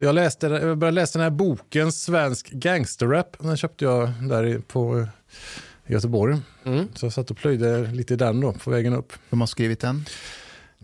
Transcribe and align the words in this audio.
Jag, 0.00 0.14
läste, 0.14 0.46
jag 0.46 0.78
började 0.78 0.94
läsa 0.94 1.18
den 1.18 1.24
här 1.24 1.30
boken 1.30 1.92
Svensk 1.92 2.50
gangsterrap. 2.50 3.36
Den 3.38 3.56
köpte 3.56 3.84
jag 3.84 4.08
där 4.28 4.58
på 4.58 5.06
i 5.86 5.92
Göteborg. 5.92 6.38
Mm. 6.64 6.88
Så 6.94 7.06
jag 7.06 7.12
satt 7.12 7.30
och 7.30 7.36
plöjde 7.36 7.86
lite 7.92 8.14
i 8.14 8.16
den 8.16 8.40
då 8.40 8.52
på 8.52 8.70
vägen 8.70 8.94
upp. 8.94 9.12
Vem 9.30 9.40
har 9.40 9.46
skrivit 9.46 9.80
den? 9.80 10.04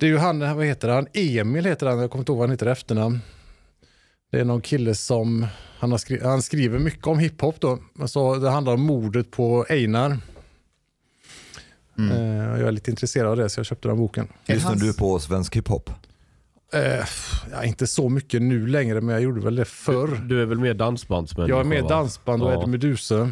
Det 0.00 0.06
är 0.06 0.10
ju 0.10 0.18
han, 0.18 0.56
vad 0.56 0.66
heter 0.66 0.88
han? 0.88 1.06
Emil 1.12 1.64
heter 1.64 1.86
han, 1.86 1.98
jag 1.98 2.10
kommer 2.10 2.22
inte 2.22 2.32
ihåg 2.32 2.38
vad 2.38 2.48
han 2.48 2.50
heter 2.50 2.66
efternamn. 2.66 3.20
Det 4.32 4.40
är 4.40 4.44
någon 4.44 4.60
kille 4.60 4.94
som, 4.94 5.46
han, 5.78 5.90
har 5.90 5.98
skri, 5.98 6.20
han 6.22 6.42
skriver 6.42 6.78
mycket 6.78 7.06
om 7.06 7.18
hiphop 7.18 7.60
då. 7.60 7.78
Alltså, 8.00 8.34
det 8.34 8.50
handlar 8.50 8.74
om 8.74 8.80
mordet 8.80 9.30
på 9.30 9.66
Einar. 9.68 10.18
Mm. 11.98 12.16
Eh, 12.16 12.60
jag 12.60 12.68
är 12.68 12.72
lite 12.72 12.90
intresserad 12.90 13.30
av 13.30 13.36
det 13.36 13.48
så 13.48 13.58
jag 13.58 13.66
köpte 13.66 13.88
den 13.88 13.98
boken. 13.98 14.28
Lyssnar 14.46 14.74
du 14.74 14.94
på 14.94 15.18
svensk 15.18 15.56
hiphop? 15.56 15.90
Eh, 16.72 17.04
ja, 17.52 17.64
inte 17.64 17.86
så 17.86 18.08
mycket 18.08 18.42
nu 18.42 18.66
längre 18.66 19.00
men 19.00 19.12
jag 19.12 19.22
gjorde 19.22 19.40
väl 19.40 19.56
det 19.56 19.64
förr. 19.64 20.20
Du 20.28 20.42
är 20.42 20.46
väl 20.46 20.58
mer 20.58 20.74
dansbandsmänniska? 20.74 21.52
Jag 21.52 21.60
är 21.60 21.64
med 21.64 21.82
va? 21.82 21.88
dansband 21.88 22.42
och 22.42 22.52
Ja. 22.52 22.62
Eddie 22.62 22.70
Meduza. 22.70 23.30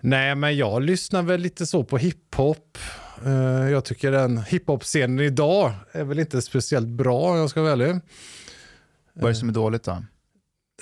Nej, 0.00 0.34
men 0.34 0.56
jag 0.56 0.82
lyssnar 0.82 1.22
väl 1.22 1.40
lite 1.40 1.66
så 1.66 1.84
på 1.84 1.98
hiphop. 1.98 2.78
Eh, 3.26 3.70
jag 3.70 3.84
tycker 3.84 4.12
den 4.12 4.38
hiphop-scenen 4.38 5.20
idag 5.20 5.72
är 5.92 6.04
väl 6.04 6.18
inte 6.18 6.42
speciellt 6.42 6.88
bra 6.88 7.30
om 7.30 7.36
jag 7.36 7.50
ska 7.50 7.62
vara 7.62 7.72
ärlig. 7.72 8.00
Vad 9.14 9.24
är 9.24 9.28
det 9.28 9.34
som 9.34 9.48
är 9.48 9.52
dåligt 9.52 9.82
då? 9.82 10.04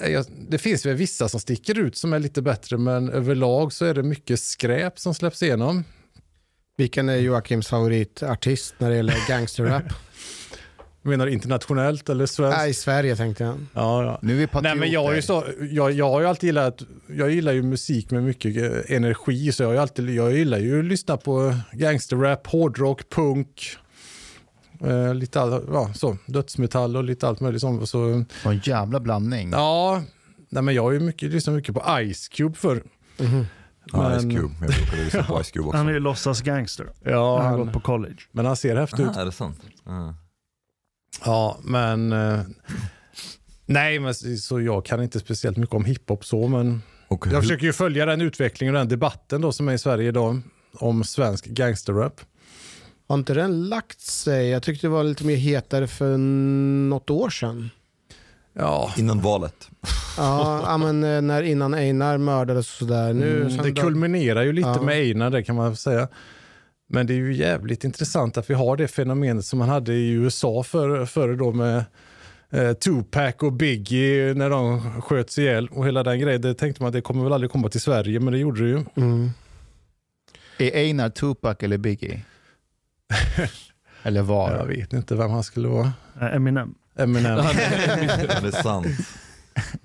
Eh, 0.01 0.22
Det 0.48 0.58
finns 0.58 0.86
väl 0.86 0.97
vissa 0.97 1.28
som 1.28 1.41
sticker 1.41 1.78
ut 1.78 1.97
som 1.97 2.12
är 2.12 2.19
lite 2.19 2.42
bättre, 2.42 2.78
men 2.78 3.11
överlag 3.11 3.72
så 3.72 3.84
är 3.84 3.95
det 3.95 4.03
mycket 4.03 4.41
skräp 4.41 4.98
som 4.98 5.14
släpps 5.14 5.42
igenom. 5.42 5.84
Vilken 6.77 7.08
är 7.08 7.17
Joakims 7.17 7.69
favoritartist 7.69 8.75
när 8.78 8.91
det 8.91 8.97
gäller 8.97 9.28
gangsterrap? 9.28 9.83
Menar 11.03 11.27
internationellt 11.27 12.09
eller 12.09 12.27
svenskt? 12.27 12.59
Nej, 12.59 12.71
i 12.71 12.75
Sverige 12.75 13.17
tänkte 13.17 13.45
jag. 13.45 13.55
Ja, 13.75 14.05
ja. 14.05 14.19
Nu 14.23 14.33
är 14.33 14.37
vi 14.37 14.41
Nej, 14.41 14.47
patrioter. 14.49 14.79
men 14.81 14.91
jag, 14.91 15.11
är 15.13 15.17
ju 15.17 15.23
så, 15.23 15.45
jag, 15.71 15.93
jag 15.93 16.11
har 16.11 16.21
ju 16.21 16.27
alltid 16.27 16.49
gillat, 16.49 16.83
jag 17.17 17.31
gillar 17.31 17.53
ju 17.53 17.63
musik 17.63 18.11
med 18.11 18.23
mycket 18.23 18.91
energi, 18.91 19.53
så 19.53 19.63
jag, 19.63 19.69
har 19.69 19.75
ju 19.75 19.81
alltid, 19.81 20.11
jag 20.11 20.33
gillar 20.33 20.59
ju 20.59 20.79
att 20.79 20.85
lyssna 20.85 21.17
på 21.17 21.55
gangsterrap, 21.73 22.47
hårdrock, 22.47 23.09
punk, 23.11 23.77
eh, 24.87 25.15
lite 25.15 25.41
all, 25.41 25.65
ja, 25.73 25.91
så, 25.95 26.17
dödsmetall 26.27 26.97
och 26.97 27.05
lite 27.05 27.29
allt 27.29 27.41
möjligt 27.41 27.61
sånt. 27.61 27.89
Så, 27.89 28.05
en 28.45 28.61
jävla 28.65 29.01
blandning. 29.01 29.51
ja, 29.51 30.03
nej, 30.49 30.63
men 30.63 30.75
jag 30.75 30.83
har 30.83 30.93
ju 30.93 31.01
mycket, 31.01 31.31
lyssnat 31.31 31.57
mycket 31.57 31.75
på 31.75 31.83
Ice 32.15 32.29
Cube 32.29 32.57
för 32.59 32.83
Ja, 33.93 34.19
Ice 34.19 34.25
Men- 34.25 34.37
Cube. 34.37 34.55
Jag 34.61 34.69
brukade 34.71 35.05
lyssna 35.05 35.23
på 35.23 35.43
Ice 35.45 35.51
Cube 35.51 35.65
också. 35.67 35.77
Han 35.77 35.89
är 35.89 35.93
ju 35.93 35.99
låtsas 36.01 36.41
gangster. 36.43 36.87
Ja, 37.05 37.43
han 37.43 37.51
har 37.53 37.59
gått 37.65 37.73
på 37.73 37.81
college. 37.81 38.17
men 38.33 38.47
han 38.47 38.57
ser 38.57 38.77
häftig 38.77 39.03
ut. 39.03 39.17
Ah, 39.17 39.21
är 39.21 39.25
det 39.25 39.33
sant? 39.33 39.61
Ah. 39.87 40.13
Ja, 41.25 41.59
men... 41.62 42.12
Eh, 42.12 42.41
nej, 43.67 43.98
men 43.98 44.14
så 44.14 44.61
jag 44.61 44.84
kan 44.84 45.03
inte 45.03 45.20
speciellt 45.20 45.56
mycket 45.56 45.75
om 45.75 45.84
hiphop 45.84 46.25
så, 46.25 46.48
men 46.48 46.83
Och 47.09 47.27
jag 47.33 47.42
försöker 47.42 47.64
ju 47.64 47.73
följa 47.73 48.06
den 48.06 48.20
utvecklingen 48.20 48.75
och 48.75 48.78
den 48.78 48.89
debatten 48.89 49.41
då 49.41 49.53
som 49.53 49.69
är 49.69 49.73
i 49.73 49.79
Sverige 49.79 50.09
idag 50.09 50.41
om 50.75 51.05
svensk 51.05 51.47
gangsterrap. 51.47 52.20
Har 53.09 53.14
inte 53.19 53.34
den 53.34 53.69
lagt 53.69 54.01
sig? 54.01 54.48
Jag 54.48 54.62
tyckte 54.62 54.86
det 54.86 54.91
var 54.91 55.05
lite 55.05 55.25
mer 55.27 55.36
hetare 55.36 55.86
för 55.86 56.17
något 56.89 57.11
år 57.11 57.31
sedan. 57.31 57.70
Ja, 58.53 58.92
Innan 58.97 59.20
valet. 59.20 59.70
Ja, 60.17 60.77
men 60.79 61.05
eh, 61.05 61.23
när 61.23 61.42
innan 61.42 61.75
Einar 61.75 62.19
mördades 62.19 62.67
och 62.73 62.79
sådär. 62.79 63.12
Nu, 63.12 63.41
mm, 63.42 63.56
det 63.62 63.73
kulminerar 63.73 64.42
ju 64.42 64.52
lite 64.52 64.69
Ja. 64.69 64.83
med 64.83 64.95
Einar, 64.95 65.30
det 65.30 65.42
kan 65.42 65.57
man 65.57 65.77
säga. 65.77 66.08
Men 66.91 67.07
det 67.07 67.13
är 67.13 67.17
ju 67.17 67.35
jävligt 67.35 67.85
intressant 67.85 68.37
att 68.37 68.51
vi 68.51 68.55
har 68.55 68.77
det 68.77 68.89
fenomenet 68.89 69.45
som 69.45 69.59
man 69.59 69.69
hade 69.69 69.95
i 69.95 70.11
USA 70.11 70.63
före 70.63 71.07
för 71.07 71.35
då 71.35 71.53
med 71.53 71.85
eh, 72.51 72.73
Tupac 72.73 73.35
och 73.39 73.53
Biggie 73.53 74.35
när 74.35 74.51
de 74.51 74.81
sköts 75.03 75.39
ihjäl 75.39 75.69
och 75.69 75.87
hela 75.87 76.03
den 76.03 76.21
grejen. 76.21 76.43
Det 76.43 76.55
tänkte 76.55 76.83
man 76.83 76.89
att 76.89 76.93
det 76.93 77.01
kommer 77.01 77.25
väl 77.25 77.33
aldrig 77.33 77.51
komma 77.51 77.69
till 77.69 77.81
Sverige, 77.81 78.21
men 78.21 78.33
det 78.33 78.39
gjorde 78.39 78.63
det 78.63 78.69
ju. 78.69 78.85
Mm. 78.95 79.31
Är 80.59 80.77
Einar 80.77 81.09
Tupac 81.11 81.57
eller 81.61 81.79
Biggie? 81.79 82.21
eller 84.03 84.23
var? 84.23 84.57
Jag 84.57 84.67
vet 84.67 84.93
inte 84.93 85.15
vem 85.15 85.31
han 85.31 85.43
skulle 85.43 85.69
vara. 85.69 85.93
Eh, 86.20 86.35
Eminem. 86.35 86.75
Eminem. 86.97 87.37
Ja, 87.37 87.53
det 88.43 88.49
är 88.49 88.63
sant. 88.63 88.87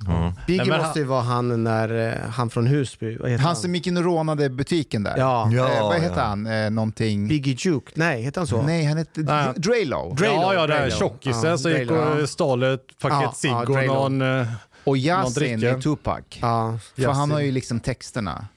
Ja. 0.07 0.34
Biggie 0.47 0.61
Nej, 0.63 0.72
men 0.72 0.81
måste 0.81 1.00
ju 1.00 1.06
vara 1.06 1.22
han 1.22 1.63
när 1.63 2.07
eh, 2.23 2.29
han 2.29 2.50
från 2.50 2.67
Husby, 2.67 3.17
vad 3.17 3.29
heter 3.29 3.41
Han 3.44 3.47
han? 3.47 3.56
som 3.56 3.75
gick 3.75 3.88
in 3.88 3.97
och 3.97 4.03
rånade 4.03 4.50
butiken 4.50 5.03
där. 5.03 5.17
Ja, 5.17 5.50
Ja, 5.51 5.69
eh, 5.73 5.81
vad 5.84 6.00
heter 6.01 6.17
ja. 6.17 6.23
han? 6.23 6.47
Eh, 6.47 6.69
någonting... 6.72 7.28
Biggie 7.28 7.56
Juke. 7.59 7.91
Nej, 7.95 8.22
heter 8.22 8.41
han 8.41 8.47
så? 8.47 8.61
Nej, 8.61 8.85
han 8.85 8.97
hette 8.97 9.22
Nej. 9.22 9.45
Dr- 9.47 9.59
Draylo. 9.59 10.13
Draylo, 10.17 10.35
ja, 10.41 10.53
ja, 10.53 10.67
det 10.67 10.73
här 10.73 10.89
tjockisen 10.89 11.50
Ja, 11.50 11.57
som 11.57 11.72
gick 11.72 11.91
och 11.91 12.29
stal 12.29 12.63
ett 12.63 13.00
paket 13.01 13.19
Ja, 13.22 13.34
cigg 13.35 13.51
ja, 13.51 13.59
och 14.01 14.11
någon... 14.11 14.22
eh, 14.41 14.47
Och 14.84 14.97
Yasin 14.97 15.63
är 15.63 15.81
Tupac. 15.81 16.19
Ja. 16.41 16.79
För 16.95 17.11
han 17.11 17.31
har 17.31 17.40
ju 17.40 17.51
liksom 17.51 17.79
texterna. 17.79 18.47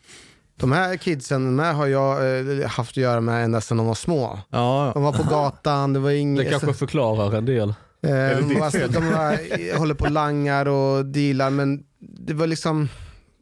De 0.58 0.72
här 0.72 0.96
kidsen 0.96 1.56
med 1.56 1.74
har 1.74 1.86
jag 1.86 2.38
eh, 2.60 2.68
haft 2.68 2.90
att 2.90 2.96
göra 2.96 3.20
med 3.20 3.44
ända 3.44 3.60
sedan 3.60 3.76
de 3.76 3.86
var 3.86 3.94
små. 3.94 4.38
Ja, 4.50 4.90
De 4.94 5.02
var 5.02 5.12
på 5.12 5.22
gatan, 5.22 5.92
det 5.92 5.98
var 5.98 6.10
Det 6.10 6.16
inget... 6.16 6.50
kanske 6.50 6.74
förklarar 6.74 7.34
en 7.38 7.44
del. 7.44 7.74
Eh, 8.06 8.48
ditt 8.48 8.62
alltså, 8.62 8.88
de 8.88 9.06
var, 9.06 9.78
håller 9.78 9.94
på 9.94 10.04
och 10.04 10.10
langar 10.10 10.68
och 10.68 11.06
dealar 11.06 11.50
men 11.50 11.82
det 11.98 12.34
var 12.34 12.46
liksom 12.46 12.88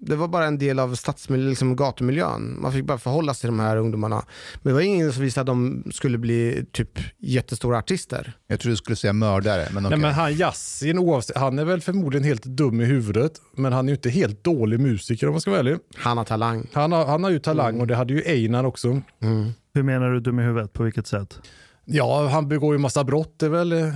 det 0.06 0.16
var 0.16 0.28
bara 0.28 0.46
en 0.46 0.58
del 0.58 0.78
av 0.78 0.94
stadsmiljön, 0.94 1.50
liksom 1.50 1.76
gatumiljön. 1.76 2.56
Man 2.60 2.72
fick 2.72 2.84
bara 2.84 2.98
förhålla 2.98 3.34
sig 3.34 3.40
till 3.40 3.48
de 3.48 3.60
här 3.60 3.76
ungdomarna. 3.76 4.24
Men 4.62 4.70
det 4.70 4.74
var 4.74 4.80
ingen 4.80 5.12
som 5.12 5.22
visste 5.22 5.40
att 5.40 5.46
de 5.46 5.84
skulle 5.94 6.18
bli 6.18 6.64
typ 6.72 6.98
jättestora 7.18 7.78
artister. 7.78 8.32
Jag 8.46 8.60
tror 8.60 8.70
du 8.70 8.76
skulle 8.76 8.96
säga 8.96 9.12
mördare, 9.12 9.68
men 9.72 9.86
okej. 9.86 9.98
Nej, 9.98 10.08
men 10.08 10.14
han 10.14 10.32
Yasin, 10.32 10.98
oavsett, 10.98 11.36
han 11.36 11.58
är 11.58 11.64
väl 11.64 11.80
förmodligen 11.80 12.24
helt 12.24 12.44
dum 12.44 12.80
i 12.80 12.84
huvudet, 12.84 13.32
men 13.56 13.72
han 13.72 13.84
är 13.84 13.88
ju 13.88 13.94
inte 13.94 14.10
helt 14.10 14.44
dålig 14.44 14.80
musiker 14.80 15.26
om 15.26 15.32
man 15.32 15.40
ska 15.40 15.50
vara 15.50 15.60
ärlig. 15.60 15.76
Han 15.96 16.18
har 16.18 16.24
talang. 16.24 16.66
Han 16.72 16.92
har, 16.92 17.06
han 17.06 17.24
har 17.24 17.30
ju 17.30 17.38
talang 17.38 17.80
och 17.80 17.86
det 17.86 17.96
hade 17.96 18.14
ju 18.14 18.22
Einar 18.22 18.64
också. 18.64 18.88
Mm. 19.22 19.50
Hur 19.74 19.82
menar 19.82 20.10
du 20.10 20.20
dum 20.20 20.40
i 20.40 20.42
huvudet? 20.42 20.72
På 20.72 20.82
vilket 20.82 21.06
sätt? 21.06 21.38
Ja, 21.86 22.28
han 22.28 22.48
begår 22.48 22.74
ju 22.74 22.78
massa 22.78 23.04
brott, 23.04 23.34
det 23.36 23.46
är 23.46 23.50
väl 23.50 23.72
ett 23.72 23.92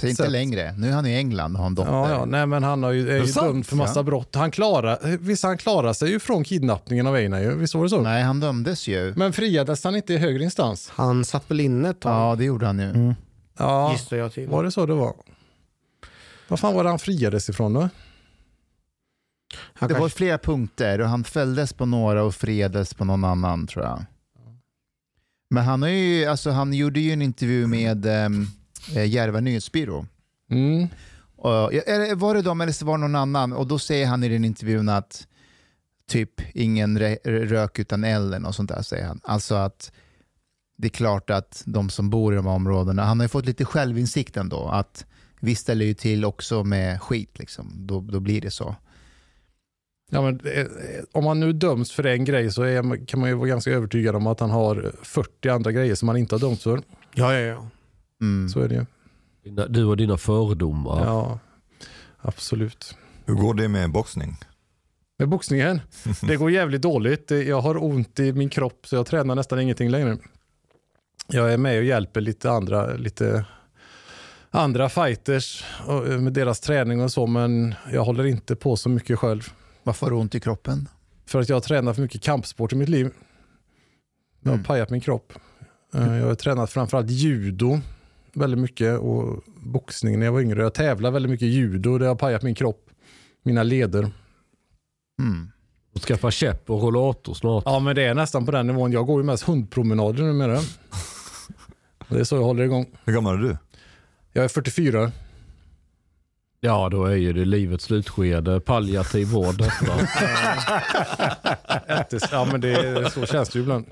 Så 0.00 0.06
inte 0.06 0.22
sätt. 0.22 0.30
längre. 0.30 0.72
Nu 0.72 0.88
är 0.88 0.92
han 0.92 1.06
i 1.06 1.14
England 1.16 1.54
och 1.54 1.60
har 1.60 1.66
en 1.66 1.74
dotter. 1.74 1.92
Ja, 1.92 2.10
ja, 2.10 2.24
nej 2.24 2.46
men 2.46 2.62
han 2.64 2.82
har 2.82 2.90
ju, 2.90 3.10
är 3.10 3.16
ju 3.20 3.26
sant? 3.26 3.46
dömd 3.46 3.66
för 3.66 3.76
massa 3.76 3.98
Ja. 3.98 4.02
brott. 4.02 4.34
Han 4.34 4.50
klarar, 4.50 5.16
visst 5.16 5.42
han 5.44 5.56
klarar 5.58 5.92
sig 5.92 6.10
ju 6.10 6.20
från 6.20 6.44
kidnappningen 6.44 7.06
av 7.06 7.14
Einar 7.14 7.40
ju, 7.40 7.54
visst 7.56 7.74
var 7.74 7.82
det 7.82 7.88
så? 7.90 8.00
Nej, 8.00 8.22
han 8.22 8.40
dömdes 8.40 8.88
ju. 8.88 9.14
Men 9.16 9.32
friades 9.32 9.84
han 9.84 9.96
inte 9.96 10.12
i 10.14 10.16
högre 10.18 10.44
instans? 10.44 10.88
Han 10.94 11.24
satt 11.24 11.50
väl 11.50 11.60
inne 11.60 11.88
ett 11.90 12.00
tag, 12.00 12.12
Ja, 12.32 12.34
det 12.36 12.44
gjorde 12.44 12.66
han 12.66 12.78
ju. 12.78 12.84
Mm. 12.90 13.14
Ja, 13.58 13.92
gissar 13.92 14.16
jag 14.16 14.32
till. 14.32 14.48
var 14.48 14.64
det 14.64 14.70
så 14.70 14.86
det 14.86 14.94
var? 14.94 15.14
Vad 16.48 16.60
fan 16.60 16.74
var 16.74 16.84
det 16.84 16.90
han 16.90 16.98
friades 16.98 17.48
ifrån 17.48 17.72
då? 17.72 17.80
Han 19.74 19.88
Det 19.88 19.94
var 19.94 20.00
kanske- 20.00 20.16
flera 20.16 20.38
punkter 20.38 21.00
och 21.00 21.08
han 21.08 21.24
fälldes 21.24 21.72
på 21.72 21.86
några 21.86 22.24
och 22.24 22.34
fredades 22.34 22.94
på 22.94 23.04
någon 23.04 23.24
annan 23.24 23.66
tror 23.66 23.84
jag. 23.84 24.04
Men 25.52 25.64
han, 25.64 25.82
har 25.82 25.88
ju, 25.88 26.24
alltså, 26.24 26.50
han 26.50 26.74
gjorde 26.74 27.00
ju 27.00 27.12
en 27.12 27.22
intervju 27.22 27.66
med 27.66 28.06
um, 28.06 28.46
Järva 29.06 29.40
nyhetsbyrå. 29.40 30.06
Mm. 30.50 30.88
Och, 31.36 31.74
eller 31.74 32.14
var 32.14 32.34
det 32.34 32.42
de 32.42 32.60
eller 32.60 32.72
så 32.72 32.86
var 32.86 32.98
det 32.98 33.00
någon 33.00 33.16
annan? 33.16 33.52
Och 33.52 33.66
då 33.66 33.78
säger 33.78 34.06
han 34.06 34.24
i 34.24 34.28
den 34.28 34.44
intervjun 34.44 34.88
att 34.88 35.26
typ 36.08 36.40
ingen 36.54 36.98
rö- 36.98 37.46
rök 37.46 37.78
utan 37.78 38.04
elden 38.04 38.44
och 38.44 38.54
sånt 38.54 38.68
där 38.68 38.82
säger 38.82 39.06
han. 39.06 39.20
Alltså 39.24 39.54
att 39.54 39.92
det 40.76 40.86
är 40.86 40.90
klart 40.90 41.30
att 41.30 41.62
de 41.66 41.90
som 41.90 42.10
bor 42.10 42.32
i 42.32 42.36
de 42.36 42.46
här 42.46 42.54
områdena, 42.54 43.04
han 43.04 43.18
har 43.18 43.24
ju 43.24 43.28
fått 43.28 43.46
lite 43.46 43.64
självinsikt 43.64 44.36
ändå, 44.36 44.68
att 44.68 45.06
vi 45.40 45.54
ställer 45.54 45.84
ju 45.84 45.94
till 45.94 46.24
också 46.24 46.64
med 46.64 47.02
skit 47.02 47.38
liksom. 47.38 47.72
Då, 47.86 48.00
då 48.00 48.20
blir 48.20 48.40
det 48.40 48.50
så. 48.50 48.76
Ja, 50.14 50.22
men, 50.22 50.40
eh, 50.44 50.66
om 51.12 51.26
han 51.26 51.40
nu 51.40 51.52
döms 51.52 51.92
för 51.92 52.06
en 52.06 52.24
grej 52.24 52.52
så 52.52 52.62
är, 52.62 53.06
kan 53.06 53.20
man 53.20 53.28
ju 53.28 53.34
vara 53.34 53.48
ganska 53.48 53.70
övertygad 53.70 54.16
om 54.16 54.26
att 54.26 54.40
han 54.40 54.50
har 54.50 54.92
40 55.02 55.48
andra 55.48 55.72
grejer 55.72 55.94
som 55.94 56.08
han 56.08 56.16
inte 56.16 56.34
har 56.34 56.40
dömts 56.40 56.62
för. 56.62 56.82
Ja, 57.14 57.34
ja, 57.34 57.40
ja. 57.40 57.68
Mm. 58.20 58.48
Så 58.48 58.60
är 58.60 58.68
det 58.68 58.74
ju. 58.74 58.84
Du 59.68 59.84
och 59.84 59.96
dina 59.96 60.16
fördomar. 60.16 61.04
Ja, 61.04 61.38
absolut. 62.20 62.96
Hur 63.26 63.34
går 63.34 63.54
det 63.54 63.68
med 63.68 63.92
boxning? 63.92 64.36
Med 65.18 65.28
boxningen, 65.28 65.80
det 66.28 66.36
går 66.36 66.50
jävligt 66.50 66.82
dåligt. 66.82 67.30
Jag 67.30 67.60
har 67.60 67.84
ont 67.84 68.20
i 68.20 68.32
min 68.32 68.48
kropp 68.48 68.86
så 68.86 68.96
jag 68.96 69.06
tränar 69.06 69.34
nästan 69.34 69.60
ingenting 69.60 69.90
längre. 69.90 70.18
Jag 71.28 71.52
är 71.52 71.58
med 71.58 71.78
och 71.78 71.84
hjälper 71.84 72.20
lite 72.20 72.50
andra, 72.50 72.94
lite 72.94 73.44
andra 74.50 74.88
fighters 74.88 75.64
och- 75.86 76.06
med 76.22 76.32
deras 76.32 76.60
träning 76.60 77.02
och 77.02 77.12
så 77.12 77.26
men 77.26 77.74
jag 77.92 78.04
håller 78.04 78.24
inte 78.26 78.56
på 78.56 78.76
så 78.76 78.88
mycket 78.88 79.18
själv. 79.18 79.52
Varför 79.82 80.06
har 80.06 80.10
du 80.10 80.16
ont 80.16 80.34
i 80.34 80.40
kroppen? 80.40 80.88
För 81.26 81.40
att 81.40 81.48
jag 81.48 81.56
har 81.56 81.60
tränat 81.60 81.94
för 81.96 82.02
mycket 82.02 82.22
kampsport 82.22 82.72
i 82.72 82.76
mitt 82.76 82.88
liv. 82.88 83.10
Jag 84.40 84.50
har 84.50 84.54
Mm. 84.54 84.64
pajat 84.64 84.90
min 84.90 85.00
kropp. 85.00 85.32
Eh, 85.94 86.16
Jag 86.16 86.26
har 86.26 86.34
tränat 86.34 86.70
framförallt 86.70 87.10
judo 87.10 87.80
väldigt 88.34 88.60
mycket 88.60 88.98
och 88.98 89.42
boxning 89.56 90.18
när 90.18 90.26
jag 90.26 90.32
var 90.32 90.40
yngre. 90.40 90.62
Jag 90.62 90.74
tävlade 90.74 91.12
väldigt 91.12 91.30
mycket 91.30 91.48
judo, 91.48 91.98
det 91.98 92.06
har 92.06 92.14
pajat 92.14 92.42
min 92.42 92.54
kropp, 92.54 92.90
mina 93.42 93.62
leder. 93.62 94.10
Mm. 95.22 95.50
Och 95.94 96.00
skaffa 96.00 96.30
käpp 96.30 96.70
och 96.70 96.82
rollator 96.82 97.34
snart. 97.34 97.62
Ja 97.66 97.78
men 97.78 97.96
det 97.96 98.02
är 98.04 98.14
nästan 98.14 98.46
på 98.46 98.52
den 98.52 98.66
nivån. 98.66 98.92
Jag 98.92 99.06
går 99.06 99.20
ju 99.20 99.26
mest 99.26 99.42
hundpromenader 99.42 100.22
numera. 100.22 100.58
Det 102.08 102.20
är 102.20 102.24
så 102.24 102.34
jag 102.36 102.42
håller 102.42 102.64
igång. 102.64 102.86
Hur 103.04 103.12
gammal 103.12 103.34
är 103.34 103.38
du? 103.48 103.56
Jag 104.32 104.44
är 104.44 104.48
44. 104.48 105.12
Ja, 106.64 106.88
då 106.88 107.04
är 107.04 107.16
ju 107.16 107.32
det 107.32 107.44
livets 107.44 107.84
slutskede. 107.84 108.60
Palliativ 108.60 109.26
vård 109.28 109.54
detta. 109.58 109.92
Ja 112.30 112.44
men 112.52 112.60
det, 112.60 113.10
så 113.12 113.26
känns 113.26 113.48
det 113.48 113.58
ju 113.58 113.62
ibland. 113.62 113.86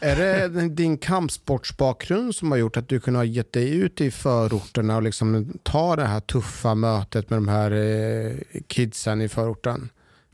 Är 0.00 0.16
det 0.16 0.68
din 0.68 0.98
kampsportsbakgrund 0.98 2.34
som 2.34 2.50
har 2.50 2.58
gjort 2.58 2.76
att 2.76 2.88
du 2.88 3.00
kunde 3.00 3.18
ha 3.18 3.24
gett 3.24 3.52
dig 3.52 3.76
ut 3.76 4.00
i 4.00 4.10
förorterna 4.10 4.96
och 4.96 5.02
liksom 5.02 5.58
ta 5.62 5.96
det 5.96 6.04
här 6.04 6.20
tuffa 6.20 6.74
mötet 6.74 7.30
med 7.30 7.36
de 7.36 7.48
här 7.48 7.70
eh, 7.70 8.32
kidsen 8.66 9.20
i 9.20 9.28
förorten? 9.28 9.88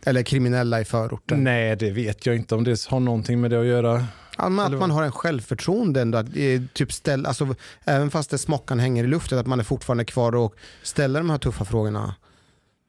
Eller 0.07 0.23
kriminella 0.23 0.81
i 0.81 0.85
förorten? 0.85 1.45
Nej 1.45 1.77
det 1.77 1.91
vet 1.91 2.27
jag 2.27 2.37
inte 2.37 2.55
om 2.55 2.65
det 2.65 2.87
har 2.89 3.01
någonting 3.01 3.41
med 3.41 3.51
det 3.51 3.61
att 3.61 3.67
göra. 3.67 4.05
Ja, 4.39 4.49
men 4.49 4.67
Eller 4.67 4.77
att 4.77 4.81
man 4.81 4.91
har 4.91 5.03
en 5.03 5.13
självförtroende 5.13 6.01
ändå. 6.01 6.19
Att, 6.19 6.27
eh, 6.37 6.63
typ 6.73 6.93
ställ, 6.93 7.27
alltså, 7.27 7.55
även 7.85 8.11
fast 8.11 8.31
det 8.31 8.39
smockan 8.39 8.79
hänger 8.79 9.05
i 9.05 9.07
luften, 9.07 9.39
att 9.39 9.47
man 9.47 9.61
är 9.61 9.65
fortfarande 9.65 10.05
kvar 10.05 10.35
och 10.35 10.55
ställer 10.83 11.21
de 11.21 11.31
här 11.31 11.39
tuffa 11.39 11.65
frågorna. 11.65 12.15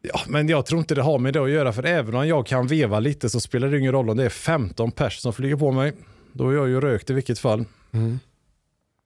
Ja, 0.01 0.19
men 0.27 0.49
jag 0.49 0.65
tror 0.65 0.79
inte 0.79 0.95
det 0.95 1.01
har 1.01 1.19
med 1.19 1.33
det 1.33 1.43
att 1.43 1.49
göra 1.49 1.73
för 1.73 1.83
även 1.85 2.15
om 2.15 2.27
jag 2.27 2.47
kan 2.47 2.67
veva 2.67 2.99
lite 2.99 3.29
så 3.29 3.39
spelar 3.39 3.67
det 3.69 3.79
ingen 3.79 3.91
roll 3.91 4.09
om 4.09 4.17
det 4.17 4.23
är 4.25 4.29
15 4.29 4.91
pers 4.91 5.19
som 5.19 5.33
flyger 5.33 5.55
på 5.55 5.71
mig. 5.71 5.93
Då 6.33 6.49
är 6.49 6.53
jag 6.53 6.69
ju 6.69 6.81
rökt 6.81 7.09
i 7.09 7.13
vilket 7.13 7.39
fall. 7.39 7.65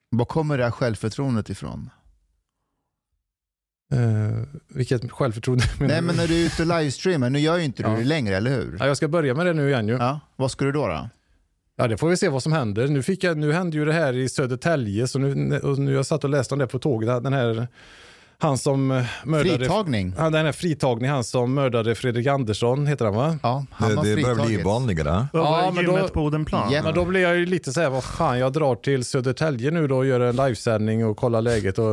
Var 0.09 0.25
kommer 0.25 0.57
det 0.57 0.63
här 0.63 0.71
självförtroendet 0.71 1.49
ifrån? 1.49 1.89
Eh, 3.93 4.47
vilket 4.67 5.11
självförtroende. 5.11 5.63
Nej 5.79 6.01
men 6.01 6.15
när 6.15 6.27
du 6.27 6.41
är 6.41 6.45
ute 6.45 6.61
och 6.61 6.67
livestreamar, 6.67 7.29
nu 7.29 7.39
gör 7.39 7.57
ju 7.57 7.63
inte 7.63 7.83
du 7.83 7.89
Ja. 7.89 7.95
det 7.97 8.03
längre, 8.03 8.35
eller 8.37 8.51
hur? 8.51 8.75
Ja, 8.79 8.87
jag 8.87 8.97
ska 8.97 9.07
börja 9.07 9.33
med 9.33 9.45
det 9.45 9.53
nu 9.53 9.69
igen 9.69 9.87
ju. 9.87 9.93
Ja. 9.93 10.19
Vad 10.35 10.51
ska 10.51 10.65
du 10.65 10.71
då? 10.71 10.87
då? 10.87 11.09
Ja, 11.79 11.87
det 11.87 11.97
får 11.97 12.09
vi 12.09 12.17
se 12.17 12.29
vad 12.29 12.43
som 12.43 12.51
händer. 12.51 12.87
Nu, 12.87 13.03
fick 13.03 13.23
jag, 13.23 13.37
nu 13.37 13.51
hände 13.51 13.77
ju 13.77 13.85
det 13.85 13.93
här 13.93 14.13
i 14.13 14.29
Södertälje, 14.29 15.07
så 15.07 15.19
nu, 15.19 15.59
och 15.59 15.79
nu 15.79 15.91
har 15.91 15.95
jag 15.95 16.05
satt 16.05 16.23
och 16.23 16.29
läst 16.29 16.51
om 16.51 16.59
det 16.59 16.67
på 16.67 16.79
tåget. 16.79 17.23
Den 17.23 17.33
här, 17.33 17.67
han 18.37 18.57
som 18.57 18.87
mördade... 19.25 19.57
Fritagning? 19.57 20.13
Ja, 20.17 20.29
den 20.29 20.45
här 20.45 20.51
fritagning, 20.51 21.09
han 21.09 21.23
som 21.23 21.53
mördade 21.53 21.95
Fredrik 21.95 22.27
Andersson, 22.27 22.87
heter 22.87 23.05
han 23.05 23.15
va? 23.15 23.37
Ja, 23.43 23.65
han 23.71 23.89
Det, 23.89 23.95
har 23.95 24.03
det 24.05 24.21
börjar 24.21 24.45
bli 24.45 24.63
vanligare. 24.63 25.27
Var 25.33 25.61
Ja, 25.63 25.71
men 25.75 25.85
då- 25.85 26.07
på 26.07 26.21
Odenplan? 26.21 26.71
Ja. 26.71 26.83
Men 26.83 26.93
då 26.93 27.05
blir 27.05 27.21
jag 27.21 27.37
ju 27.37 27.45
lite 27.45 27.73
så 27.73 27.81
här, 27.81 27.89
vad 27.89 28.03
fan, 28.03 28.39
jag 28.39 28.53
drar 28.53 28.75
till 28.75 29.05
Södertälje 29.05 29.71
nu 29.71 29.87
då 29.87 29.97
och 29.97 30.05
gör 30.05 30.19
en 30.19 30.35
livesändning 30.35 31.05
och 31.05 31.17
kollar 31.17 31.41
läget. 31.41 31.79
Och, 31.79 31.87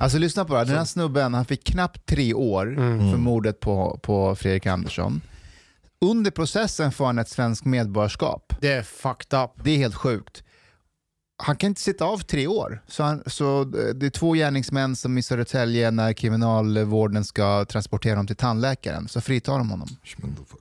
Alltså 0.00 0.18
lyssna 0.18 0.44
på 0.44 0.52
det 0.52 0.58
här, 0.58 0.66
den 0.66 0.76
här 0.76 0.84
snubben 0.84 1.34
han 1.34 1.44
fick 1.44 1.64
knappt 1.64 2.06
tre 2.06 2.34
år 2.34 2.66
Mm. 2.66 3.10
för 3.10 3.18
mordet 3.18 3.60
på, 3.60 3.98
på 4.02 4.34
Fredrik 4.34 4.66
Andersson. 4.66 5.20
Under 6.00 6.30
processen 6.30 6.92
får 6.92 7.06
han 7.06 7.18
ett 7.18 7.28
svenskt 7.28 7.64
medborgarskap. 7.64 8.52
Det 8.60 8.72
är 8.72 8.82
fucked 8.82 9.40
up. 9.40 9.50
Det 9.64 9.70
är 9.70 9.76
helt 9.76 9.94
sjukt. 9.94 10.42
Han 11.42 11.56
kan 11.56 11.68
inte 11.68 11.80
sitta 11.80 12.04
av 12.04 12.18
tre 12.18 12.46
år. 12.46 12.82
Så, 12.86 13.02
han, 13.02 13.22
så 13.26 13.64
det 13.94 14.06
är 14.06 14.10
två 14.10 14.32
gärningsmän 14.32 14.96
som 14.96 15.18
i 15.18 15.22
Södertälje 15.22 15.90
när 15.90 16.12
kriminalvården 16.12 17.24
ska 17.24 17.64
transportera 17.64 18.16
dem 18.16 18.26
till 18.26 18.36
tandläkaren, 18.36 19.08
så 19.08 19.20
fritar 19.20 19.58
de 19.58 19.70
honom. 19.70 19.88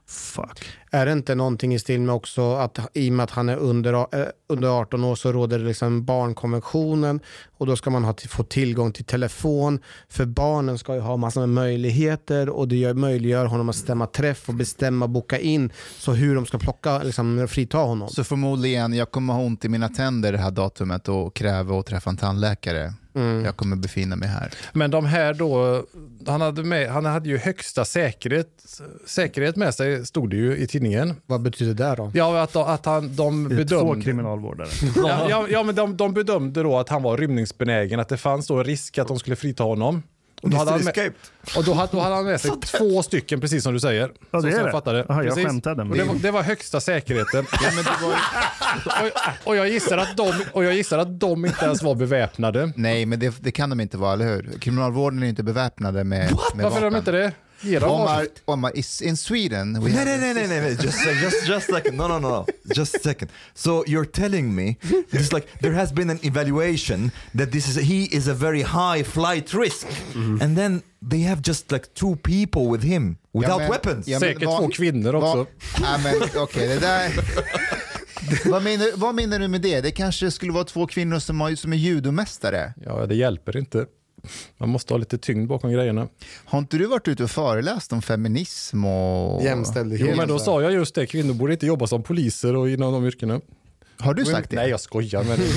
Fuck. 0.07 0.66
Är 0.92 1.06
det 1.06 1.12
inte 1.12 1.36
någonting 1.36 1.74
i 1.74 1.80
stil 1.80 2.01
med 2.01 2.16
också 2.16 2.54
att 2.54 2.80
i 2.94 3.10
och 3.10 3.13
med 3.13 3.24
att 3.24 3.31
han 3.31 3.50
är 3.50 3.57
under, 3.57 3.94
eh, 3.94 4.28
under 4.50 4.68
18 4.68 5.04
år 5.04 5.16
så 5.16 5.31
råder 5.31 5.60
det 5.60 5.66
liksom 5.66 6.06
barnkonventionen 6.06 7.19
och 7.57 7.66
då 7.66 7.75
ska 7.75 7.89
man 7.89 8.04
ha, 8.04 8.16
få 8.30 8.44
tillgång 8.44 8.92
till 8.92 9.06
telefon 9.06 9.80
för 10.10 10.25
barnen 10.25 10.78
ska 10.78 10.94
ju 10.94 11.00
ha 11.00 11.18
massor 11.18 11.39
med 11.39 11.50
möjligheter 11.50 12.50
och 12.50 12.68
det 12.68 12.75
gör, 12.75 12.94
möjliggör 12.94 13.45
honom 13.45 13.69
att 13.69 13.75
stämma 13.75 14.07
träff 14.07 14.50
och 14.50 14.56
bestämma, 14.56 15.07
boka 15.07 15.39
in 15.39 15.72
så 15.98 16.13
hur 16.13 16.36
de 16.36 16.45
ska 16.45 16.57
plocka, 16.57 17.04
liksom 17.04 17.48
frita 17.48 17.78
honom. 17.78 18.10
Så 18.10 18.24
förmodligen, 18.24 18.94
jag 18.94 19.12
kommer 19.12 19.34
ha 19.34 19.42
ont 19.42 19.66
i 19.66 19.69
mina 19.69 19.89
tänder 19.89 20.31
det 20.31 20.38
här 20.38 20.51
datumet 20.51 21.07
och 21.07 21.36
kräva 21.36 21.80
att 21.80 21.86
träffa 21.86 22.10
en 22.10 22.18
tandläkare. 22.18 22.94
Mm. 23.17 23.45
Jag 23.45 23.57
kommer 23.57 23.75
befinna 23.75 24.15
mig 24.15 24.29
här. 24.29 24.51
Men 24.73 24.91
de 24.91 25.05
här 25.05 25.33
då, 25.33 25.83
han 26.27 26.41
hade, 26.41 26.63
med, 26.63 26.89
han 26.89 27.05
hade 27.05 27.29
ju 27.29 27.37
högsta 27.37 27.85
säkerhet, 27.85 28.47
säkerhet 29.05 29.55
med 29.55 29.75
sig, 29.75 30.05
stod 30.05 30.29
det 30.29 30.35
ju 30.35 30.57
i 30.57 30.67
tidningen. 30.67 31.15
Vad 31.25 31.41
betyder 31.41 31.73
det 31.73 31.95
då? 31.95 32.11
Ja, 32.13 32.41
att, 32.41 32.55
att 32.55 32.85
han, 32.85 33.15
de 33.15 33.45
är 33.45 33.49
två 33.49 33.55
bedömde... 33.55 34.03
kriminalvårdare. 34.03 34.69
Ja, 34.95 35.27
ja, 35.29 35.47
ja 35.49 35.63
men 35.63 35.75
de, 35.75 35.97
de 35.97 36.13
bedömde 36.13 36.63
då 36.63 36.77
att 36.77 36.89
han 36.89 37.03
var 37.03 37.17
rymningsbenägen, 37.17 37.99
att 37.99 38.09
det 38.09 38.17
fanns 38.17 38.47
då 38.47 38.63
risk 38.63 38.97
att 38.97 39.07
de 39.07 39.19
skulle 39.19 39.35
frita 39.35 39.63
honom. 39.63 40.03
Och 40.42 40.50
då 40.50 40.57
hade 40.57 40.72
han 40.72 40.84
med, 40.84 41.13
och 41.57 41.63
då 41.63 41.74
hade, 41.74 41.92
då 41.92 42.00
hade 42.00 42.16
han 42.16 42.25
med 42.25 42.42
sig 42.42 42.51
två 42.66 43.04
stycken, 43.04 43.42
precis 43.42 43.63
som 43.63 43.74
du 43.74 43.80
säger. 43.80 44.12
Ja, 44.31 44.42
Så 44.42 44.45
det 44.48 44.51
som 44.51 44.51
är 44.51 44.56
jag 44.57 44.66
det. 44.68 44.72
fattade. 44.72 45.06
Jaha, 45.07 45.24
jag 45.24 45.34
Precis. 45.34 45.45
skämtade. 45.45 45.81
Och 45.84 45.98
det, 45.98 46.04
var, 46.04 46.16
det 46.16 46.31
var 46.31 46.42
högsta 46.44 46.80
säkerheten. 46.81 47.45
Ja, 47.63 47.69
men 47.75 47.84
det 47.84 47.92
var, 48.01 48.12
och, 49.44 49.48
och, 49.48 49.56
jag 49.56 49.69
gissar 49.69 49.98
att 49.98 50.18
de, 50.18 50.34
och 50.54 50.63
jag 50.63 50.74
gissar 50.74 50.98
att 51.00 51.19
de 51.19 51.45
inte 51.45 51.66
ens 51.66 51.84
var 51.84 51.95
beväpnade. 51.95 52.72
nej, 52.75 53.06
men 53.06 53.19
det, 53.19 53.36
det 53.39 53.51
kan 53.51 53.69
de 53.69 53.80
inte 53.80 53.98
vara, 53.98 54.13
eller 54.13 54.25
hur? 54.25 54.60
Kriminalvården 54.60 55.24
är 55.24 55.28
inte 55.28 55.44
beväpnade 55.44 56.04
med, 56.04 56.31
med 56.56 56.63
Varför 56.63 56.66
är 56.66 56.69
vapen. 56.69 56.94
de 56.94 56.98
inte 56.98 57.12
det? 57.12 57.31
Omar. 57.83 58.27
Omar, 58.45 58.71
is, 58.75 59.01
in 59.01 59.18
Sweden 59.18 59.74
we 59.83 59.89
Nej, 59.92 60.06
nej, 60.06 60.13
a 60.13 60.33
nej, 60.33 60.48
nej, 60.48 60.62
nej, 60.62 60.77
just, 60.83 61.06
just, 61.21 61.48
just 61.48 61.69
a 61.69 61.74
second. 61.75 61.98
No, 61.98 62.07
no, 62.07 62.19
no, 62.19 62.30
no. 62.30 62.45
Just 62.75 62.95
a 62.95 63.00
second. 63.00 63.31
So 63.54 63.83
you're 63.88 64.06
telling 64.12 64.56
me 64.56 64.77
it's 65.12 65.33
like 65.33 65.48
there 65.62 65.74
has 65.74 65.92
been 65.92 66.09
an 66.09 66.19
evaluation 66.21 67.12
that 67.38 67.51
this 67.51 67.68
is 67.68 67.75
he 67.77 68.04
is 68.18 68.27
a 68.27 68.33
very 68.33 68.62
high 68.62 69.04
flight 69.04 69.54
risk, 69.54 69.88
and 70.42 70.56
then 70.57 70.81
they 71.09 71.21
have 71.21 71.42
just 71.42 71.71
like 71.71 71.88
two 71.94 72.15
people 72.15 72.68
with 72.71 72.83
him 72.83 73.18
without 73.33 73.60
men- 73.60 73.69
weapons. 73.69 74.07
ja, 74.07 74.19
men 74.19 74.30
Säkert 74.30 74.45
vad- 74.45 74.60
två 74.62 74.69
kvinnor 74.69 75.15
också. 75.15 75.45
Men 76.03 76.15
okej, 76.36 76.68
det 76.68 76.80
där... 76.80 77.12
vad, 78.51 78.63
menar, 78.63 78.88
vad 78.95 79.15
menar 79.15 79.39
du 79.39 79.48
med 79.48 79.62
det? 79.62 79.81
Det 79.81 79.92
kanske 79.92 80.31
skulle 80.31 80.51
vara 80.51 80.63
två 80.63 80.88
kvinnor 80.88 81.19
som, 81.19 81.42
har, 81.42 81.56
som 81.56 81.74
är 81.74 81.77
judomästare. 81.77 82.74
Ja, 82.86 83.06
det 83.06 83.15
hjälper 83.15 83.57
inte. 83.57 83.86
Man 84.57 84.69
måste 84.69 84.94
ha 84.94 84.97
lite 84.97 85.18
tyngd 85.18 85.47
bakom 85.47 85.71
grejerna. 85.71 86.07
Har 86.45 86.59
inte 86.59 86.77
du 86.77 86.85
varit 86.85 87.07
ute 87.07 87.24
och 87.24 87.31
föreläst 87.31 87.94
om 87.94 88.01
feminism 88.01 88.85
och... 88.85 89.44
Jämställdhet. 89.44 90.07
Jo, 90.12 90.18
men 90.18 90.27
då 90.27 90.39
sa 90.39 90.62
jag 90.62 90.74
just 90.74 90.95
det, 90.95 91.06
kvinnor 91.06 91.33
borde 91.33 91.53
inte 91.53 91.65
jobba 91.65 91.88
som 91.88 92.03
poliser 92.03 92.56
och 92.56 92.69
inom 92.69 92.94
de 92.94 93.06
yrkena. 93.06 93.41
Har 94.00 94.13
du 94.13 94.25
sagt 94.25 94.50
det? 94.50 94.56
Nej, 94.56 94.69
jag 94.69 94.79
skojar. 94.79 95.24
Men... 95.24 95.39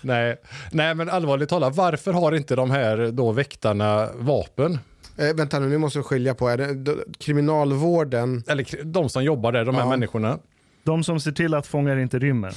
Nej. 0.00 0.36
Nej, 0.72 0.94
men 0.94 1.10
allvarligt 1.10 1.48
talat, 1.48 1.76
varför 1.76 2.12
har 2.12 2.32
inte 2.32 2.56
de 2.56 2.70
här 2.70 3.10
då 3.12 3.32
väktarna 3.32 4.08
vapen? 4.14 4.78
Eh, 5.18 5.34
vänta 5.34 5.58
nu, 5.58 5.68
nu 5.68 5.78
måste 5.78 5.98
vi 5.98 6.02
skilja 6.02 6.34
på. 6.34 6.48
Är 6.48 6.56
det, 6.56 6.94
kriminalvården, 7.18 8.42
Eller 8.46 8.84
de 8.84 9.08
som 9.08 9.24
jobbar 9.24 9.52
där, 9.52 9.64
de 9.64 9.74
här 9.74 9.82
Ja. 9.82 9.88
människorna. 9.88 10.38
De 10.84 11.04
som 11.04 11.20
ser 11.20 11.32
till 11.32 11.54
att 11.54 11.66
fångar 11.66 11.96
inte 11.96 12.18
rymmer. 12.18 12.54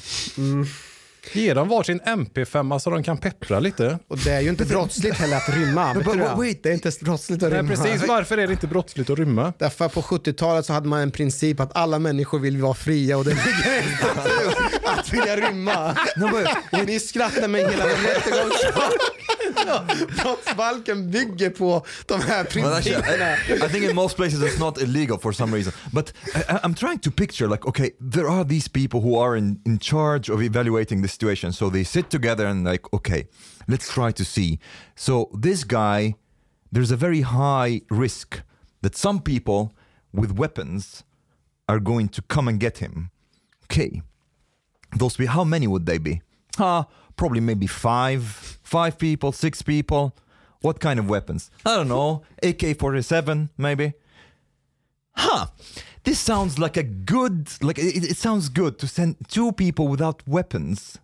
Ge 1.33 1.53
dem 1.53 1.67
varsin 1.67 1.99
MP5 2.05 2.79
så 2.79 2.89
de 2.89 3.03
kan 3.03 3.17
peppra 3.17 3.59
lite. 3.59 3.99
och 4.07 4.17
det 4.17 4.31
är 4.31 4.41
ju 4.41 4.49
inte 4.49 4.65
brottsligt 4.65 5.15
heller 5.17 5.37
att 5.37 5.49
rymma. 5.57 5.93
but 5.93 6.05
wait. 6.37 6.63
Det 6.63 6.69
är 6.69 6.73
inte 6.73 6.91
brottsligt 7.01 7.43
att 7.43 7.49
Nej, 7.51 7.59
rymma. 7.61 7.69
precis. 7.75 8.07
Varför 8.07 8.37
är 8.37 8.47
det 8.47 8.53
inte 8.53 8.67
brottsligt 8.67 9.09
att 9.09 9.19
rymma? 9.19 9.53
Därför 9.57 9.89
på 9.89 10.01
70-talet 10.01 10.65
så 10.65 10.73
hade 10.73 10.87
man 10.87 10.99
en 11.01 11.11
princip 11.11 11.59
att 11.59 11.75
alla 11.77 11.99
människor 11.99 12.39
vill 12.39 12.61
vara 12.61 12.73
fria 12.73 13.17
och 13.17 13.23
det 13.25 13.29
ligger 13.29 13.83
att 14.97 15.13
vilja 15.13 15.35
rymma. 15.35 15.97
Ni 16.85 16.99
skrattar 16.99 17.47
men 17.47 17.69
hela 17.69 17.85
rättegångsbalken 17.85 19.17
brottsbalken 20.23 21.11
bygger 21.11 21.49
på 21.49 21.85
de 22.05 22.21
här 22.21 22.43
principerna. 22.43 23.33
I, 23.65 23.69
think 23.69 23.83
in 23.89 23.95
most 23.95 24.15
places 24.15 24.39
it's 24.41 24.59
not 24.59 24.81
illegal 24.81 25.19
for 25.19 25.31
some 25.31 25.55
reason. 25.55 25.73
But 25.91 26.13
I- 26.35 26.59
I'm 26.63 26.73
trying 26.73 26.99
to 26.99 27.11
picture, 27.11 27.47
like, 27.47 27.65
okay, 27.67 27.91
there 28.11 28.27
are 28.29 28.43
these 28.43 28.69
people 28.69 28.99
who 29.01 29.19
are 29.19 29.37
in, 29.37 29.61
in 29.65 29.79
charge 29.79 30.29
of 30.29 30.41
evaluating 30.41 31.01
the 31.01 31.07
situation. 31.07 31.53
So 31.53 31.69
they 31.69 31.83
sit 31.83 32.09
together 32.09 32.45
and, 32.47 32.65
like, 32.65 32.93
okay, 32.93 33.27
let's 33.67 33.93
try 33.93 34.11
to 34.11 34.23
see. 34.23 34.59
So 34.95 35.29
this 35.41 35.63
guy, 35.63 36.15
there's 36.71 36.91
a 36.91 36.97
very 36.97 37.21
high 37.21 37.81
risk 37.89 38.41
that 38.81 38.95
some 38.95 39.19
people 39.21 39.71
with 40.13 40.31
weapons 40.37 41.03
are 41.67 41.79
going 41.79 42.09
to 42.09 42.21
come 42.21 42.47
and 42.47 42.59
get 42.59 42.77
him. 42.77 43.09
Okay. 43.65 44.01
Those 44.95 45.17
be 45.17 45.25
how 45.25 45.43
many 45.43 45.67
would 45.67 45.85
they 45.85 45.97
be? 45.97 46.21
Ah, 46.59 46.87
probably 47.15 47.39
maybe 47.41 47.67
five, 47.67 48.23
five 48.63 48.97
people, 48.97 49.31
six 49.31 49.61
people. 49.61 50.15
What 50.61 50.79
kind 50.79 50.99
of 50.99 51.09
weapons? 51.09 51.51
I 51.65 51.75
don't 51.75 51.87
know. 51.87 52.23
AK-47 52.41 53.49
maybe. 53.57 53.93
Huh. 55.11 55.47
This 56.03 56.19
sounds 56.19 56.57
like 56.57 56.77
a 56.77 56.83
good 56.83 57.49
like 57.61 57.77
it, 57.77 58.11
it 58.11 58.17
sounds 58.17 58.49
good 58.49 58.79
to 58.79 58.87
send 58.87 59.17
two 59.27 59.51
people 59.51 59.87
without 59.87 60.25
weapons 60.27 60.99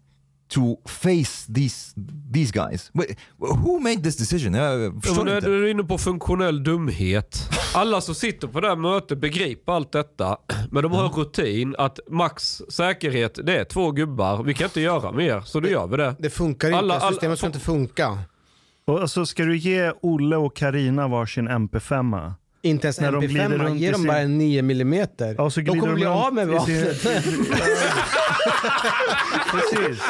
to 0.48 0.78
face 0.86 1.54
these 1.56 1.94
these 2.34 2.52
guys. 2.52 2.92
Wait, 2.94 3.18
who 3.38 3.80
made 3.80 4.04
this 4.04 4.18
decision? 4.18 4.54
Jag 4.54 4.82
Ja, 4.96 5.02
förstår 5.04 5.26
du 5.26 5.36
inte. 5.36 5.50
är 5.50 5.68
inne 5.68 5.84
på 5.84 5.98
funktionell 5.98 6.64
dumhet. 6.64 7.50
Alla 7.76 8.02
som 8.02 8.16
sitter 8.16 8.48
på 8.48 8.62
det 8.62 8.68
här 8.68 8.76
mötet 8.76 9.18
begriper 9.18 9.72
allt 9.72 9.92
detta. 9.92 10.38
Men 10.72 10.84
de 10.84 10.92
har 10.92 11.10
rutin 11.10 11.76
att 11.78 12.00
max 12.12 12.62
säkerhet, 12.70 13.40
det 13.44 13.58
är 13.60 13.64
två 13.66 13.92
gubbar. 13.92 14.44
Vi 14.44 14.54
kan 14.54 14.66
inte 14.66 14.82
göra 14.82 15.12
mer, 15.12 15.42
så 15.42 15.60
då 15.60 15.70
gör 15.70 15.88
vi 15.88 15.98
det. 15.98 16.16
Det 16.20 16.30
funkar 16.30 16.68
Alla- 16.72 16.94
inte, 16.96 17.06
alla- 17.06 17.12
systemet 17.12 17.38
ska 17.38 17.48
inte 17.48 17.60
funka. 17.60 18.18
Och 18.88 19.02
alltså, 19.02 19.26
ska 19.26 19.44
du 19.46 19.58
ge 19.58 19.92
Olle 20.02 20.36
och 20.36 20.56
Karina 20.56 21.08
varsin 21.08 21.50
MP5? 21.50 22.32
Inte 22.66 22.88
ens 22.88 23.00
När 23.00 23.12
de 23.12 23.22
glider 23.28 23.46
MP5, 23.50 23.58
runt 23.64 23.80
ge 23.80 23.88
i 23.88 23.92
dem 23.92 24.02
sin- 24.02 24.08
bara 24.08 24.18
en 24.20 24.38
9 24.38 24.60
mm. 24.60 25.08
Ja, 25.38 25.50
så 25.50 25.60
de 25.62 25.80
kommer 25.80 25.94
bli 25.94 26.06
av 26.06 26.34
med 26.34 26.48
vapnet. 26.48 27.02
Precis. 29.52 30.02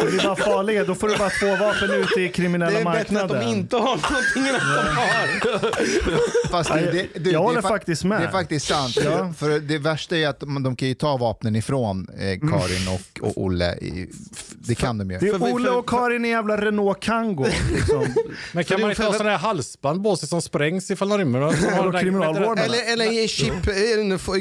Det 0.00 0.10
blir 0.10 0.22
bara 0.22 0.36
farliga. 0.36 0.84
Då 0.84 0.94
får 0.94 1.08
du 1.08 1.16
bara 1.16 1.30
två 1.30 1.46
vapen 1.64 1.90
ute 1.90 2.20
i 2.20 2.28
kriminella 2.28 2.70
Det 2.70 2.80
är 2.80 2.84
bättre 2.84 3.14
marknaden. 3.14 3.36
att 3.36 3.42
de 3.42 3.48
inte 3.48 3.76
har 3.76 3.82
någonting 4.10 4.48
än 4.48 4.54
att 4.54 4.60
de 4.60 4.96
har. 4.96 6.48
Fast 6.50 6.70
det, 6.70 6.80
det, 6.80 7.06
du, 7.18 7.30
jag 7.30 7.42
det 7.42 7.44
håller 7.46 7.58
är 7.58 7.62
fa- 7.62 7.68
faktiskt 7.68 8.04
med. 8.04 8.20
Det 8.20 8.24
är 8.26 8.30
faktiskt 8.30 8.66
sant. 8.66 8.96
Ja. 9.04 9.32
För 9.38 9.60
det 9.60 9.78
värsta 9.78 10.16
är 10.16 10.28
att 10.28 10.40
de, 10.40 10.76
kan 10.76 10.88
ju 10.88 10.94
ta 10.94 11.16
vapnen 11.16 11.56
ifrån 11.56 12.06
eh, 12.18 12.18
Karin 12.50 12.88
och, 12.88 13.28
och 13.28 13.42
Olle. 13.42 13.74
I, 13.74 14.10
det 14.58 14.74
kan 14.74 14.98
de 14.98 15.10
ju. 15.10 15.18
Det 15.18 15.28
är 15.28 15.42
Olle 15.54 15.70
och 15.70 15.88
Karin 15.88 16.24
i 16.24 16.28
jävla 16.28 16.56
Renault 16.56 17.00
Kangoo. 17.00 17.46
Liksom. 17.74 18.06
Men 18.52 18.64
kan 18.64 18.76
det- 18.76 18.80
man 18.82 18.90
inte 18.90 19.02
för- 19.02 19.08
ha 19.08 19.12
sådana 19.18 19.30
här 19.30 19.38
halsband 19.38 20.02
på 20.04 20.16
sig 20.16 20.28
som 20.28 20.42
sprängs 20.42 20.90
ifall 20.90 21.08
de 21.08 21.18
rymmer? 21.18 21.40
Som 22.00 22.06
den- 22.06 22.20
kriminalvården? 22.20 22.64
Eller, 22.64 22.92
eller 22.92 23.24
i 23.24 23.28
chip, 23.28 23.52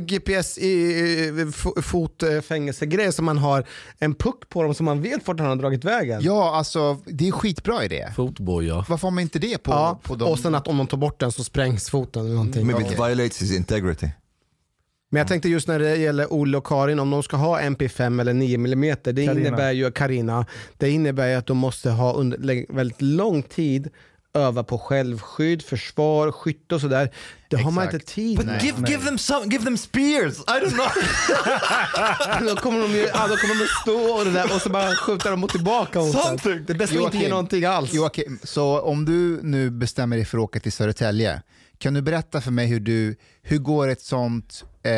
GPS 0.08 0.58
i 0.58 1.32
fo- 1.54 1.82
fotfängelsegrej 1.82 3.12
som 3.14 3.26
man 3.26 3.38
har 3.38 3.64
en 4.00 4.16
puck 4.16 4.50
på 4.50 4.64
dem 4.64 4.74
så 4.74 4.84
man 4.84 5.02
vet 5.02 5.28
vart 5.28 5.40
han 5.40 5.50
har 5.50 5.56
dragit 5.56 5.86
vägen. 5.86 6.22
Ja, 6.24 6.56
alltså 6.56 6.98
det 7.06 7.28
är 7.28 7.32
skitbra 7.32 7.86
idé. 7.86 8.08
Fotboja. 8.16 8.76
Varför 8.90 9.08
har 9.08 9.12
man 9.12 9.22
inte 9.22 9.40
det 9.40 9.58
på, 9.58 9.72
Ja, 9.72 10.00
på 10.04 10.16
dem? 10.16 10.28
och 10.32 10.40
sen 10.40 10.56
att 10.56 10.68
om 10.68 10.78
de 10.78 10.88
tar 10.88 10.98
bort 10.98 11.20
den 11.20 11.32
så 11.32 11.44
sprängs 11.44 11.90
foten 11.90 12.26
eller 12.26 12.34
någonting. 12.36 12.68
Maybe 12.68 12.82
it 12.82 12.92
violates 13.00 13.42
his 13.42 13.52
integrity. 13.58 14.08
Men 15.14 15.20
jag 15.20 15.28
tänkte 15.28 15.50
just 15.50 15.68
när 15.68 15.80
det 15.80 15.96
gäller 15.96 16.34
Olle 16.34 16.58
och 16.58 16.66
Karin, 16.66 17.00
om 17.00 17.10
de 17.10 17.24
ska 17.24 17.38
ha 17.38 17.60
MP5 17.62 18.22
eller 18.22 18.34
9 18.34 18.56
mm, 18.56 18.82
det 19.04 19.14
Carina. 19.14 19.32
innebär 19.32 19.72
ju, 19.72 19.92
Karina, 19.92 20.46
det 20.78 20.90
innebär 20.90 21.28
ju 21.28 21.36
att 21.36 21.46
de 21.48 21.58
måste 21.58 21.90
ha 21.90 22.14
under 22.14 22.74
väldigt 22.74 23.02
lång 23.02 23.44
tid 23.44 23.90
öva 24.34 24.64
på 24.64 24.78
självskydd, 24.78 25.62
försvar, 25.62 26.32
skytte 26.32 26.76
och 26.76 26.82
sådär. 26.82 27.12
Det 27.48 27.58
har 27.58 27.72
man 27.72 27.84
inte 27.84 28.00
tid 28.00 28.38
But 28.38 28.46
med. 28.46 28.64
give 28.64 28.88
give 28.88 29.06
them 29.06 29.18
some, 29.18 29.46
give 29.46 29.64
them 29.64 29.78
spears. 29.78 30.40
I 30.40 30.42
don't 30.42 30.72
know. 30.72 30.88
Då 32.48 32.56
kommer 32.56 32.82
de 32.82 32.92
ju 32.92 33.02
ja, 33.14 33.28
då 33.28 33.36
kommer 33.36 33.60
de 33.60 33.68
stå 33.82 34.14
och, 34.14 34.26
det 34.26 34.32
där, 34.32 34.56
och 34.56 34.62
så 34.62 34.70
bara 34.70 34.96
skjuter 34.96 35.32
de 35.32 35.48
tillbaka. 35.48 36.00
Och 36.00 36.08
så. 36.08 36.20
Something. 36.20 36.64
Det 36.68 36.74
är 36.74 36.78
bäst 36.78 36.94
att 36.94 37.00
inte 37.00 37.18
ge 37.18 37.30
någonting 37.30 37.66
alls. 37.66 37.94
Joakim, 37.94 38.40
så 38.44 38.80
om 38.80 39.06
du 39.06 39.40
nu 39.44 39.70
bestämmer 39.70 40.16
dig 40.16 40.26
för 40.26 40.38
att 40.38 40.44
åka 40.44 40.60
till 40.60 40.72
Södertälje, 40.72 41.42
kan 41.78 41.94
du 41.94 42.02
berätta 42.02 42.42
för 42.42 42.52
mig 42.52 42.68
hur, 42.68 42.80
du, 42.80 43.16
hur, 43.42 43.58
går 43.58 43.88
ett 43.88 44.02
sånt, 44.02 44.66
eh, 44.84 44.92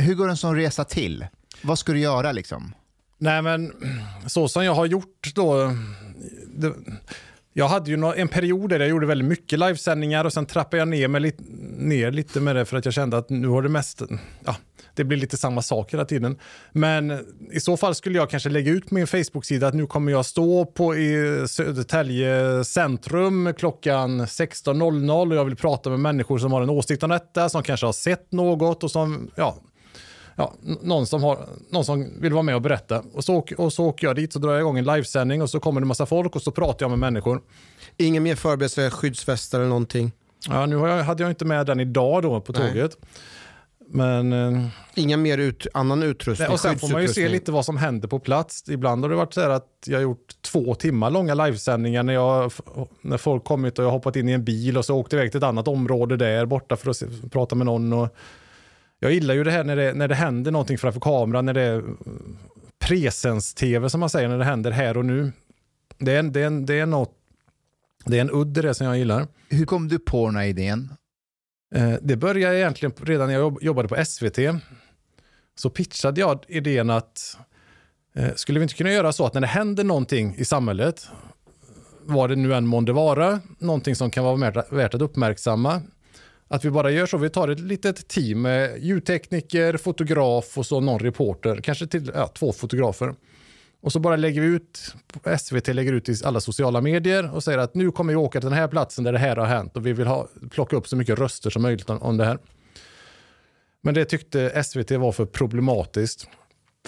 hur 0.00 0.14
går 0.14 0.28
en 0.28 0.36
sån 0.36 0.56
resa 0.56 0.84
till? 0.84 1.26
Vad 1.62 1.78
ska 1.78 1.92
du 1.92 1.98
göra 1.98 2.32
liksom? 2.32 2.74
Nej 3.18 3.42
men 3.42 3.72
så 4.26 4.48
som 4.48 4.64
jag 4.64 4.74
har 4.74 4.86
gjort 4.86 5.32
då. 5.34 5.74
Det, 6.46 6.74
jag 7.52 7.68
hade 7.68 7.90
ju 7.90 8.12
en 8.16 8.28
period 8.28 8.70
där 8.70 8.80
jag 8.80 8.88
gjorde 8.88 9.06
väldigt 9.06 9.28
mycket 9.28 9.58
livesändningar 9.58 10.24
och 10.24 10.32
sen 10.32 10.46
trappade 10.46 10.76
jag 10.76 10.88
ner, 10.88 11.08
mig 11.08 11.20
lite, 11.20 11.42
ner 11.78 12.10
lite 12.10 12.40
med 12.40 12.56
det 12.56 12.64
för 12.64 12.76
att 12.76 12.84
jag 12.84 12.94
kände 12.94 13.16
att 13.18 13.30
nu 13.30 13.48
har 13.48 13.62
det 13.62 13.68
mest, 13.68 14.02
ja, 14.44 14.56
det 14.94 15.04
blir 15.04 15.18
lite 15.18 15.36
samma 15.36 15.62
sak 15.62 15.92
hela 15.92 16.04
tiden. 16.04 16.38
Men 16.72 17.26
i 17.52 17.60
så 17.60 17.76
fall 17.76 17.94
skulle 17.94 18.18
jag 18.18 18.30
kanske 18.30 18.48
lägga 18.48 18.72
ut 18.72 18.88
på 18.88 18.94
min 18.94 19.06
Facebook-sida 19.06 19.66
att 19.66 19.74
nu 19.74 19.86
kommer 19.86 20.12
jag 20.12 20.26
stå 20.26 20.64
på 20.64 20.96
i 20.96 21.44
Södertälje 21.48 22.64
centrum 22.64 23.54
klockan 23.58 24.20
16.00 24.20 25.30
och 25.30 25.36
jag 25.36 25.44
vill 25.44 25.56
prata 25.56 25.90
med 25.90 26.00
människor 26.00 26.38
som 26.38 26.52
har 26.52 26.62
en 26.62 26.70
åsikt 26.70 27.02
om 27.02 27.10
detta, 27.10 27.48
som 27.48 27.62
kanske 27.62 27.86
har 27.86 27.92
sett 27.92 28.32
något 28.32 28.84
och 28.84 28.90
som, 28.90 29.30
ja, 29.34 29.56
ja, 30.40 30.54
någon, 30.82 31.06
som 31.06 31.22
har, 31.22 31.38
någon 31.70 31.84
som 31.84 32.20
vill 32.20 32.32
vara 32.32 32.42
med 32.42 32.54
och 32.54 32.62
berätta. 32.62 33.02
Och 33.12 33.24
så, 33.24 33.34
åker- 33.34 33.60
och 33.60 33.72
så 33.72 33.84
åker 33.84 34.06
jag 34.06 34.16
dit, 34.16 34.32
så 34.32 34.38
drar 34.38 34.50
jag 34.52 34.60
igång 34.60 34.78
en 34.78 34.84
livesändning 34.84 35.42
och 35.42 35.50
så 35.50 35.60
kommer 35.60 35.80
det 35.80 35.86
massa 35.86 36.06
folk 36.06 36.36
och 36.36 36.42
så 36.42 36.50
pratar 36.50 36.84
jag 36.84 36.90
med 36.90 36.98
människor. 36.98 37.42
Ingen 37.96 38.22
mer 38.22 38.34
förberedelse, 38.34 38.90
skyddsvästar 38.90 39.58
eller 39.58 39.68
någonting. 39.68 40.12
Ja, 40.48 40.66
nu 40.66 40.76
jag, 40.76 41.04
hade 41.04 41.22
jag 41.22 41.30
inte 41.30 41.44
med 41.44 41.66
den 41.66 41.80
idag 41.80 42.22
då 42.22 42.40
på 42.40 42.52
Nej. 42.52 42.68
tåget. 42.68 42.96
Men, 43.92 44.32
eh, 44.32 44.66
Inga 44.94 45.16
mer 45.16 45.38
ut, 45.38 45.66
annan 45.74 46.02
utrustning, 46.02 46.48
och 46.48 46.60
sen 46.60 46.78
får 46.78 46.88
man 46.88 47.02
ju 47.02 47.08
se 47.08 47.28
lite 47.28 47.52
vad 47.52 47.64
som 47.64 47.76
händer 47.76 48.08
på 48.08 48.18
plats. 48.18 48.64
Ibland 48.68 49.04
har 49.04 49.08
det 49.10 49.16
varit 49.16 49.34
så 49.34 49.40
här 49.40 49.50
att 49.50 49.66
jag 49.86 49.96
har 49.98 50.02
gjort 50.02 50.42
två 50.42 50.74
timmar 50.74 51.10
långa 51.10 51.34
livesändningar 51.34 52.02
när, 52.02 52.12
jag, 52.12 52.52
när 53.00 53.16
folk 53.16 53.44
kommit 53.44 53.78
och 53.78 53.84
jag 53.84 53.90
hoppat 53.90 54.16
in 54.16 54.28
i 54.28 54.32
en 54.32 54.44
bil 54.44 54.78
och 54.78 54.84
så 54.84 54.96
åkt 54.96 55.12
iväg 55.12 55.30
till 55.30 55.38
ett 55.38 55.44
annat 55.44 55.68
område 55.68 56.16
där 56.16 56.46
borta 56.46 56.76
för 56.76 56.90
att 56.90 56.96
se, 56.96 57.06
prata 57.30 57.54
med 57.54 57.66
någon. 57.66 57.92
Och 57.92 58.08
jag 59.00 59.12
gillar 59.12 59.34
ju 59.34 59.44
det 59.44 59.50
här 59.50 59.64
när 59.64 59.76
det, 59.76 59.94
när 59.94 60.08
det 60.08 60.14
händer 60.14 60.50
någonting 60.50 60.78
framför 60.78 61.00
kameran, 61.00 61.46
när 61.46 61.54
det 61.54 61.62
är 61.62 61.84
presens-tv 62.78 63.90
som 63.90 64.00
man 64.00 64.10
säger, 64.10 64.28
när 64.28 64.38
det 64.38 64.44
händer 64.44 64.70
här 64.70 64.96
och 64.96 65.04
nu. 65.04 65.32
Det 65.98 66.12
är, 66.12 66.18
en- 66.18 66.32
det 66.32 66.40
är, 66.42 66.50
det 66.50 66.74
är, 66.78 66.86
något, 66.86 67.14
det 68.04 68.16
är 68.16 68.20
en 68.20 68.30
udd 68.30 68.58
i 68.58 68.60
det 68.62 68.74
som 68.74 68.86
jag 68.86 68.98
gillar. 68.98 69.26
Hur 69.48 69.66
kom 69.66 69.88
du 69.88 69.98
på 69.98 70.26
den 70.26 70.36
här 70.36 70.44
idén? 70.44 70.92
Eh, 71.74 71.92
Det 72.02 72.16
började 72.16 72.58
egentligen 72.58 72.94
redan 73.02 73.26
när 73.26 73.34
jag 73.34 73.40
jobb- 73.40 73.58
jobbade 73.62 73.88
på 73.88 74.04
SVT. 74.04 74.38
Så 75.54 75.70
pitchade 75.70 76.20
jag 76.20 76.44
idén 76.48 76.90
att 76.90 77.36
eh, 78.14 78.34
skulle 78.34 78.58
vi 78.58 78.62
inte 78.62 78.74
kunna 78.74 78.90
göra 78.92 79.12
så 79.12 79.26
att 79.26 79.34
när 79.34 79.40
det 79.40 79.46
händer 79.46 79.84
någonting 79.84 80.34
i 80.38 80.44
samhället, 80.44 81.08
vad 82.04 82.30
det 82.30 82.36
nu 82.36 82.54
än 82.54 82.66
månde 82.66 82.92
vara, 82.92 83.40
någonting 83.58 83.94
som 83.96 84.10
kan 84.10 84.24
vara 84.24 84.64
värt 84.70 84.94
att 84.94 85.02
uppmärksamma, 85.02 85.82
att 86.50 86.64
vi 86.64 86.70
bara 86.70 86.90
gör 86.90 87.06
så. 87.06 87.18
Vi 87.18 87.30
tar 87.30 87.48
ett 87.48 87.60
litet 87.60 88.08
team 88.08 88.42
med 88.42 88.78
ljudtekniker, 88.82 89.76
fotograf 89.76 90.58
och 90.58 90.66
så 90.66 90.80
någon 90.80 90.98
reporter, 90.98 91.60
kanske 91.60 91.86
till 91.86 92.10
ja, 92.14 92.26
två 92.26 92.52
fotografer. 92.52 93.14
Och 93.82 93.92
så 93.92 93.98
bara 93.98 94.16
lägger 94.16 94.40
vi 94.40 94.46
ut, 94.46 94.94
SVT 95.38 95.68
lägger 95.68 95.92
ut 95.92 96.08
i 96.08 96.16
alla 96.24 96.40
sociala 96.40 96.80
medier 96.80 97.34
och 97.34 97.44
säger 97.44 97.58
att 97.58 97.74
nu 97.74 97.90
kommer 97.90 98.12
vi 98.12 98.16
åka 98.16 98.40
till 98.40 98.48
den 98.48 98.58
här 98.58 98.68
platsen 98.68 99.04
där 99.04 99.12
det 99.12 99.18
här 99.18 99.36
har 99.36 99.46
hänt 99.46 99.76
och 99.76 99.86
vi 99.86 99.92
vill 99.92 100.06
ha, 100.06 100.28
plocka 100.50 100.76
upp 100.76 100.88
så 100.88 100.96
mycket 100.96 101.18
röster 101.18 101.50
som 101.50 101.62
möjligt 101.62 101.90
om, 101.90 102.02
om 102.02 102.16
det 102.16 102.24
här. 102.24 102.38
Men 103.82 103.94
det 103.94 104.04
tyckte 104.04 104.62
SVT 104.64 104.90
var 104.90 105.12
för 105.12 105.26
problematiskt. 105.26 106.28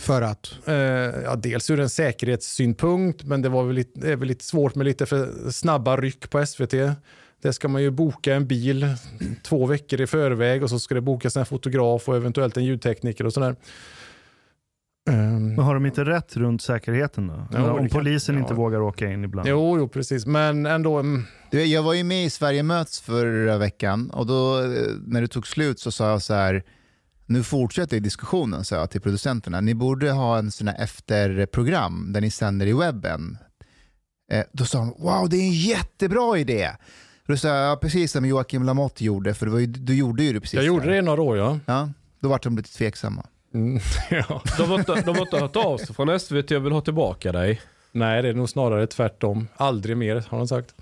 För 0.00 0.22
att? 0.22 0.54
Eh, 0.66 0.74
ja, 0.74 1.36
dels 1.36 1.70
ur 1.70 1.80
en 1.80 1.90
säkerhetssynpunkt, 1.90 3.24
men 3.24 3.42
det, 3.42 3.48
var 3.48 3.64
väl 3.64 3.76
lite, 3.76 4.12
är 4.12 4.16
väl 4.16 4.28
lite 4.28 4.44
svårt 4.44 4.74
med 4.74 4.84
lite 4.84 5.06
för 5.06 5.50
snabba 5.50 5.96
ryck 5.96 6.30
på 6.30 6.46
SVT. 6.46 6.74
Där 7.42 7.52
ska 7.52 7.68
man 7.68 7.82
ju 7.82 7.90
boka 7.90 8.34
en 8.34 8.46
bil 8.46 8.94
två 9.42 9.66
veckor 9.66 10.00
i 10.00 10.06
förväg 10.06 10.62
och 10.62 10.70
så 10.70 10.78
ska 10.78 10.94
det 10.94 11.00
bokas 11.00 11.36
en 11.36 11.46
fotograf 11.46 12.08
och 12.08 12.16
eventuellt 12.16 12.56
en 12.56 12.64
ljudtekniker 12.64 13.26
och 13.26 13.32
sådär. 13.32 13.56
Ehm, 15.10 15.54
Men 15.54 15.64
har 15.64 15.74
de 15.74 15.86
inte 15.86 16.04
rätt 16.04 16.36
runt 16.36 16.62
säkerheten 16.62 17.26
då? 17.26 17.46
Jo, 17.52 17.58
om 17.64 17.78
kan- 17.78 17.88
polisen 17.88 18.38
inte 18.38 18.52
ja. 18.52 18.56
vågar 18.56 18.80
åka 18.80 19.10
in 19.10 19.24
ibland? 19.24 19.48
Jo, 19.48 19.78
jo, 19.78 19.88
precis. 19.88 20.26
Men 20.26 20.66
ändå. 20.66 20.98
mm, 20.98 21.24
Du, 21.50 21.64
jag 21.64 21.82
var 21.82 21.94
ju 21.94 22.04
med 22.04 22.24
i 22.24 22.30
Sverige 22.30 22.62
möts 22.62 23.00
förra 23.00 23.58
veckan 23.58 24.10
och 24.10 24.26
då 24.26 24.58
eh, 24.60 24.66
när 25.06 25.20
det 25.20 25.28
tog 25.28 25.46
slut 25.46 25.80
så 25.80 25.90
sa 25.90 26.10
jag 26.10 26.22
så 26.22 26.34
här, 26.34 26.62
nu 27.26 27.42
fortsätter 27.42 28.00
diskussionen 28.00 28.64
sa 28.64 28.76
jag 28.76 28.90
till 28.90 29.00
producenterna, 29.00 29.60
ni 29.60 29.74
borde 29.74 30.10
ha 30.12 30.38
en 30.38 30.50
sån 30.50 30.68
här 30.68 30.82
efterprogram 30.82 32.12
där 32.12 32.20
ni 32.20 32.30
sänder 32.30 32.66
i 32.66 32.72
webben. 32.72 33.38
Eh, 34.32 34.44
då 34.52 34.64
sa 34.64 34.78
de, 34.78 34.94
wow 34.98 35.28
det 35.28 35.36
är 35.36 35.40
en 35.46 35.52
jättebra 35.52 36.38
idé. 36.38 36.70
Då 37.26 37.36
sa 37.36 37.48
ja, 37.48 37.78
precis 37.82 38.12
som 38.12 38.24
Joakim 38.24 38.62
Lamotte 38.62 39.04
gjorde, 39.04 39.34
för 39.34 39.58
ju, 39.58 39.66
du 39.66 39.94
gjorde 39.94 40.22
ju 40.22 40.32
det 40.32 40.40
precis. 40.40 40.54
Jag 40.54 40.64
gjorde 40.64 40.86
det 40.90 40.96
i 40.96 41.02
några 41.02 41.22
år, 41.22 41.38
ja. 41.38 41.58
Ja, 41.66 41.88
då 42.20 42.28
var 42.28 42.40
de 42.42 42.56
lite 42.56 42.72
tveksamma. 42.72 43.26
Mm, 43.54 43.80
ja. 44.10 44.42
De 44.58 44.62
har, 44.70 44.78
inte, 44.78 45.00
de 45.00 45.16
har 45.16 45.22
inte 45.22 45.38
hört 45.38 45.56
av 45.56 45.78
sig 45.78 45.94
från 45.94 46.20
SVT 46.20 46.50
och 46.50 46.64
vill 46.64 46.72
ha 46.72 46.80
tillbaka 46.80 47.32
dig. 47.32 47.60
Nej, 47.92 48.22
det 48.22 48.28
är 48.28 48.34
nog 48.34 48.48
snarare 48.48 48.86
tvärtom. 48.86 49.48
Aldrig 49.56 49.96
mer, 49.96 50.24
har 50.28 50.38
de 50.38 50.48
sagt. 50.48 50.74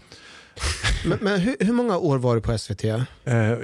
Men, 1.07 1.19
men 1.21 1.41
hur, 1.41 1.57
hur 1.61 1.73
många 1.73 1.99
år 1.99 2.19
var 2.19 2.35
du 2.35 2.41
på 2.41 2.59
SVT? 2.59 2.85
Eh, 2.85 2.99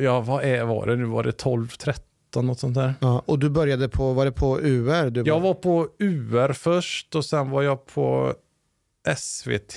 ja, 0.00 0.21
vad 0.21 0.45
är, 0.45 0.64
var 0.64 0.87
det 0.87 0.97
nu? 0.97 1.04
Var 1.04 1.23
det 1.23 1.33
12, 1.33 1.68
13, 1.68 2.47
något 2.47 2.59
sånt 2.61 2.75
där? 2.75 2.95
Ja, 3.00 3.23
och 3.26 3.38
du 3.38 3.50
började 3.50 3.88
på, 3.88 4.12
var 4.12 4.25
det 4.25 4.33
på 4.33 4.61
UR? 4.61 5.11
Du 5.11 5.23
Jag 5.23 5.40
var 5.40 5.54
på 5.54 5.88
UR 5.99 6.52
först 6.52 7.14
och 7.14 7.25
sen 7.25 7.50
var 7.50 7.62
jag 7.62 7.87
på 7.87 8.35
SVT 9.16 9.76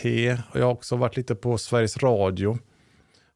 och 0.52 0.60
jag 0.60 0.66
har 0.66 0.72
också 0.72 0.96
varit 0.96 1.18
lite 1.18 1.36
på 1.36 1.58
Sveriges 1.58 1.98
Radio. 1.98 2.58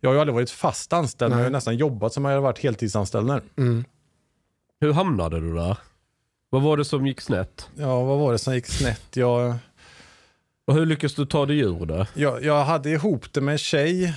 Jag 0.04 0.10
har 0.10 0.14
ju 0.14 0.20
aldrig 0.20 0.34
varit 0.36 0.50
fast 0.50 0.94
anställd, 0.94 1.30
men 1.32 1.40
jag 1.40 1.46
har 1.46 1.52
nästan 1.52 1.78
jobbat 1.78 2.14
som 2.14 2.26
jag 2.26 2.32
har 2.34 2.42
varit 2.42 2.60
heltidsanställd. 2.60 3.32
Mm. 3.58 3.86
Hur 4.82 4.94
hamnade 4.94 5.40
du 5.40 5.54
där? 5.56 5.78
Vad 6.50 6.62
var 6.62 6.78
det 6.78 6.86
som 6.86 7.08
gick 7.08 7.22
snett? 7.22 7.70
Ja, 7.76 8.04
vad 8.04 8.20
var 8.20 8.32
det 8.32 8.38
som 8.38 8.54
gick 8.54 8.68
snett? 8.68 9.16
Jag, 9.16 9.56
Och 10.68 10.74
hur 10.74 10.86
lyckades 10.86 11.16
du 11.16 11.26
ta 11.26 11.46
dig 11.46 11.60
ur 11.60 11.86
det? 11.86 12.08
jag, 12.14 12.44
jag 12.44 12.66
hade 12.66 12.90
ihop 12.90 13.34
det 13.34 13.42
med 13.42 13.52
en 13.52 13.58
tjej 13.58 14.14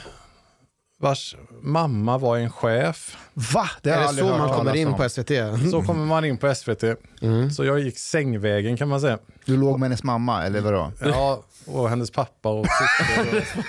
vars 0.99 1.37
mamma 1.63 2.19
var 2.19 2.37
en 2.39 2.51
chef. 2.51 3.17
Va? 3.55 3.71
Det 3.83 3.91
har 3.91 3.97
Är 3.99 4.03
jag 4.03 4.15
det 4.15 4.21
så 4.21 4.29
man 4.39 4.49
kommer 4.49 4.77
in 4.77 4.89
om. 4.89 4.97
på 4.97 5.09
SVT? 5.09 5.31
Så 5.71 5.83
kommer 5.83 6.05
man 6.05 6.25
in 6.25 6.39
på 6.39 6.55
SVT. 6.55 6.85
Mm. 7.23 7.51
Så 7.51 7.65
jag 7.65 7.79
gick 7.81 7.99
sängvägen 7.99 8.77
kan 8.77 8.89
man 8.89 9.01
säga. 9.01 9.19
Du 9.45 9.57
låg 9.57 9.79
med 9.81 9.89
hennes 9.89 10.03
mamma, 10.03 10.43
eller 10.45 10.61
vadå? 10.61 10.93
Ja, 11.05 11.43
och 11.67 11.89
hennes 11.89 12.11
pappa 12.11 12.49
och 12.49 12.67
syster. 12.67 13.45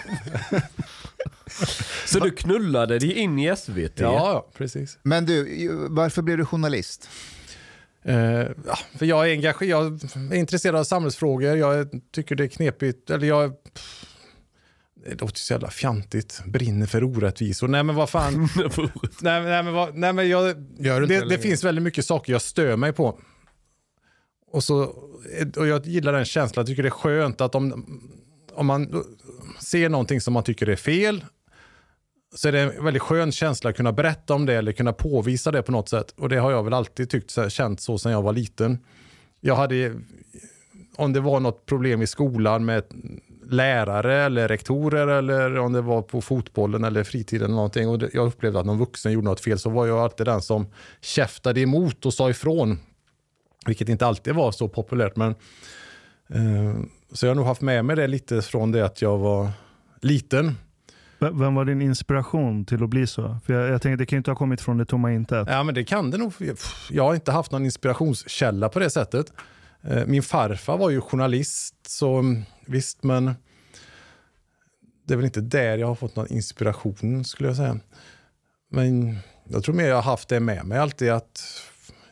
Och, 0.52 0.62
Så 2.06 2.20
du 2.20 2.32
knullade 2.32 3.00
dig 3.00 3.14
in 3.14 3.40
i 3.40 3.56
SVT? 3.56 4.00
ja, 4.00 4.14
ja, 4.14 4.48
precis. 4.58 5.00
Men 5.04 5.26
du, 5.26 5.68
varför 5.90 6.22
blev 6.22 6.38
du 6.38 6.46
journalist? 6.46 7.10
Eh, 8.04 8.48
ja, 8.66 8.78
för 8.98 9.06
jag 9.06 9.30
är, 9.30 9.32
engagerad, 9.32 10.02
jag 10.16 10.34
är 10.34 10.40
intresserad 10.40 10.76
av 10.76 10.84
samhällsfrågor. 10.84 11.58
Jag 11.58 11.90
tycker 12.12 12.36
det 12.36 12.44
är 12.44 12.48
knepigt. 12.48 13.10
Eller 13.10 13.28
jag, 13.28 13.64
pff, 13.74 14.06
det 15.06 15.22
låter 15.22 15.40
så 15.40 15.54
jävla 15.54 15.70
fjantigt. 15.70 16.42
Brinner 16.46 16.86
för 16.86 17.04
orättvisor. 17.04 17.68
Nej 17.68 17.84
men 17.84 17.96
vad 17.96 18.10
fan. 18.10 18.34
nej, 19.22 19.44
nej, 19.44 19.64
men, 19.64 19.74
vad, 19.74 19.96
nej, 19.96 20.14
men 20.14 20.30
jag, 20.30 20.46
Gör 20.80 21.02
du 21.02 21.04
inte 21.04 21.20
det, 21.20 21.30
det 21.30 21.42
finns 21.42 21.64
väldigt 21.64 21.84
mycket 21.84 22.06
saker 22.06 22.32
jag 22.32 22.42
stör 22.42 22.76
mig 22.76 22.94
på. 22.94 23.20
Och, 24.52 24.64
så, 24.64 24.84
och 25.58 25.68
jag 25.68 25.86
gillar 25.86 26.14
den 26.14 26.26
känslan. 26.26 26.62
Jag 26.62 26.68
tycker 26.68 26.84
det 26.84 26.90
är 26.90 26.92
skönt 26.92 27.42
att 27.42 27.56
om, 27.56 27.86
om 28.54 28.66
man 28.66 29.04
ser 29.72 29.90
någonting 29.90 30.22
som 30.22 30.34
man 30.34 30.44
tycker 30.44 30.70
är 30.70 30.76
fel 30.76 31.26
så 32.36 32.48
är 32.48 32.52
det 32.52 32.60
en 32.60 32.84
väldigt 32.84 33.02
skön 33.02 33.32
känsla 33.32 33.70
att 33.70 33.76
kunna 33.76 33.92
berätta 33.92 34.34
om 34.34 34.46
det 34.46 34.54
eller 34.54 34.72
kunna 34.72 34.94
påvisa 34.94 35.52
det 35.52 35.62
på 35.62 35.72
något 35.72 35.90
sätt. 35.90 36.14
Och 36.18 36.30
det 36.30 36.38
har 36.38 36.52
jag 36.52 36.64
väl 36.64 36.74
alltid 36.74 37.10
tyckt, 37.10 37.32
så 37.32 37.42
här, 37.42 37.50
känt 37.50 37.82
så 37.82 37.98
sedan 37.98 38.12
jag 38.12 38.22
var 38.22 38.34
liten. 38.34 38.78
Jag 39.40 39.56
hade, 39.56 39.94
om 40.96 41.14
det 41.14 41.20
var 41.20 41.40
något 41.40 41.66
problem 41.66 42.02
i 42.02 42.08
skolan 42.08 42.66
med 42.66 42.84
lärare 43.50 44.16
eller 44.16 44.48
rektorer 44.48 45.08
eller 45.08 45.58
om 45.58 45.74
det 45.74 45.82
var 45.82 46.02
på 46.02 46.22
fotbollen 46.22 46.84
eller 46.84 47.04
fritiden 47.04 47.46
eller 47.46 47.56
någonting 47.56 47.90
och 47.90 48.04
jag 48.14 48.28
upplevde 48.28 48.60
att 48.60 48.66
någon 48.66 48.78
vuxen 48.78 49.12
gjorde 49.12 49.26
något 49.26 49.42
fel 49.42 49.60
så 49.60 49.70
var 49.70 49.88
jag 49.88 50.00
alltid 50.00 50.26
den 50.26 50.42
som 50.42 50.68
käftade 51.02 51.62
emot 51.62 52.06
och 52.06 52.14
sa 52.14 52.30
ifrån. 52.30 52.80
Vilket 53.66 53.90
inte 53.90 54.06
alltid 54.06 54.36
var 54.36 54.52
så 54.52 54.68
populärt 54.68 55.16
men 55.16 55.36
eh, 56.30 56.76
så 57.12 57.26
jag 57.26 57.30
har 57.30 57.36
nog 57.36 57.46
haft 57.46 57.62
med 57.62 57.86
mig 57.86 57.96
det 57.96 58.08
lite 58.08 58.42
från 58.42 58.72
det 58.72 58.86
att 58.86 59.02
jag 59.02 59.18
var 59.18 59.50
liten. 60.02 60.56
Vem 61.20 61.56
var 61.56 61.66
din 61.66 61.82
inspiration 61.82 62.66
till 62.66 62.84
att 62.84 62.90
bli 62.90 63.08
så? 63.08 63.38
För 63.46 63.54
jag, 63.54 63.70
jag 63.70 63.82
tänker, 63.82 63.98
det 63.98 64.06
kan 64.06 64.16
ju 64.16 64.18
inte 64.18 64.32
ha 64.32 64.36
kommit 64.36 64.62
från 64.62 64.78
det 64.78 64.86
tomma 64.86 65.12
intet. 65.14 65.48
Ja, 65.52 65.64
men 65.64 65.76
det 65.76 65.84
kan 65.84 66.12
det 66.12 66.18
nog. 66.18 66.34
Jag 66.90 67.04
har 67.04 67.16
inte 67.16 67.32
haft 67.32 67.52
någon 67.52 67.66
inspirationskälla 67.66 68.70
på 68.70 68.80
det 68.80 68.90
sättet. 68.90 69.34
Eh, 69.82 70.06
Min 70.06 70.24
farfar 70.24 70.78
var 70.78 70.90
ju 70.90 71.02
journalist, 71.02 71.76
så 71.88 72.16
mm, 72.18 72.44
visst, 72.66 73.04
men 73.04 73.36
det 75.08 75.14
är 75.14 75.16
väl 75.16 75.26
inte 75.26 75.42
där 75.42 75.78
jag 75.78 75.88
har 75.88 75.96
fått 75.96 76.16
någon 76.16 76.28
inspiration 76.32 77.26
skulle 77.26 77.50
jag 77.50 77.56
säga. 77.56 77.80
Men 78.70 79.18
jag 79.50 79.64
tror 79.64 79.76
mer 79.76 79.88
jag 79.88 79.96
har 79.96 80.02
haft 80.02 80.30
det 80.30 80.40
med 80.40 80.66
mig 80.66 80.78
alltid 80.78 81.10
att 81.12 81.42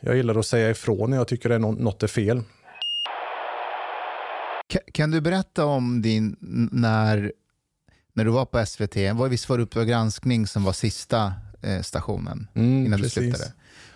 jag 0.00 0.16
gillar 0.16 0.38
att 0.38 0.46
säga 0.46 0.70
ifrån 0.70 1.10
när 1.10 1.16
jag 1.16 1.28
tycker 1.28 1.50
att 1.50 1.60
något 1.60 2.02
är 2.02 2.06
fel. 2.06 2.42
Ka- 4.96 5.02
Kan 5.02 5.10
du 5.10 5.20
berätta 5.20 5.64
om 5.64 6.02
din, 6.02 6.36
när, 6.72 7.32
när 8.14 8.24
du 8.24 8.30
var 8.30 8.44
på 8.44 8.66
SVT, 8.66 8.96
var, 9.14 9.28
visst 9.28 9.48
var 9.48 9.56
det 9.58 9.62
Uppdrag 9.64 9.88
granskning 9.88 10.46
som 10.46 10.64
var 10.64 10.72
sista 10.72 11.32
eh, 11.62 11.80
stationen 11.82 12.48
Mm, 12.54 12.86
innan 12.86 12.98
du 12.98 13.02
precis. 13.04 13.12
slutade? 13.12 13.52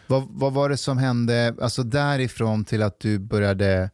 Vad, 0.06 0.26
vad 0.30 0.52
var 0.52 0.68
det 0.68 0.76
som 0.76 0.98
hände, 0.98 1.54
alltså 1.60 1.82
därifrån 1.82 2.64
till 2.64 2.82
att 2.82 3.00
du 3.00 3.18
började 3.18 3.90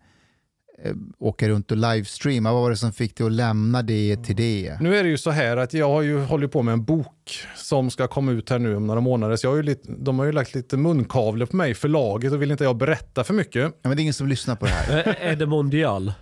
eh, 0.85 0.93
åka 1.19 1.49
runt 1.49 1.71
och 1.71 1.77
livestreama, 1.77 2.53
vad 2.53 2.63
var 2.63 2.71
det 2.71 2.77
som 2.77 2.93
fick 2.93 3.17
dig 3.17 3.27
att 3.27 3.33
lämna 3.33 3.83
det 3.83 4.17
till 4.25 4.37
det? 4.37 4.77
Nu 4.81 4.97
är 4.97 5.03
det 5.03 5.09
ju 5.09 5.19
så 5.19 5.31
här 5.31 5.57
att 5.57 5.75
jag 5.75 5.89
har 5.89 6.03
ju 6.03 6.21
hållit 6.25 6.53
på 6.53 6.63
med 6.63 6.73
en 6.73 6.85
bok 6.85 7.39
som 7.57 7.91
ska 7.91 8.09
komma 8.09 8.33
ut 8.33 8.51
här 8.51 8.59
nu 8.59 8.77
om 8.77 8.87
några 8.87 9.01
månader. 9.01 9.37
Så 9.37 9.47
jag 9.47 9.51
har 9.53 9.57
ju 9.57 9.63
lite, 9.63 9.93
de 9.99 10.19
har 10.19 10.27
ju 10.27 10.33
lagt 10.33 10.55
lite 10.55 10.77
munkavle 10.77 11.47
på 11.47 11.57
mig, 11.57 11.75
förlaget, 11.75 12.33
och 12.33 12.43
vill 12.43 12.51
inte 12.51 12.65
jag 12.65 12.77
berätta 12.77 13.25
för 13.25 13.35
mycket. 13.35 13.63
Ja, 13.83 13.89
men 13.89 13.97
det 13.97 14.01
är 14.01 14.03
ingen 14.03 14.15
som 14.15 14.29
lyssnar 14.29 14.57
på 14.57 14.65
det 14.67 14.73
här. 14.73 15.17
Är 15.21 15.37
det 15.37 15.47
Mondial? 15.47 16.13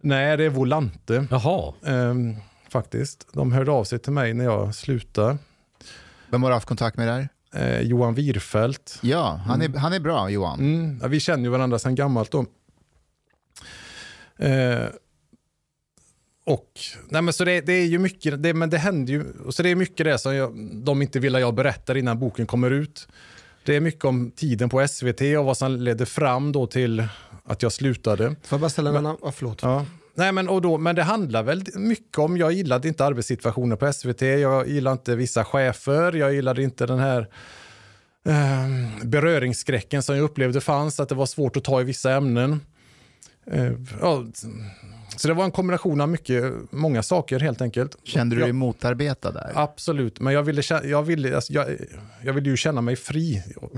Nej, 0.00 0.36
det 0.36 0.44
är 0.44 0.50
Volante. 0.50 1.26
Jaha. 1.30 1.74
Ehm, 1.86 2.36
faktiskt. 2.68 3.26
De 3.32 3.52
hörde 3.52 3.70
av 3.70 3.84
sig 3.84 3.98
till 3.98 4.12
mig 4.12 4.34
när 4.34 4.44
jag 4.44 4.74
slutade. 4.74 5.38
Vem 6.30 6.42
har 6.42 6.50
du 6.50 6.54
haft 6.54 6.68
kontakt 6.68 6.96
med 6.96 7.08
där? 7.08 7.28
Eh, 7.54 7.80
Johan 7.80 8.14
Wirfelt. 8.14 8.98
Ja, 9.02 9.40
han 9.46 9.62
är, 9.62 9.68
han 9.68 9.92
är 9.92 10.00
bra 10.00 10.30
Johan. 10.30 10.60
Mm, 10.60 10.98
ja, 11.02 11.08
vi 11.08 11.20
känner 11.20 11.44
ju 11.44 11.50
varandra 11.50 11.78
sedan 11.78 11.94
gammalt 11.94 12.30
då. 12.30 12.46
Eh, 14.38 14.86
och, 16.46 16.80
nej 17.08 17.22
men 17.22 17.34
så 17.34 17.44
det, 17.44 17.60
det 17.60 17.72
är 17.72 17.86
ju 17.86 17.98
mycket, 17.98 18.42
det, 18.42 18.54
men 18.54 18.70
det 18.70 18.78
händer 18.78 19.12
ju, 19.12 19.24
så 19.50 19.62
det 19.62 19.68
är 19.68 19.74
mycket 19.74 20.06
det 20.06 20.18
som 20.18 20.34
jag, 20.34 20.56
de 20.74 21.02
inte 21.02 21.18
vill 21.18 21.34
att 21.34 21.40
jag 21.40 21.54
berättar 21.54 21.96
innan 21.96 22.18
boken 22.18 22.46
kommer 22.46 22.70
ut. 22.70 23.08
Det 23.64 23.76
är 23.76 23.80
mycket 23.80 24.04
om 24.04 24.30
tiden 24.30 24.68
på 24.68 24.88
SVT 24.88 25.20
och 25.38 25.44
vad 25.44 25.56
som 25.56 25.76
ledde 25.76 26.06
fram 26.06 26.52
då 26.52 26.66
till 26.66 27.08
att 27.44 27.62
jag 27.62 27.72
slutade. 27.72 28.24
Får 28.28 28.36
jag 28.56 28.60
bara 28.60 28.70
ställa 28.70 28.90
en 28.90 28.96
annan? 28.96 29.16
Oh, 29.20 29.30
förlåt. 29.30 29.62
Ja. 29.62 29.86
Nej, 30.20 30.32
men, 30.32 30.48
och 30.48 30.62
då, 30.62 30.78
men 30.78 30.96
det 30.96 31.02
handlar 31.02 31.42
väl 31.42 31.64
mycket 31.74 32.18
om, 32.18 32.36
jag 32.36 32.52
gillade 32.52 32.88
inte 32.88 33.04
arbetssituationen 33.04 33.78
på 33.78 33.92
SVT, 33.92 34.22
jag 34.22 34.68
gillade 34.68 34.92
inte 34.92 35.16
vissa 35.16 35.44
chefer, 35.44 36.12
jag 36.12 36.34
gillade 36.34 36.62
inte 36.62 36.86
den 36.86 36.98
här 36.98 37.28
eh, 38.24 39.04
beröringsskräcken 39.04 40.02
som 40.02 40.16
jag 40.16 40.24
upplevde 40.24 40.60
fanns, 40.60 41.00
att 41.00 41.08
det 41.08 41.14
var 41.14 41.26
svårt 41.26 41.56
att 41.56 41.64
ta 41.64 41.80
i 41.80 41.84
vissa 41.84 42.12
ämnen. 42.12 42.60
Eh, 43.46 43.72
ja, 44.00 44.24
så 45.16 45.28
det 45.28 45.34
var 45.34 45.44
en 45.44 45.50
kombination 45.50 46.00
av 46.00 46.08
mycket, 46.08 46.54
många 46.70 47.02
saker 47.02 47.40
helt 47.40 47.60
enkelt. 47.60 47.96
Kände 48.04 48.36
du 48.36 48.42
dig 48.42 48.52
motarbetad 48.52 49.30
där? 49.30 49.52
Absolut, 49.54 50.20
men 50.20 50.32
jag 50.32 50.42
ville, 50.42 50.62
jag 50.84 51.02
ville, 51.02 51.34
alltså, 51.34 51.52
jag, 51.52 51.66
jag 52.24 52.32
ville 52.32 52.50
ju 52.50 52.56
känna 52.56 52.80
mig 52.80 52.96
fri. 52.96 53.42
Och, 53.56 53.70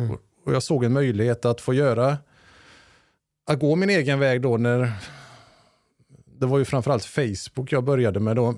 och 0.46 0.54
jag 0.54 0.62
såg 0.62 0.84
en 0.84 0.92
möjlighet 0.92 1.44
att 1.44 1.60
få 1.60 1.74
göra, 1.74 2.18
att 3.46 3.60
gå 3.60 3.76
min 3.76 3.90
egen 3.90 4.18
väg 4.18 4.42
då 4.42 4.56
när, 4.56 4.92
det 6.42 6.48
var 6.48 6.58
ju 6.58 6.64
framförallt 6.64 7.04
Facebook 7.04 7.72
jag 7.72 7.84
började 7.84 8.20
med 8.20 8.36
då. 8.36 8.54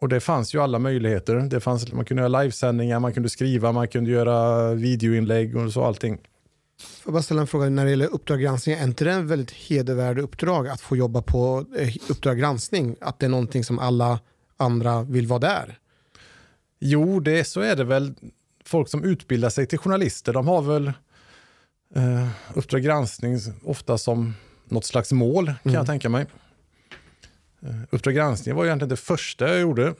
Och 0.00 0.08
det 0.08 0.20
fanns 0.20 0.54
ju 0.54 0.60
alla 0.62 0.78
möjligheter. 0.78 1.34
Det 1.34 1.60
fanns, 1.60 1.92
man 1.92 2.04
kunde 2.04 2.22
göra 2.22 2.42
livesändningar, 2.42 3.00
man 3.00 3.12
kunde 3.14 3.28
skriva, 3.30 3.72
man 3.72 3.88
kunde 3.88 4.10
göra 4.10 4.74
videoinlägg 4.74 5.56
och 5.56 5.72
så 5.72 5.84
allting. 5.84 6.16
Får 6.80 7.02
jag 7.04 7.12
bara 7.12 7.22
ställa 7.22 7.40
en 7.40 7.46
fråga 7.46 7.68
när 7.70 7.84
det 7.84 7.90
gäller 7.90 8.14
Uppdrag 8.14 8.40
granskning. 8.40 8.74
Är 8.76 8.84
inte 8.84 9.04
det 9.04 9.12
en 9.12 9.26
väldigt 9.26 9.50
hedervärd 9.50 10.18
uppdrag 10.18 10.68
att 10.68 10.80
få 10.80 10.96
jobba 10.96 11.22
på 11.22 11.64
eh, 11.78 11.94
Uppdrag 12.08 12.38
granskning? 12.38 12.96
Att 13.00 13.18
det 13.18 13.26
är 13.26 13.30
någonting 13.30 13.64
som 13.64 13.78
alla 13.78 14.20
andra 14.56 15.02
vill 15.02 15.26
vara 15.26 15.38
där? 15.38 15.78
Jo, 16.80 17.20
det, 17.20 17.44
så 17.44 17.60
är 17.60 17.76
det 17.76 17.84
väl. 17.84 18.14
Folk 18.64 18.88
som 18.88 19.04
utbildar 19.04 19.48
sig 19.50 19.66
till 19.66 19.78
journalister, 19.78 20.32
de 20.32 20.48
har 20.48 20.62
väl 20.62 20.86
eh, 21.96 22.28
Uppdrag 22.54 22.82
granskning 22.82 23.38
ofta 23.64 23.98
som 23.98 24.34
något 24.68 24.84
slags 24.84 25.12
mål, 25.12 25.46
kan 25.46 25.56
Mm. 25.64 25.74
jag 25.74 25.86
tänka 25.86 26.08
mig. 26.08 26.26
Eh, 27.64 27.70
Uppdrag 27.90 28.14
granskning 28.14 28.54
var 28.54 28.64
egentligen 28.64 28.88
det 28.88 28.96
första 28.96 29.48
jag 29.48 29.60
gjorde. 29.60 29.94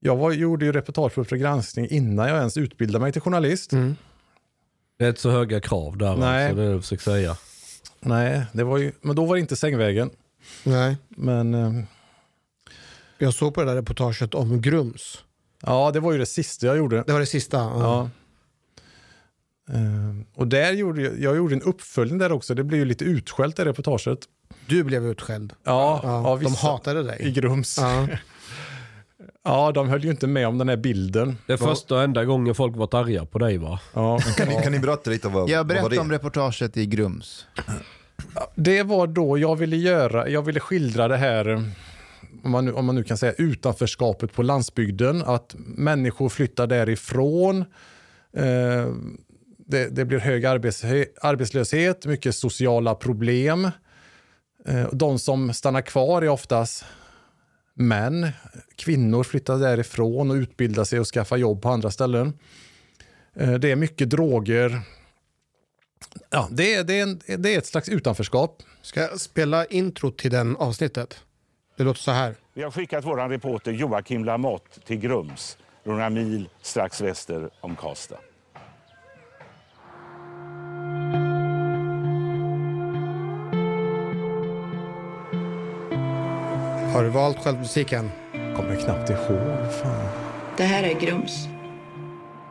Jag 0.00 0.16
var, 0.16 0.32
gjorde 0.32 0.64
ju 0.64 0.72
reportage 0.72 1.14
på 1.14 1.20
Uppdrag 1.20 1.40
granskning 1.40 1.88
innan 1.90 2.28
jag 2.28 2.38
ens 2.38 2.56
utbildade 2.56 3.02
mig 3.02 3.12
till 3.12 3.22
journalist. 3.22 3.72
Mm. 3.72 3.96
Det 4.98 5.04
är 5.04 5.08
inte 5.08 5.20
så 5.20 5.30
höga 5.30 5.60
krav 5.60 5.96
där 5.96 6.16
Nej. 6.16 6.44
alltså, 6.44 6.56
det 6.56 6.62
är 6.62 6.66
det 6.68 6.74
du 6.74 6.80
försöker 6.82 7.02
säga. 7.04 7.36
Nej, 8.00 8.46
det 8.52 8.64
var 8.64 8.78
ju, 8.78 8.92
men 9.00 9.16
då 9.16 9.24
var 9.24 9.34
det 9.34 9.40
inte 9.40 9.56
sängvägen. 9.56 10.10
Nej. 10.64 10.96
Men 11.08 11.54
eh, 11.54 11.72
Jag 13.18 13.34
såg 13.34 13.54
på 13.54 13.60
det 13.60 13.66
där 13.66 13.74
reportaget 13.74 14.34
om 14.34 14.60
Grums. 14.62 15.24
ja, 15.62 15.90
det 15.90 16.00
var 16.00 16.12
ju 16.12 16.18
det 16.18 16.26
sista 16.26 16.66
jag 16.66 16.76
gjorde. 16.76 17.02
Det 17.06 17.12
var 17.12 17.20
det 17.20 17.26
sista. 17.26 17.56
Ja. 17.58 18.10
Eh, 19.68 20.24
och 20.34 20.46
där 20.46 20.72
gjorde 20.72 21.02
jag, 21.02 21.20
jag 21.20 21.36
gjorde 21.36 21.54
en 21.54 21.62
uppföljning 21.62 22.18
där 22.18 22.32
också. 22.32 22.54
Det 22.54 22.64
blev 22.64 22.78
ju 22.80 22.84
lite 22.84 23.04
utskällt 23.04 23.56
det 23.56 23.64
reportaget. 23.64 24.18
Du 24.66 24.84
blev 24.84 25.06
utskälld. 25.06 25.52
Ja, 25.64 26.00
Ja, 26.02 26.38
de 26.42 26.54
hatade 26.54 27.00
i 27.00 27.02
dig. 27.02 27.32
Grums. 27.32 27.78
Ja. 27.80 28.06
Ja. 29.44 29.72
de 29.72 29.88
höll 29.88 30.04
ju 30.04 30.10
inte 30.10 30.26
med 30.26 30.48
om 30.48 30.58
den 30.58 30.68
här 30.68 30.76
bilden. 30.76 31.38
Det 31.46 31.52
är 31.52 31.56
första 31.56 31.94
och 31.94 32.02
enda 32.02 32.24
gången 32.24 32.54
folk 32.54 32.76
varit 32.76 32.94
arga 32.94 33.24
på 33.24 33.38
dig 33.38 33.58
va? 33.58 33.80
Ja. 33.94 34.18
Kan 34.36 34.48
ni, 34.48 34.62
kan 34.62 34.72
ni 34.72 34.78
berätta 34.78 35.10
lite 35.10 35.28
vad, 35.28 35.50
Jag 35.50 35.56
vad 35.58 35.66
var 35.66 35.74
berättar 35.74 35.88
det? 35.90 35.98
om 35.98 36.10
reportaget 36.10 36.76
i 36.76 36.86
Grums. 36.86 37.46
Det 38.54 38.82
var 38.82 39.06
då 39.06 39.38
jag 39.38 39.56
ville 39.56 39.76
göra, 39.76 40.28
jag 40.28 40.42
ville 40.42 40.60
skildra 40.60 41.08
det 41.08 41.16
här, 41.16 41.48
eh, 41.48 41.62
om 42.44 42.50
man 42.50 42.64
nu, 42.64 42.72
om 42.72 42.86
man 42.86 42.94
nu 42.94 43.04
kan 43.04 43.18
säga 43.18 43.32
utanförskapet 43.32 44.32
på 44.32 44.42
landsbygden. 44.42 45.22
Att 45.26 45.54
människor 45.58 46.28
flyttar 46.28 46.66
därifrån. 46.66 47.60
Eh, 48.36 48.86
det, 49.66 49.88
det 49.96 50.04
blir 50.04 50.18
hög 50.18 50.46
arbets, 50.46 50.84
arbetslöshet, 51.22 52.06
mycket 52.06 52.34
sociala 52.34 52.94
problem. 52.94 53.70
Eh, 54.66 54.88
de 54.92 55.18
som 55.18 55.54
stannar 55.54 55.82
kvar 55.82 56.22
är 56.22 56.28
oftast 56.28 56.84
män. 57.74 58.28
Kvinnor 58.76 59.24
flyttar 59.24 59.58
därifrån 59.58 60.30
och 60.30 60.34
utbildar 60.34 60.84
sig 60.84 61.00
och 61.00 61.06
skaffar 61.06 61.36
jobb 61.36 61.62
på 61.62 61.68
andra 61.68 61.90
ställen. 61.90 62.38
Eh, 63.34 63.54
det 63.54 63.70
är 63.70 63.76
mycket 63.76 64.10
droger. 64.10 64.80
Ja, 66.30 66.48
det, 66.50 66.74
är, 66.74 66.84
det, 66.84 66.98
är 66.98 67.02
en, 67.02 67.20
det 67.42 67.54
är 67.54 67.58
ett 67.58 67.66
slags 67.66 67.88
utanförskap. 67.88 68.62
Ska 68.82 69.00
jag 69.00 69.20
spela 69.20 69.64
intro 69.64 70.10
till 70.10 70.30
den 70.30 70.56
avsnittet? 70.56 71.20
Det 71.76 71.84
låter 71.84 72.00
så 72.00 72.10
här. 72.10 72.34
Vi 72.54 72.62
har 72.62 72.70
skickat 72.70 73.04
vår 73.04 73.28
reporter 73.28 73.72
Joakim 73.72 74.24
Lamotte 74.24 74.80
till 74.80 74.96
Grums, 74.96 75.58
några 75.84 76.10
mil 76.10 76.48
strax 76.62 77.00
väster 77.00 77.50
om 77.60 77.76
Karlstad. 77.76 78.18
Har 87.00 87.04
du 87.04 87.10
valt 87.10 87.38
själv 87.44 87.58
musiken? 87.58 88.10
Kommer 88.32 88.76
knappt 88.76 89.10
ihåg. 89.10 89.72
Fan. 89.82 90.08
Det 90.56 90.64
här 90.64 90.82
är 90.82 91.00
Grums. 91.00 91.32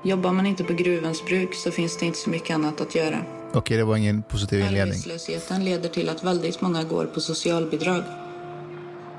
Jobbar 0.03 0.31
man 0.31 0.45
inte 0.45 0.63
på 0.63 0.73
gruvans 0.73 1.25
bruk 1.25 1.53
så 1.53 1.71
finns 1.71 1.97
det 1.97 2.05
inte 2.05 2.19
så 2.19 2.29
mycket 2.29 2.55
annat 2.55 2.81
att 2.81 2.95
göra. 2.95 3.17
Okej, 3.53 3.77
det 3.77 3.83
var 3.83 3.95
ingen 3.95 4.23
positiv 4.23 4.59
inledning. 4.59 4.81
Arbetslösheten 4.81 5.65
leder 5.65 5.89
till 5.89 6.09
att 6.09 6.23
väldigt 6.23 6.61
många 6.61 6.83
går 6.83 7.05
på 7.05 7.21
socialbidrag. 7.21 8.03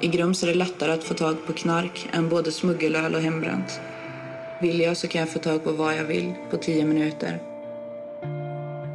I 0.00 0.08
Grums 0.08 0.42
är 0.42 0.46
det 0.46 0.54
lättare 0.54 0.92
att 0.92 1.04
få 1.04 1.14
tag 1.14 1.36
på 1.46 1.52
knark 1.52 2.08
än 2.12 2.28
både 2.28 2.52
smuggelöl 2.52 3.14
och 3.14 3.20
hembränt. 3.20 3.80
Vill 4.60 4.80
jag 4.80 4.96
så 4.96 5.08
kan 5.08 5.20
jag 5.20 5.30
få 5.30 5.38
tag 5.38 5.64
på 5.64 5.72
vad 5.72 5.96
jag 5.96 6.04
vill 6.04 6.34
på 6.50 6.56
tio 6.56 6.84
minuter. 6.84 7.38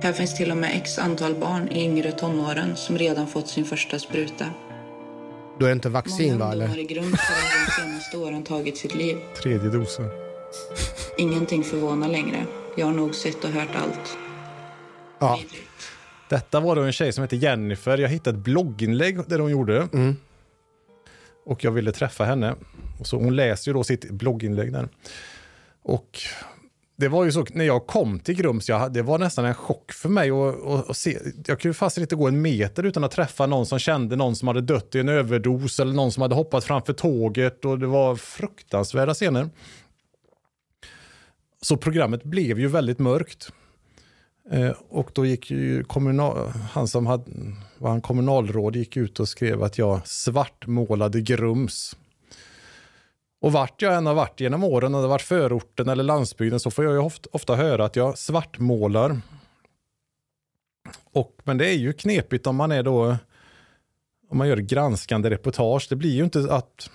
Här 0.02 0.14
finns 0.14 0.38
till 0.38 0.52
och 0.52 0.58
med 0.58 0.72
x 0.74 1.00
antal 1.00 1.36
barn 1.36 1.70
i 1.70 1.84
yngre 1.84 2.12
tonåren 2.12 2.76
som 2.76 2.98
redan 2.98 3.28
fått 3.28 3.48
sin 3.48 3.66
första 3.66 4.00
spruta. 4.00 4.46
Då 5.60 5.66
är 5.66 5.70
det 5.70 5.74
inte 5.74 5.90
vaccin 5.90 6.34
Många 6.34 6.46
va? 6.46 6.52
ungdomar 6.52 6.74
Eller? 6.74 6.80
i 6.84 6.86
Grums 6.86 7.20
har 7.20 7.66
de 7.66 7.72
senaste 7.82 8.18
åren 8.18 8.44
tagit 8.44 8.78
sitt 8.78 8.96
liv. 8.96 9.18
Tredje 9.42 9.70
dosen. 9.70 10.10
Ingenting 11.18 11.64
förvånar 11.64 12.08
längre. 12.08 12.46
Jag 12.78 12.86
har 12.86 12.94
nog 12.94 13.16
sett 13.16 13.44
och 13.44 13.50
hört 13.50 13.76
allt. 13.76 14.18
Ja. 15.20 15.40
Detta 16.30 16.60
var 16.60 16.76
då 16.76 16.82
en 16.82 16.92
tjej 16.92 17.14
som 17.14 17.22
heter 17.22 17.38
Jennifer. 17.38 17.98
Jag 17.98 18.10
hittade 18.10 18.38
ett 18.38 18.44
blogginlägg 18.44 19.30
där 19.30 19.40
hon 19.40 19.52
gjorde. 19.52 19.88
Och 21.46 21.64
jag 21.64 21.72
ville 21.72 21.92
träffa 21.92 22.24
henne. 22.24 22.56
Och 23.00 23.08
så 23.08 23.18
hon 23.18 23.36
läser 23.36 23.70
ju 23.72 23.74
då 23.74 23.84
sitt 23.84 24.12
blogginlägg 24.12 24.74
där. 24.74 24.90
Och 25.84 26.20
det 26.96 27.08
var 27.08 27.24
ju 27.24 27.32
så, 27.32 27.46
när 27.54 27.66
jag 27.66 27.88
kom 27.88 28.20
till 28.20 28.36
Grums, 28.36 28.70
jag, 28.70 28.94
det 28.94 29.02
var 29.02 29.20
nästan 29.20 29.46
en 29.46 29.54
chock 29.54 29.92
för 29.92 30.10
mig 30.10 30.32
Och, 30.32 30.54
och, 30.56 30.90
och 30.90 30.96
se. 30.96 31.20
Jag 31.48 31.60
kunde 31.60 31.74
fast 31.74 31.98
inte 31.98 32.16
gå 32.16 32.28
en 32.28 32.42
meter 32.42 32.84
utan 32.84 33.04
att 33.04 33.12
träffa 33.12 33.46
någon 33.46 33.66
som 33.66 33.80
kände 33.80 34.16
någon 34.16 34.36
som 34.36 34.48
hade 34.48 34.62
dött 34.62 34.96
i 34.96 35.00
en 35.00 35.10
överdos 35.10 35.80
eller 35.80 35.94
någon 35.94 36.12
som 36.12 36.22
hade 36.22 36.36
hoppat 36.36 36.64
framför 36.64 36.94
tåget 36.94 37.66
och 37.66 37.80
det 37.80 37.88
var 37.88 38.16
fruktansvärda 38.16 39.14
scener. 39.14 39.50
Så 41.62 41.78
programmet 41.78 42.24
blev 42.24 42.60
ju 42.60 42.68
väldigt 42.68 43.00
mörkt. 43.00 43.52
Eh, 44.52 44.72
och 44.90 45.12
då 45.14 45.26
gick 45.26 45.52
ju 45.52 45.84
kommunal, 45.84 46.48
han 46.72 46.88
som 46.88 47.06
hade, 47.06 47.32
var 47.78 47.90
han 47.90 48.02
kommunalråd 48.02 48.76
gick 48.76 48.98
ut 48.98 49.20
och 49.20 49.30
skrev 49.30 49.64
att 49.64 49.78
jag 49.78 50.08
svartmålade 50.08 51.22
Grums. 51.22 51.96
Och 53.42 53.52
vart 53.52 53.82
jag 53.82 53.96
än 53.96 54.06
har 54.06 54.14
varit 54.14 54.40
genom 54.40 54.64
åren, 54.64 54.96
om 54.96 55.02
det 55.02 55.08
har 55.08 55.10
varit 55.10 55.22
förorten 55.22 55.90
eller 55.90 56.04
landsbygden, 56.04 56.60
så 56.60 56.72
får 56.72 56.86
jag 56.86 56.94
ju 56.94 57.00
ofta, 57.00 57.30
ofta 57.32 57.56
höra 57.56 57.86
att 57.86 57.96
jag 57.96 58.18
svartmålar. 58.18 59.22
Och, 61.04 61.38
men 61.44 61.58
det 61.58 61.70
är 61.70 61.78
ju 61.78 61.94
knepigt 61.94 62.48
om 62.48 62.56
man 62.56 62.72
är 62.72 62.84
då, 62.84 63.18
om 64.30 64.38
man 64.38 64.48
gör 64.48 64.58
granskande 64.58 65.30
reportage. 65.30 65.88
Det 65.90 65.96
blir 65.96 66.12
ju 66.12 66.24
inte 66.24 66.48
att, 66.54 66.90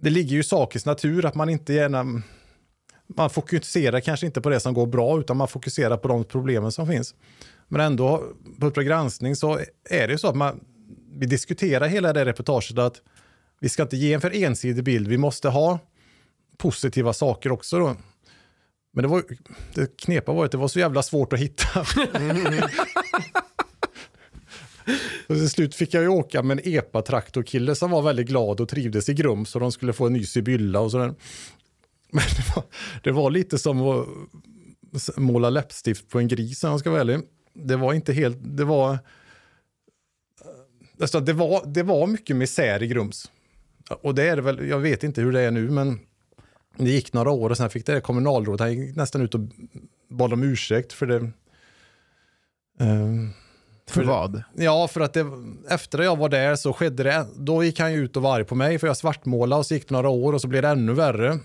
det 0.00 0.10
ligger 0.10 0.32
ju 0.32 0.40
i 0.40 0.44
sakens 0.44 0.86
natur 0.86 1.24
att 1.24 1.34
man 1.34 1.48
inte 1.48 1.72
gärna, 1.72 2.22
man 3.06 3.30
fokuserar 3.30 4.00
kanske 4.00 4.26
inte 4.26 4.40
på 4.40 4.50
det 4.50 4.60
som 4.60 4.74
går 4.74 4.86
bra, 4.86 5.20
utan 5.20 5.36
man 5.36 5.48
fokuserar 5.48 5.96
på 5.96 6.08
de 6.08 6.24
problemen 6.24 6.72
som 6.72 6.86
finns. 6.86 7.14
Men 7.68 7.80
ändå, 7.80 8.24
på 8.60 8.66
Uppdrag 8.66 8.86
granskning 8.86 9.36
så 9.36 9.58
är 9.90 10.06
det 10.06 10.12
ju 10.12 10.18
så 10.18 10.28
att 10.28 10.36
man, 10.36 10.64
vi 11.12 11.26
diskuterar 11.26 11.86
hela 11.86 12.12
det 12.12 12.24
reportaget 12.24 12.78
att 12.78 13.02
vi 13.62 13.68
ska 13.68 13.82
inte 13.82 13.96
ge 13.96 14.12
en 14.12 14.20
för 14.20 14.34
ensidig 14.34 14.84
bild, 14.84 15.08
vi 15.08 15.18
måste 15.18 15.48
ha 15.48 15.78
positiva 16.56 17.12
saker 17.12 17.52
också 17.52 17.78
då. 17.78 17.96
Men 18.92 19.02
det, 19.02 19.08
var, 19.08 19.22
det 19.74 19.96
knepa 19.96 20.32
var 20.32 20.44
att 20.44 20.52
det 20.52 20.58
var 20.58 20.68
så 20.68 20.78
jävla 20.78 21.02
svårt 21.02 21.32
att 21.32 21.38
hitta. 21.38 21.80
och 25.26 25.36
till 25.36 25.50
slut 25.50 25.74
fick 25.74 25.94
jag 25.94 26.02
ju 26.02 26.08
åka 26.08 26.42
med 26.42 26.58
en 26.58 26.64
epa-traktorkille 26.72 27.74
som 27.74 27.90
var 27.90 28.02
väldigt 28.02 28.26
glad 28.26 28.60
och 28.60 28.68
trivdes 28.68 29.08
i 29.08 29.14
Grums 29.14 29.50
så 29.50 29.58
de 29.58 29.72
skulle 29.72 29.92
få 29.92 30.06
en 30.06 30.12
ny 30.12 30.24
Sibylla 30.24 30.80
och 30.80 30.90
sådär. 30.90 31.14
Men 32.10 32.24
det 32.36 32.54
var, 32.54 32.64
det 33.02 33.10
var 33.10 33.30
lite 33.30 33.58
som 33.58 33.82
att 33.82 34.06
måla 35.16 35.50
läppstift 35.50 36.08
på 36.08 36.18
en 36.18 36.28
gris 36.28 36.64
om 36.64 36.70
jag 36.70 36.80
ska 36.80 36.90
vara 36.90 37.00
ärlig. 37.00 37.20
Det 37.54 37.76
var 37.76 37.92
inte 37.94 38.12
helt, 38.12 38.38
det 38.40 38.64
var, 38.64 38.98
alltså 41.00 41.20
det 41.20 41.32
var, 41.32 41.62
det 41.66 41.82
var 41.82 42.06
mycket 42.06 42.36
misär 42.36 42.82
i 42.82 42.86
Grums. 42.86 43.30
Och 43.90 44.14
det 44.14 44.28
är 44.28 44.36
det 44.36 44.42
väl, 44.42 44.68
jag 44.68 44.78
vet 44.78 45.04
inte 45.04 45.20
hur 45.20 45.32
det 45.32 45.40
är 45.40 45.50
nu, 45.50 45.70
men 45.70 46.00
det 46.76 46.90
gick 46.90 47.12
några 47.12 47.30
år 47.30 47.50
och 47.50 47.56
sen 47.56 47.70
fick 47.70 47.86
det 47.86 48.00
kommunalrådet, 48.00 48.60
han 48.60 48.72
gick 48.74 48.96
nästan 48.96 49.22
ut 49.22 49.34
och 49.34 49.40
bad 50.10 50.32
om 50.32 50.42
ursäkt 50.42 50.92
för 50.92 51.06
det. 51.06 51.30
Ehm, 52.80 53.30
För 53.90 54.04
vad? 54.04 54.42
Ja, 54.54 54.88
för 54.88 55.00
att 55.00 55.12
det, 55.12 55.26
efter 55.68 56.02
jag 56.02 56.16
var 56.18 56.28
där 56.28 56.56
så 56.56 56.72
skedde 56.72 57.02
det, 57.02 57.26
då 57.36 57.64
gick 57.64 57.80
han 57.80 57.92
ju 57.92 58.04
ut 58.04 58.16
och 58.16 58.22
var 58.22 58.34
arg 58.36 58.44
på 58.44 58.54
mig 58.54 58.78
för 58.78 58.86
jag 58.86 58.96
svartmålade 58.96 59.58
och 59.60 59.66
så 59.66 59.74
gick 59.74 59.88
det 59.88 59.94
några 59.94 60.08
år 60.08 60.32
och 60.32 60.40
så 60.40 60.48
blev 60.48 60.62
det 60.62 60.68
ännu 60.68 60.92
värre. 60.92 61.38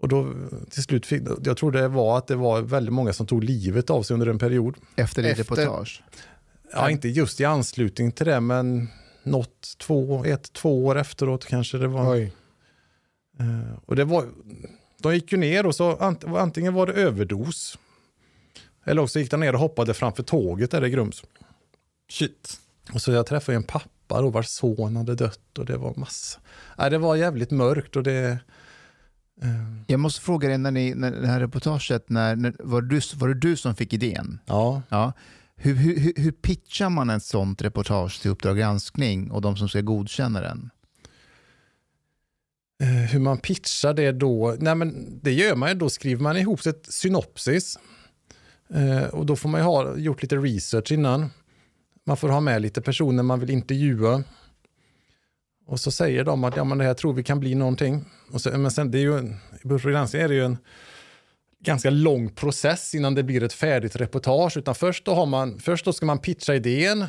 Och 0.00 0.08
då 0.08 0.32
till 0.70 0.82
slut 0.82 1.06
fick, 1.06 1.22
jag 1.44 1.56
tror 1.56 1.72
det 1.72 1.88
var 1.88 2.18
att 2.18 2.26
det 2.26 2.36
var 2.36 2.60
väldigt 2.62 2.92
många 2.92 3.12
som 3.12 3.26
tog 3.26 3.44
livet 3.44 3.90
av 3.90 4.02
sig 4.02 4.14
under 4.14 4.26
en 4.26 4.38
period. 4.38 4.76
Efter 4.96 5.24
Efter- 5.24 5.42
reportage? 5.42 6.02
Ja, 6.72 6.90
inte 6.90 7.08
just 7.08 7.40
i 7.40 7.44
anslutning 7.44 8.12
till 8.12 8.26
det, 8.26 8.40
men 8.40 8.88
något, 9.26 9.74
två, 9.78 10.24
ett, 10.24 10.52
två 10.52 10.86
år 10.86 10.98
efteråt 10.98 11.44
kanske 11.46 11.78
det 11.78 11.88
var. 11.88 12.12
Oj. 12.14 12.32
Eh, 13.38 13.78
Och 13.86 13.96
det 13.96 14.04
var, 14.04 14.28
de 14.98 15.14
gick 15.14 15.32
ju 15.32 15.38
ner 15.38 15.66
och 15.66 15.74
så 15.74 15.96
ant- 15.96 16.38
antingen 16.38 16.74
var 16.74 16.86
det 16.86 16.92
överdos 16.92 17.78
eller 18.84 19.02
också 19.02 19.18
gick 19.18 19.30
de 19.30 19.40
ner 19.40 19.52
och 19.52 19.60
hoppade 19.60 19.94
framför 19.94 20.22
tåget 20.22 20.70
där 20.70 20.84
i 20.84 20.90
Grums. 20.90 21.22
Shit. 22.10 22.60
Och 22.92 23.02
så 23.02 23.12
jag 23.12 23.26
träffade 23.26 23.56
en 23.56 23.62
pappa 23.62 24.20
då 24.22 24.30
vars 24.30 24.46
son 24.48 24.96
hade 24.96 25.14
dött 25.14 25.58
och 25.58 25.64
det 25.66 25.76
var 25.76 25.94
massa. 25.96 26.40
Nej, 26.78 26.90
det 26.90 26.98
var 26.98 27.16
jävligt 27.16 27.50
mörkt 27.50 27.96
och 27.96 28.02
det... 28.02 28.38
eh, 29.42 29.48
Jag 29.86 30.00
måste 30.00 30.20
fråga 30.20 30.48
dig, 30.48 30.58
när, 30.58 30.70
ni, 30.70 30.94
när 30.94 31.10
det 31.10 31.26
här 31.26 31.40
reportaget, 31.40 32.08
när, 32.10 32.36
när, 32.36 32.54
var, 32.58 32.82
det 32.82 32.88
du, 32.88 33.00
var 33.16 33.28
det 33.28 33.34
du 33.34 33.56
som 33.56 33.74
fick 33.74 33.92
idén? 33.92 34.38
ja, 34.46 34.82
Ja. 34.88 35.12
Hur, 35.56 35.74
hur, 35.74 36.12
hur- 36.16 36.32
pitchar 36.32 36.90
man 36.90 37.10
ett 37.10 37.22
sånt 37.22 37.62
reportage 37.62 38.22
till 38.22 38.30
Uppdrag 38.30 38.56
granskning 38.58 39.30
och 39.30 39.40
de 39.42 39.56
som 39.56 39.68
ska 39.68 39.80
godkänna 39.80 40.40
den? 40.40 40.70
Eh, 42.82 42.88
hur 42.88 43.20
man 43.20 43.38
pitchar 43.38 43.94
det 43.94 44.12
då? 44.12 44.56
Nej, 44.58 44.74
men 44.74 45.20
det 45.22 45.32
gör 45.32 45.56
man 45.56 45.68
ju. 45.68 45.74
Då 45.74 45.90
skriver 45.90 46.22
man 46.22 46.36
ihop 46.36 46.66
ett 46.66 46.86
synopsis. 46.92 47.78
Eh, 48.74 49.04
och 49.04 49.26
då 49.26 49.36
får 49.36 49.48
man 49.48 49.60
ju 49.60 49.64
ha 49.64 49.96
gjort 49.96 50.22
lite 50.22 50.36
research 50.36 50.92
innan. 50.92 51.30
Man 52.06 52.16
får 52.16 52.28
ha 52.28 52.40
med 52.40 52.62
lite 52.62 52.82
personer 52.82 53.22
man 53.22 53.40
vill 53.40 53.50
intervjua. 53.50 54.22
Och 55.66 55.80
så 55.80 55.90
säger 55.90 56.24
de 56.24 56.44
att 56.44 56.56
ja, 56.56 56.64
men 56.64 56.78
det 56.78 56.84
här 56.84 56.94
tror 56.94 57.12
vi 57.12 57.22
kan 57.22 57.40
bli 57.40 57.54
någonting. 57.54 58.04
Och 58.32 58.40
så, 58.40 58.58
men 58.58 58.70
sen 58.70 58.90
det 58.90 58.98
är 58.98 59.02
ju, 59.02 59.18
i 59.64 59.68
Uppdrag 59.68 59.92
granskning 59.92 60.22
är 60.22 60.28
det 60.28 60.34
ju 60.34 60.44
en 60.44 60.58
ganska 61.66 61.90
lång 61.90 62.30
process 62.30 62.94
innan 62.94 63.14
det 63.14 63.22
blir 63.22 63.42
ett 63.42 63.52
färdigt 63.52 63.96
reportage. 63.96 64.56
Utan 64.56 64.74
först 64.74 65.04
då, 65.04 65.14
har 65.14 65.26
man, 65.26 65.58
först 65.58 65.84
då 65.84 65.92
ska 65.92 66.06
man 66.06 66.18
pitcha 66.18 66.54
idén. 66.54 67.04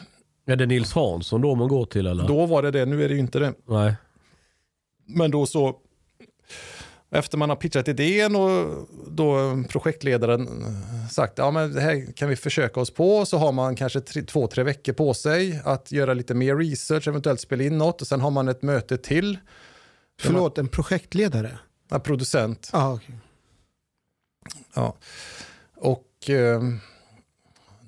Är 0.47 0.55
det 0.55 0.65
Nils 0.65 0.93
Hansson 0.93 1.41
då 1.41 1.55
man 1.55 1.67
går 1.67 1.85
till 1.85 2.07
eller? 2.07 2.27
Då 2.27 2.45
var 2.45 2.63
det 2.63 2.71
det, 2.71 2.85
nu 2.85 3.03
är 3.03 3.09
det 3.09 3.13
ju 3.13 3.19
inte 3.19 3.39
det. 3.39 3.53
Nej. 3.67 3.95
Men 5.05 5.31
då 5.31 5.45
så, 5.45 5.75
efter 7.09 7.37
man 7.37 7.49
har 7.49 7.55
pitchat 7.55 7.87
idén 7.87 8.35
och 8.35 8.87
då 9.07 9.57
projektledaren 9.69 10.47
sagt 11.11 11.37
ja 11.37 11.51
men 11.51 11.73
det 11.73 11.81
här 11.81 12.13
kan 12.15 12.29
vi 12.29 12.35
försöka 12.35 12.79
oss 12.79 12.91
på 12.91 13.25
så 13.25 13.37
har 13.37 13.51
man 13.51 13.75
kanske 13.75 14.01
tre, 14.01 14.21
två, 14.21 14.47
tre 14.47 14.63
veckor 14.63 14.93
på 14.93 15.13
sig 15.13 15.61
att 15.65 15.91
göra 15.91 16.13
lite 16.13 16.33
mer 16.33 16.55
research, 16.55 17.07
eventuellt 17.07 17.41
spela 17.41 17.63
in 17.63 17.77
något 17.77 18.01
och 18.01 18.07
sen 18.07 18.21
har 18.21 18.31
man 18.31 18.47
ett 18.47 18.61
möte 18.61 18.97
till. 18.97 19.37
Förlåt, 20.21 20.57
en 20.57 20.67
projektledare? 20.67 21.59
Ja, 21.89 21.99
producent. 21.99 22.69
Ah, 22.73 22.93
okay. 22.93 23.15
Ja. 24.77 24.95
Och 25.75 26.29
eh, 26.29 26.61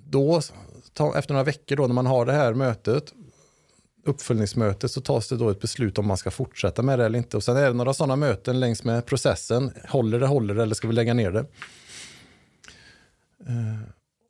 då, 0.06 0.42
ta, 0.94 1.18
efter 1.18 1.34
några 1.34 1.44
veckor 1.44 1.76
då 1.76 1.88
när 1.88 1.94
man 1.94 2.06
har 2.06 2.26
det 2.26 2.34
här 2.34 2.54
mötet, 2.54 3.14
uppföljningsmötet, 4.06 4.92
så 4.92 5.02
tas 5.02 5.28
det 5.28 5.38
då 5.38 5.50
ett 5.50 5.62
beslut 5.62 5.98
om 5.98 6.08
man 6.08 6.18
ska 6.18 6.32
fortsätta 6.32 6.82
med 6.82 7.00
det 7.00 7.06
eller 7.06 7.18
inte. 7.18 7.38
Och 7.38 7.44
sen 7.44 7.58
är 7.58 7.68
det 7.68 7.74
några 7.74 7.94
sådana 7.94 8.16
möten 8.16 8.60
längs 8.60 8.84
med 8.84 9.06
processen. 9.06 9.72
Håller 9.90 10.20
det, 10.20 10.28
håller 10.28 10.56
det 10.56 10.64
eller 10.64 10.76
ska 10.76 10.88
vi 10.88 10.94
lägga 10.94 11.14
ner 11.14 11.32
det? 11.32 11.46
Eh, 13.48 13.80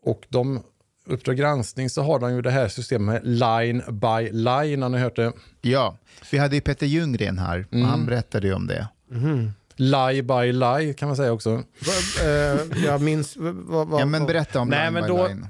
och 0.03 0.25
de 0.29 0.63
Uppdrag 1.05 1.37
granskning 1.37 1.89
så 1.89 2.01
har 2.01 2.19
de 2.19 2.33
ju 2.33 2.41
det 2.41 2.51
här 2.51 2.67
systemet 2.67 3.21
line 3.25 3.83
by 3.87 4.31
line, 4.31 4.81
har 4.81 4.89
ni 4.89 4.97
hört 4.97 5.15
det? 5.15 5.33
Ja, 5.61 5.97
vi 6.31 6.37
hade 6.37 6.55
ju 6.55 6.61
Peter 6.61 6.85
Ljunggren 6.85 7.37
här 7.37 7.67
och 7.71 7.77
han 7.77 8.05
berättade 8.05 8.47
ju 8.47 8.53
om 8.53 8.67
det. 8.67 8.87
Lie 9.81 10.23
by 10.23 10.51
lie 10.53 10.93
kan 10.93 11.07
man 11.07 11.17
säga 11.17 11.31
också. 11.31 11.63
Eh, 12.23 12.83
jag 12.85 13.01
minns... 13.01 13.37
Va, 13.37 13.83
va, 13.83 13.99
Ja, 13.99 14.05
men 14.05 14.25
berätta 14.25 14.59
om 14.59 14.67
Nej, 14.69 14.79
Line 14.85 14.93
men 14.93 15.03
by 15.03 15.07
då- 15.09 15.27
Line. 15.27 15.47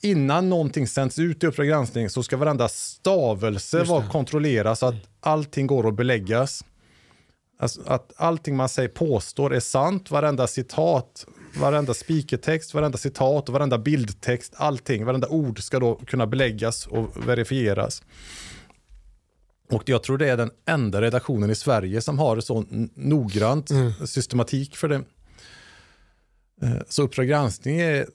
innan 0.00 0.48
någonting 0.48 0.86
sänds 0.86 1.18
ut 1.18 1.44
i 1.44 1.46
Uppdrag 1.46 1.66
granskning 1.68 2.10
så 2.10 2.22
ska 2.22 2.36
varenda 2.36 2.68
stavelse 2.68 3.82
vara 3.82 4.06
kontrollerad 4.06 4.78
så 4.78 4.86
att 4.86 4.94
allting 5.20 5.66
går 5.66 5.88
att 5.88 5.94
beläggas. 5.96 6.64
Alltså 7.60 7.80
att 7.86 8.12
allting 8.16 8.56
man 8.56 8.68
säger 8.68 8.88
påstår 8.88 9.54
är 9.54 9.60
sant, 9.60 10.10
varenda 10.10 10.46
citat, 10.46 11.26
varenda 11.60 11.94
speakertext, 11.94 12.74
varenda 12.74 12.98
citat 12.98 13.48
och 13.48 13.52
varenda 13.52 13.78
bildtext, 13.78 14.52
allting, 14.56 15.04
varenda 15.04 15.28
ord 15.28 15.62
ska 15.62 15.78
då 15.78 15.94
kunna 16.06 16.26
beläggas 16.26 16.86
och 16.86 17.28
verifieras. 17.28 18.02
Och 19.70 19.82
jag 19.88 20.02
tror 20.02 20.18
det 20.18 20.28
är 20.28 20.36
den 20.36 20.50
enda 20.66 21.00
redaktionen 21.00 21.50
i 21.50 21.54
Sverige 21.54 22.00
som 22.00 22.18
har 22.18 22.40
så 22.40 22.64
noggrant 22.94 23.70
systematik 24.06 24.76
för 24.76 24.88
det. 24.88 25.02
Eh, 26.62 26.82
Så 26.88 27.02
Uppdrag 27.02 27.28
granskning 27.28 27.80
är, 27.80 28.06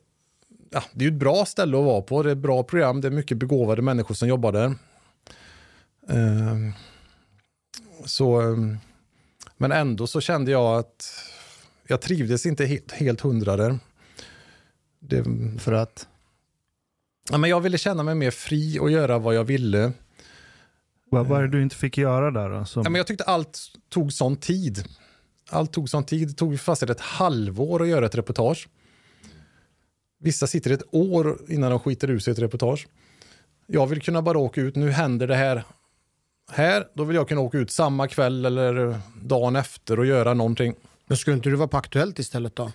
ja, 0.70 0.84
det 0.94 1.06
är 1.06 1.10
ett 1.10 1.14
bra 1.14 1.46
ställe 1.46 1.78
att 1.78 1.84
vara 1.86 2.02
på. 2.02 2.24
Det 2.24 2.30
är 2.30 2.32
ett 2.32 2.38
bra 2.38 2.64
program, 2.64 3.02
det 3.02 3.08
är 3.08 3.12
mycket 3.12 3.38
begåvade 3.38 3.82
människor 3.82 4.16
som 4.16 4.28
jobbar 4.28 4.52
där. 4.52 4.66
Eh, 6.10 6.74
Så, 8.06 8.42
eh, 8.42 8.58
men 9.58 9.72
ändå 9.72 10.08
så 10.08 10.22
kände 10.22 10.52
jag 10.52 10.80
att 10.80 11.14
jag 11.88 12.02
trivdes 12.02 12.46
inte 12.46 12.66
helt, 12.66 12.92
helt 12.92 13.22
hundra 13.22 13.58
där. 13.58 13.80
Det, 15.00 15.24
För 15.60 15.72
att? 15.72 16.08
ja, 17.32 17.38
men 17.38 17.50
jag 17.50 17.62
ville 17.62 17.78
känna 17.78 18.04
mig 18.04 18.16
mer 18.16 18.32
fri 18.32 18.80
och 18.80 18.92
göra 18.92 19.18
vad 19.20 19.36
jag 19.36 19.44
ville. 19.44 19.92
Vad, 21.14 21.38
är 21.40 21.42
det 21.42 21.58
du 21.58 21.62
inte 21.64 21.76
fick 21.76 21.98
göra 21.98 22.32
där 22.32 22.50
då? 22.50 22.66
Som, 22.66 22.84
Ja, 22.84 22.90
men 22.90 23.00
jag 23.00 23.08
tyckte 23.08 23.24
allt 23.24 23.60
tog 23.90 24.14
sån 24.14 24.36
tid. 24.36 24.84
Allt 25.50 25.74
tog 25.74 25.90
sån 25.90 26.04
tid. 26.04 26.28
Det 26.28 26.34
tog 26.34 26.60
fast 26.60 26.84
ett 26.84 27.00
halvår 27.00 27.82
att 27.82 27.88
göra 27.88 28.06
ett 28.06 28.16
reportage. 28.16 28.70
Vissa 30.20 30.48
sitter 30.48 30.72
ett 30.72 30.84
år 30.92 31.38
innan 31.48 31.70
de 31.70 31.80
skiter 31.80 32.10
ur 32.10 32.20
sig 32.20 32.32
ett 32.32 32.40
reportage. 32.40 32.88
Jag 33.68 33.88
vill 33.88 34.02
kunna 34.02 34.22
bara 34.22 34.38
åka 34.38 34.62
ut, 34.62 34.76
nu 34.76 34.92
händer 34.92 35.28
det 35.28 35.36
här. 35.36 35.64
Här, 36.52 36.88
då 36.94 37.04
vill 37.04 37.16
jag 37.16 37.28
kunna 37.28 37.42
åka 37.42 37.58
ut 37.58 37.72
samma 37.72 38.08
kväll 38.08 38.46
eller 38.46 39.00
dagen 39.22 39.56
efter 39.56 40.00
och 40.00 40.06
göra 40.06 40.34
någonting. 40.34 40.76
Men 41.08 41.18
skulle 41.18 41.36
inte 41.36 41.50
du 41.50 41.56
vara 41.56 41.68
på 41.68 41.78
Aktuellt 41.78 42.20
istället 42.20 42.56
då? 42.56 42.72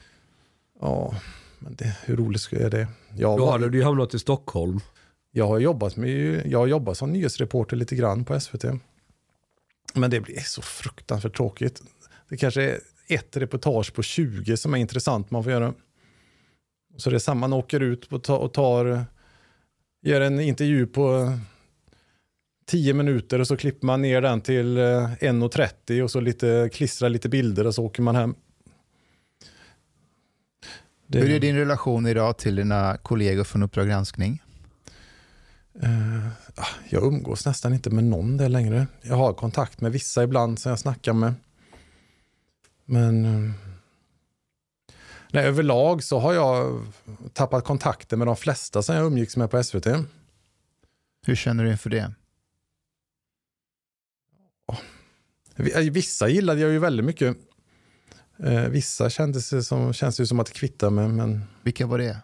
Ja, 0.80 1.14
men 1.58 1.74
det, 1.74 1.96
hur 2.04 2.16
roligt 2.16 2.52
är 2.52 2.70
det? 2.70 2.88
Jag, 3.16 3.38
Då 3.38 3.44
var, 3.44 3.52
hade 3.52 3.68
du 3.68 3.84
hamnat 3.84 4.14
i 4.14 4.18
Stockholm 4.18 4.80
jag 5.30 5.46
har 5.46 5.58
jobbat 5.58 5.96
med, 5.96 6.42
jag 6.46 6.58
har 6.58 6.66
jobbat 6.66 6.98
som 6.98 7.12
nyhetsreporter 7.12 7.76
lite 7.76 7.96
grann 7.96 8.24
på 8.24 8.40
SVT. 8.40 8.64
Men 9.94 10.10
det 10.10 10.20
blir 10.20 10.40
så 10.40 10.62
fruktansvärt 10.62 11.36
tråkigt. 11.36 11.82
Det 12.28 12.36
kanske 12.36 12.62
är 12.62 12.80
ett 13.08 13.36
reportage 13.36 13.94
på 13.94 14.02
20 14.02 14.56
som 14.56 14.74
är 14.74 14.78
intressant 14.78 15.30
man 15.30 15.42
får 15.44 15.52
göra. 15.52 15.74
Så 16.96 17.10
det 17.10 17.16
är 17.16 17.18
samma, 17.18 17.40
man 17.48 17.52
åker 17.58 17.80
ut 17.80 18.12
och 18.12 18.22
tar, 18.24 18.38
och 18.38 18.52
tar 18.54 19.04
gör 20.02 20.20
en 20.20 20.40
intervju 20.40 20.86
på 20.86 21.32
10 22.66 22.94
minuter 22.94 23.38
och 23.40 23.46
så 23.46 23.56
klipper 23.56 23.86
man 23.86 24.02
ner 24.02 24.20
den 24.20 24.40
till 24.40 24.76
eh, 24.78 24.82
1.30 24.82 26.02
och 26.02 26.10
så 26.10 26.20
lite, 26.20 26.70
klistrar 26.72 27.08
lite 27.08 27.28
bilder 27.28 27.66
och 27.66 27.74
så 27.74 27.84
åker 27.84 28.02
man 28.02 28.16
hem. 28.16 28.34
Det- 31.06 31.18
Hur 31.20 31.30
är 31.30 31.40
din 31.40 31.56
relation 31.56 32.06
idag 32.06 32.38
till 32.38 32.56
dina 32.56 32.96
kollegor 32.96 33.44
från 33.44 33.62
Uppdrag 33.62 33.86
granskning? 33.86 34.42
Eh, 35.82 36.26
ah, 36.54 36.66
jag 36.88 37.02
umgås 37.02 37.46
nästan 37.46 37.74
inte 37.74 37.90
med 37.90 38.04
någon 38.04 38.36
där 38.36 38.48
längre. 38.48 38.86
Jag 39.02 39.16
har 39.16 39.32
kontakt 39.32 39.80
med 39.80 39.92
vissa 39.92 40.22
ibland 40.24 40.58
som 40.58 40.70
jag 40.70 40.78
snackar 40.78 41.12
med. 41.12 41.34
Men 42.84 43.24
eh, 43.24 43.52
nej, 45.32 45.44
överlag 45.46 46.02
så 46.04 46.18
har 46.18 46.32
jag 46.34 46.86
tappat 47.32 47.64
kontakten 47.64 48.18
med 48.18 48.28
de 48.28 48.36
flesta 48.36 48.82
som 48.82 48.94
jag 48.94 49.06
umgicks 49.06 49.36
med 49.36 49.50
på 49.50 49.64
SVT. 49.64 49.86
Hur 51.26 51.34
känner 51.34 51.64
du 51.64 51.70
inför 51.70 51.90
det? 51.90 52.12
Eh, 55.56 55.90
Vissa 55.90 56.28
gillade 56.28 56.60
jag 56.60 56.70
ju 56.70 56.78
väldigt 56.78 57.06
mycket. 57.06 57.36
Vissa 58.68 59.10
kändes 59.10 59.50
det 59.50 59.62
som, 59.62 59.92
känns 59.92 60.16
det 60.16 60.22
ju 60.22 60.26
som 60.26 60.40
att 60.40 60.46
det 60.46 60.52
kvittar 60.52 60.90
med. 60.90 61.10
Men 61.10 61.44
Vilka 61.62 61.86
var 61.86 61.98
det? 61.98 62.18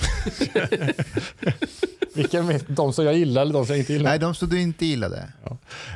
vilka 2.14 2.42
med, 2.42 2.64
de 2.68 2.92
som 2.92 3.04
jag 3.04 3.14
gillar 3.14 3.42
eller 3.42 3.52
de 3.52 3.66
som 3.66 3.72
jag 3.72 3.82
inte 3.82 3.92
gillar? 3.92 4.10
Nej, 4.10 4.18
de 4.18 4.34
som 4.34 4.48
du 4.48 4.60
inte 4.60 4.86
gillade. 4.86 5.32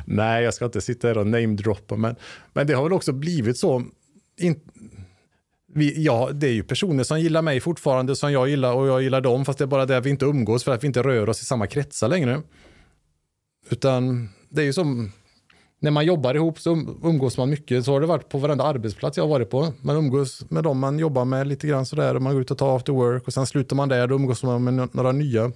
Nej, 0.05 0.43
jag 0.43 0.53
ska 0.53 0.65
inte 0.65 0.81
sitta 0.81 1.07
här 1.07 1.17
och 1.17 1.27
namedroppa, 1.27 1.95
men, 1.95 2.15
men 2.53 2.67
det 2.67 2.73
har 2.73 2.83
väl 2.83 2.93
också 2.93 3.11
blivit 3.11 3.57
så. 3.57 3.83
In, 4.39 4.59
vi, 5.73 6.03
ja, 6.03 6.29
det 6.33 6.47
är 6.47 6.53
ju 6.53 6.63
personer 6.63 7.03
som 7.03 7.19
gillar 7.19 7.41
mig 7.41 7.59
fortfarande 7.59 8.15
som 8.15 8.31
jag 8.31 8.49
gillar 8.49 8.73
och 8.73 8.87
jag 8.87 9.01
gillar 9.01 9.21
dem, 9.21 9.45
fast 9.45 9.59
det 9.59 9.65
är 9.65 9.67
bara 9.67 9.85
det 9.85 9.97
att 9.97 10.05
vi 10.05 10.09
inte 10.09 10.25
umgås 10.25 10.63
för 10.63 10.73
att 10.73 10.83
vi 10.83 10.87
inte 10.87 11.03
rör 11.03 11.29
oss 11.29 11.41
i 11.41 11.45
samma 11.45 11.67
kretsar 11.67 12.07
längre. 12.07 12.41
Utan 13.69 14.29
det 14.49 14.61
är 14.61 14.65
ju 14.65 14.73
som 14.73 15.11
när 15.85 15.91
man 15.91 16.05
jobbar 16.05 16.35
ihop 16.35 16.59
så 16.59 16.71
um, 16.71 16.99
umgås 17.03 17.37
man 17.37 17.49
mycket. 17.49 17.85
Så 17.85 17.91
har 17.91 18.01
det 18.01 18.07
varit 18.07 18.29
på 18.29 18.37
varenda 18.37 18.63
arbetsplats 18.63 19.17
jag 19.17 19.23
har 19.23 19.29
varit 19.29 19.49
på. 19.49 19.73
Man 19.81 19.95
umgås 19.95 20.45
med 20.49 20.63
dem 20.63 20.79
man 20.79 20.99
jobbar 20.99 21.25
med 21.25 21.47
lite 21.47 21.67
grann 21.67 21.85
sådär 21.85 22.15
och 22.15 22.21
man 22.21 22.33
går 22.33 22.41
ut 22.41 22.51
och 22.51 22.57
tar 22.57 22.75
after 22.75 22.93
work 22.93 23.27
och 23.27 23.33
sen 23.33 23.45
slutar 23.45 23.75
man 23.75 23.89
där, 23.89 24.07
då 24.07 24.15
umgås 24.15 24.43
man 24.43 24.63
med 24.63 24.89
några 24.91 25.11
nya. 25.11 25.51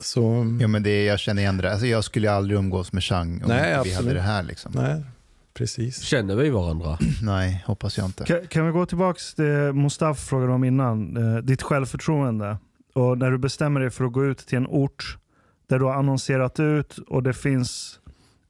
Så... 0.00 0.56
Ja, 0.60 0.68
men 0.68 0.82
det, 0.82 1.04
jag 1.04 1.18
känner 1.18 1.42
igen 1.42 1.56
det. 1.56 1.72
Alltså, 1.72 1.86
jag 1.86 2.04
skulle 2.04 2.32
aldrig 2.32 2.58
umgås 2.58 2.92
med 2.92 3.02
Chang 3.02 3.42
om 3.42 3.48
Nej, 3.48 3.58
inte 3.58 3.68
vi 3.68 3.78
absolut. 3.78 3.96
hade 3.96 4.14
det 4.14 4.20
här. 4.20 4.42
Liksom. 4.42 4.72
Nej, 4.74 5.02
precis. 5.54 6.00
Känner 6.00 6.36
vi 6.36 6.50
varandra? 6.50 6.98
Nej, 7.22 7.64
hoppas 7.66 7.98
jag 7.98 8.06
inte. 8.06 8.24
Kan, 8.24 8.46
kan 8.46 8.66
vi 8.66 8.72
gå 8.72 8.86
tillbaka 8.86 9.18
till 9.36 9.44
det 9.44 9.72
Mustafa 9.72 10.20
frågade 10.20 10.52
om 10.52 10.64
innan? 10.64 11.16
Eh, 11.16 11.42
ditt 11.42 11.62
självförtroende. 11.62 12.56
Och 12.94 13.18
när 13.18 13.30
du 13.30 13.38
bestämmer 13.38 13.80
dig 13.80 13.90
för 13.90 14.04
att 14.04 14.12
gå 14.12 14.24
ut 14.24 14.38
till 14.38 14.56
en 14.56 14.66
ort 14.66 15.18
där 15.72 15.78
du 15.78 15.84
har 15.84 15.94
annonserat 15.94 16.60
ut 16.60 16.98
och 16.98 17.22
det 17.22 17.34
finns, 17.34 17.98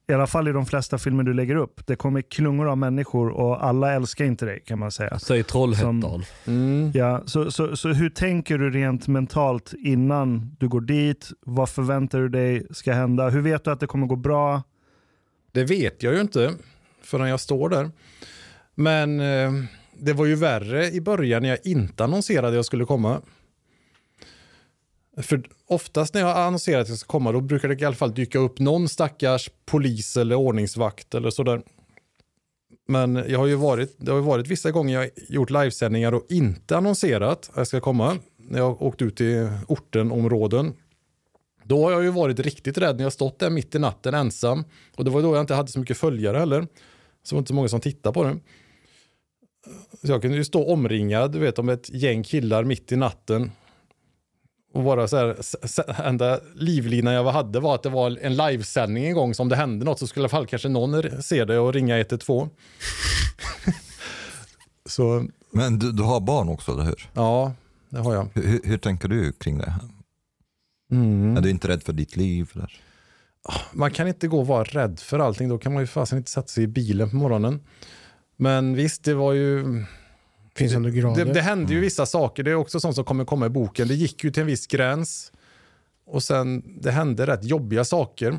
i 0.09 0.13
alla 0.13 0.27
fall 0.27 0.47
i 0.47 0.51
de 0.51 0.65
flesta 0.65 0.97
filmer 0.97 1.23
du 1.23 1.33
lägger 1.33 1.55
upp, 1.55 1.87
det 1.87 1.95
kommer 1.95 2.21
klungor 2.21 2.67
av 2.69 2.77
människor 2.77 3.29
och 3.29 3.65
alla 3.65 3.93
älskar 3.93 4.25
inte 4.25 4.45
dig 4.45 4.63
kan 4.65 4.79
man 4.79 4.91
säga. 4.91 5.19
Säg 5.19 5.43
Trollhättan. 5.43 6.01
Som- 6.01 6.23
Mm. 6.45 6.91
Ja, 6.93 7.21
så, 7.25 7.51
så, 7.51 7.75
så 7.75 7.89
hur 7.89 8.09
tänker 8.09 8.57
du 8.57 8.69
rent 8.69 9.07
mentalt 9.07 9.73
innan 9.79 10.55
du 10.59 10.67
går 10.67 10.81
dit? 10.81 11.29
Vad 11.45 11.69
förväntar 11.69 12.19
du 12.19 12.29
dig 12.29 12.67
ska 12.71 12.93
hända? 12.93 13.29
Hur 13.29 13.41
vet 13.41 13.63
du 13.63 13.71
att 13.71 13.79
det 13.79 13.87
kommer 13.87 14.07
gå 14.07 14.15
bra? 14.15 14.61
Det 15.51 15.63
vet 15.63 16.03
jag 16.03 16.13
ju 16.13 16.21
inte 16.21 16.51
förrän 17.03 17.29
jag 17.29 17.39
står 17.39 17.69
där. 17.69 17.91
Men 18.75 19.19
eh, 19.19 19.51
det 19.99 20.13
var 20.13 20.25
ju 20.25 20.35
värre 20.35 20.87
i 20.91 21.01
början 21.01 21.41
när 21.41 21.49
jag 21.49 21.59
inte 21.63 22.03
annonserade 22.03 22.47
att 22.47 22.53
jag 22.55 22.65
skulle 22.65 22.85
komma. 22.85 23.21
För 25.17 25.43
oftast 25.67 26.13
när 26.13 26.21
jag 26.21 26.37
annonserar 26.37 26.81
att 26.81 26.89
jag 26.89 26.97
ska 26.97 27.07
komma 27.07 27.31
då 27.31 27.41
brukar 27.41 27.67
det 27.67 27.81
i 27.81 27.85
alla 27.85 27.95
fall 27.95 28.13
dyka 28.13 28.39
upp 28.39 28.59
någon 28.59 28.89
stackars 28.89 29.49
polis 29.65 30.17
eller 30.17 30.35
ordningsvakt 30.35 31.15
eller 31.15 31.29
sådär. 31.29 31.61
Men 32.87 33.15
jag 33.15 33.39
har 33.39 33.45
ju 33.45 33.55
varit, 33.55 33.95
det 33.97 34.11
har 34.11 34.19
ju 34.19 34.25
varit 34.25 34.47
vissa 34.47 34.71
gånger 34.71 34.95
jag 35.01 35.09
gjort 35.29 35.49
livesändningar 35.49 36.13
och 36.13 36.25
inte 36.29 36.77
annonserat 36.77 37.49
att 37.49 37.57
jag 37.57 37.67
ska 37.67 37.79
komma. 37.79 38.17
När 38.37 38.59
jag 38.59 38.65
har 38.65 38.83
åkt 38.83 39.01
ut 39.01 39.15
till 39.17 39.49
orten, 39.67 40.11
områden. 40.11 40.73
Då 41.63 41.83
har 41.83 41.91
jag 41.91 42.03
ju 42.03 42.09
varit 42.09 42.39
riktigt 42.39 42.77
rädd 42.77 42.97
när 42.97 43.03
jag 43.03 43.13
stått 43.13 43.39
där 43.39 43.49
mitt 43.49 43.75
i 43.75 43.79
natten 43.79 44.13
ensam. 44.13 44.63
Och 44.95 45.05
det 45.05 45.11
var 45.11 45.21
då 45.21 45.35
jag 45.35 45.41
inte 45.41 45.53
hade 45.53 45.71
så 45.71 45.79
mycket 45.79 45.97
följare 45.97 46.37
heller. 46.37 46.61
Så 47.23 47.29
det 47.29 47.35
var 47.35 47.39
inte 47.39 47.47
så 47.47 47.55
många 47.55 47.67
som 47.67 47.81
tittade 47.81 48.13
på 48.13 48.23
det. 48.23 48.39
Så 50.03 50.11
jag 50.11 50.21
kunde 50.21 50.37
ju 50.37 50.43
stå 50.43 50.73
omringad, 50.73 51.31
du 51.31 51.39
vet, 51.39 51.59
om 51.59 51.69
ett 51.69 51.89
gäng 51.89 52.23
killar 52.23 52.63
mitt 52.63 52.91
i 52.91 52.95
natten. 52.95 53.51
Och 54.73 54.83
bara 54.83 55.07
så 55.07 55.17
här, 55.17 55.35
enda 56.07 56.39
livlinan 56.55 57.13
jag 57.13 57.31
hade 57.31 57.59
var 57.59 57.75
att 57.75 57.83
det 57.83 57.89
var 57.89 58.17
en 58.21 58.35
livesändning 58.35 59.05
en 59.05 59.13
gång. 59.13 59.33
Så 59.33 59.43
om 59.43 59.49
det 59.49 59.55
hände 59.55 59.85
något 59.85 59.99
så 59.99 60.07
skulle 60.07 60.21
i 60.21 60.23
alla 60.23 60.29
fall 60.29 60.47
kanske 60.47 60.69
någon 60.69 61.21
se 61.21 61.45
det 61.45 61.59
och 61.59 61.73
ringa 61.73 61.99
112. 61.99 62.49
så 64.85 65.25
Men 65.51 65.79
du, 65.79 65.91
du 65.91 66.03
har 66.03 66.19
barn 66.19 66.49
också, 66.49 66.71
eller 66.71 66.83
hur? 66.83 67.09
ja, 67.13 67.53
det 67.89 67.99
har 67.99 68.13
jag. 68.13 68.29
Hur, 68.33 68.47
hur, 68.47 68.61
hur 68.63 68.77
tänker 68.77 69.07
du 69.07 69.31
kring 69.31 69.57
det? 69.57 69.73
Mm. 70.91 71.37
Är 71.37 71.41
du 71.41 71.49
inte 71.49 71.67
rädd 71.67 71.83
för 71.83 71.93
ditt 71.93 72.15
liv? 72.15 72.51
Eller? 72.55 72.81
man 73.73 73.91
kan 73.91 74.07
inte 74.07 74.27
gå 74.27 74.39
och 74.39 74.47
vara 74.47 74.63
rädd 74.63 74.99
för 74.99 75.19
allting. 75.19 75.49
Då 75.49 75.57
kan 75.57 75.73
man 75.73 75.83
ju 75.83 75.87
fasen 75.87 76.17
inte 76.17 76.31
sätta 76.31 76.47
sig 76.47 76.63
i 76.63 76.67
bilen 76.67 77.09
på 77.09 77.15
morgonen. 77.15 77.61
Men 78.37 78.75
visst, 78.75 79.03
det 79.03 79.13
var 79.13 79.33
ju... 79.33 79.83
Finns 80.55 80.73
ändå 80.73 80.89
grader. 80.89 81.25
Det, 81.25 81.33
det 81.33 81.41
hände 81.41 81.73
ju 81.73 81.79
vissa 81.79 82.05
saker. 82.05 82.43
Det 82.43 82.51
är 82.51 82.55
också 82.55 82.79
sånt 82.79 82.95
som 82.95 83.05
kommer 83.05 83.25
komma 83.25 83.45
i 83.45 83.49
boken. 83.49 83.87
Det 83.87 83.93
gick 83.93 84.23
ju 84.23 84.31
till 84.31 84.41
en 84.41 84.47
viss 84.47 84.67
gräns. 84.67 85.31
Och 86.05 86.23
sen, 86.23 86.63
det 86.81 86.91
hände 86.91 87.27
rätt 87.27 87.43
jobbiga 87.43 87.85
saker. 87.85 88.37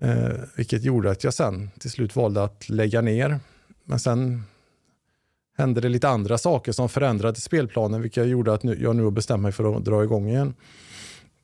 Eh, 0.00 0.28
vilket 0.56 0.82
gjorde 0.84 1.10
att 1.10 1.24
jag 1.24 1.34
sen 1.34 1.70
till 1.78 1.90
slut 1.90 2.16
valde 2.16 2.42
att 2.44 2.68
lägga 2.68 3.00
ner. 3.00 3.40
Men 3.84 3.98
sen 4.00 4.42
hände 5.58 5.80
det 5.80 5.88
lite 5.88 6.08
andra 6.08 6.38
saker 6.38 6.72
som 6.72 6.88
förändrade 6.88 7.40
spelplanen. 7.40 8.02
Vilket 8.02 8.26
gjorde 8.28 8.52
att 8.54 8.62
nu, 8.62 8.82
jag 8.82 8.96
nu 8.96 9.04
har 9.04 9.10
bestämt 9.10 9.42
mig 9.42 9.52
för 9.52 9.76
att 9.76 9.84
dra 9.84 10.04
igång 10.04 10.28
igen. 10.28 10.54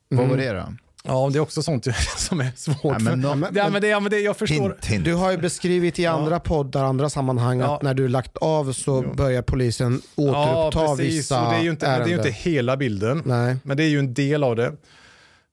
Vad 0.09 0.18
var 0.29 0.35
Mm. 0.35 0.38
det 0.38 0.53
då? 0.53 0.74
Ja, 1.04 1.30
det 1.32 1.38
är 1.38 1.40
också 1.40 1.62
sånt 1.62 1.87
som 2.16 2.40
är 2.40 2.50
svårt. 2.56 2.78
Ja, 2.82 2.98
men 2.98 3.22
för- 3.22 3.28
de- 3.28 3.46
ja, 3.54 3.68
men 3.70 3.82
det, 3.82 3.88
ja, 3.88 4.00
men 4.00 4.11
det, 4.11 4.20
jag 4.20 4.37
förstår. 4.37 4.54
Hint, 4.70 4.84
hint. 4.87 5.04
Du 5.04 5.14
har 5.14 5.30
ju 5.30 5.38
beskrivit 5.38 5.98
i 5.98 6.06
andra 6.06 6.40
poddar, 6.40 6.84
andra 6.84 7.11
sammanhang 7.11 7.61
Ja. 7.61 7.76
att 7.76 7.82
när 7.82 7.94
du 7.94 8.08
lagt 8.08 8.37
av 8.37 8.72
så 8.72 9.02
börjar 9.02 9.42
polisen 9.42 10.00
återuppta 10.16 10.80
Ja, 10.84 10.96
precis. 10.96 11.14
vissa 11.14 11.42
Och 11.46 11.52
det, 11.52 11.58
är 11.58 11.62
ju 11.62 11.70
inte, 11.70 11.87
men 11.87 11.98
det 11.98 12.04
är 12.04 12.08
ju 12.08 12.12
ärenden. 12.14 12.26
inte 12.32 12.38
hela 12.50 12.76
bilden. 12.76 13.22
Nej. 13.24 13.56
Men 13.62 13.76
det 13.76 13.84
är 13.84 13.88
ju 13.88 13.98
en 13.98 14.14
del 14.14 14.44
av 14.44 14.56
det. 14.56 14.66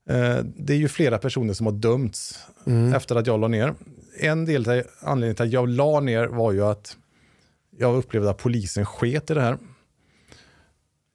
Eh, 0.10 0.38
Det 0.58 0.74
är 0.74 0.78
ju 0.78 0.88
flera 0.88 1.18
personer 1.18 1.54
som 1.54 1.66
har 1.66 1.74
dömts 1.74 2.40
Mm. 2.68 2.94
efter 2.94 3.16
att 3.16 3.28
jag 3.28 3.40
la 3.40 3.48
ner. 3.48 3.74
En 4.20 4.46
del 4.46 4.64
till, 4.64 4.84
anledning 5.02 5.36
till 5.36 5.46
att 5.46 5.52
jag 5.52 5.70
la 5.70 6.00
ner 6.00 6.28
var 6.28 6.52
ju 6.52 6.66
att 6.66 6.98
jag 7.78 7.96
upplevde 7.96 8.30
att 8.30 8.38
polisen 8.38 8.86
sket 8.86 9.30
i 9.32 9.34
det 9.34 9.42
här. 9.42 9.58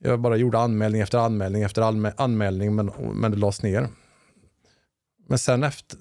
Jag 0.04 0.20
bara 0.20 0.36
gjorde 0.36 0.58
anmälning 0.58 1.00
efter 1.00 1.18
anmälning 1.18 1.62
efter 1.62 1.82
anmä- 1.82 2.12
anmälning 2.16 2.74
men, 2.74 2.90
men 3.14 3.30
det 3.30 3.36
lades 3.36 3.62
ner. 3.62 3.88
Men 5.30 5.38
sen, 5.38 5.64
efter, 5.64 5.98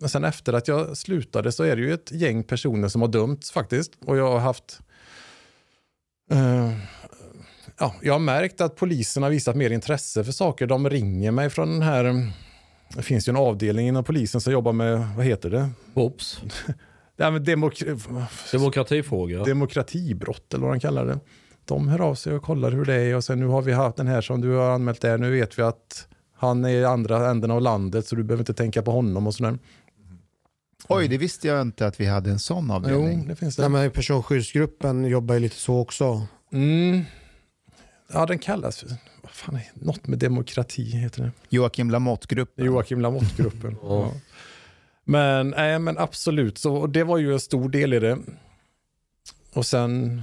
men 0.00 0.08
sen 0.08 0.24
efter 0.24 0.52
att 0.52 0.68
jag 0.68 0.96
slutade 0.96 1.52
så 1.52 1.62
är 1.62 1.76
det 1.76 1.82
ju 1.82 1.94
ett 1.94 2.12
gäng 2.12 2.42
personer 2.42 2.88
som 2.88 3.00
har 3.00 3.08
dömts 3.08 3.50
faktiskt. 3.50 3.92
Och 4.06 4.16
jag 4.16 4.32
har 4.32 4.38
haft 4.38 4.80
eh, 6.30 6.72
ja, 7.78 7.94
jag 8.02 8.12
har 8.12 8.18
märkt 8.18 8.60
att 8.60 8.76
polisen 8.76 9.22
har 9.22 9.30
visat 9.30 9.56
mer 9.56 9.70
intresse 9.70 10.24
för 10.24 10.32
saker. 10.32 10.66
De 10.66 10.90
ringer 10.90 11.30
mig 11.30 11.50
från 11.50 11.70
den 11.70 11.82
här, 11.82 12.32
det 12.94 13.02
finns 13.02 13.28
ju 13.28 13.30
en 13.30 13.36
avdelning 13.36 13.88
inom 13.88 14.04
polisen 14.04 14.40
som 14.40 14.52
jobbar 14.52 14.72
med, 14.72 15.08
vad 15.16 15.26
heter 15.26 15.50
det? 15.50 15.70
Ops. 15.94 16.40
Ja, 17.16 17.30
men 17.30 17.44
demok 17.44 17.82
Demokratifrågor. 18.52 19.44
demokratibrott 19.44 20.54
eller 20.54 20.66
vad 20.66 20.74
de 20.74 20.80
kallar 20.80 21.06
det. 21.06 21.18
De 21.64 21.88
hör 21.88 22.00
av 22.00 22.14
sig 22.14 22.34
och 22.34 22.42
kollar 22.42 22.70
hur 22.70 22.84
det 22.84 22.94
är 22.94 23.16
och 23.16 23.24
sen 23.24 23.40
nu 23.40 23.46
har 23.46 23.62
vi 23.62 23.72
haft 23.72 23.96
den 23.96 24.06
här 24.06 24.20
som 24.20 24.40
du 24.40 24.54
har 24.54 24.70
anmält 24.70 25.00
där. 25.00 25.18
Nu 25.18 25.30
vet 25.30 25.58
vi 25.58 25.62
att 25.62 26.08
han 26.44 26.64
är 26.64 26.68
i 26.68 26.84
andra 26.84 27.30
änden 27.30 27.50
av 27.50 27.60
landet 27.60 28.06
så 28.06 28.16
du 28.16 28.22
behöver 28.22 28.42
inte 28.42 28.54
tänka 28.54 28.82
på 28.82 28.90
honom 28.90 29.26
och 29.26 29.34
sådär. 29.34 29.58
Oj, 30.88 31.08
det 31.08 31.18
visste 31.18 31.48
jag 31.48 31.60
inte 31.62 31.86
att 31.86 32.00
vi 32.00 32.06
hade 32.06 32.30
en 32.30 32.38
sån 32.38 32.66
Jo, 32.68 32.74
avdelning. 32.74 33.28
det 33.28 33.36
finns 33.36 33.58
Nej, 33.58 33.64
det. 33.64 33.68
men 33.68 33.90
personskyddsgruppen 33.90 35.04
jobbar 35.04 35.34
ju 35.34 35.40
lite 35.40 35.56
så 35.56 35.78
också. 35.78 36.26
Mm. 36.52 37.02
Ja, 38.12 38.26
den 38.26 38.38
kallas 38.38 38.80
för, 38.80 38.88
vad 39.22 39.30
fan 39.32 39.56
är 39.56 39.70
något 39.74 40.06
med 40.06 40.18
demokrati 40.18 40.82
heter 40.84 41.22
det. 41.22 41.30
Joakim 41.48 41.90
Lamotte-gruppen. 41.90 42.64
Joakim 42.64 43.00
Lamotte-gruppen. 43.00 43.76
ja. 43.82 44.12
Men, 45.04 45.50
nej, 45.50 45.78
men 45.78 45.98
absolut, 45.98 46.58
så, 46.58 46.74
och 46.76 46.90
det 46.90 47.04
var 47.04 47.18
ju 47.18 47.32
en 47.32 47.40
stor 47.40 47.68
del 47.68 47.92
i 47.94 47.98
det. 48.00 48.18
Och 49.52 49.66
sen... 49.66 50.22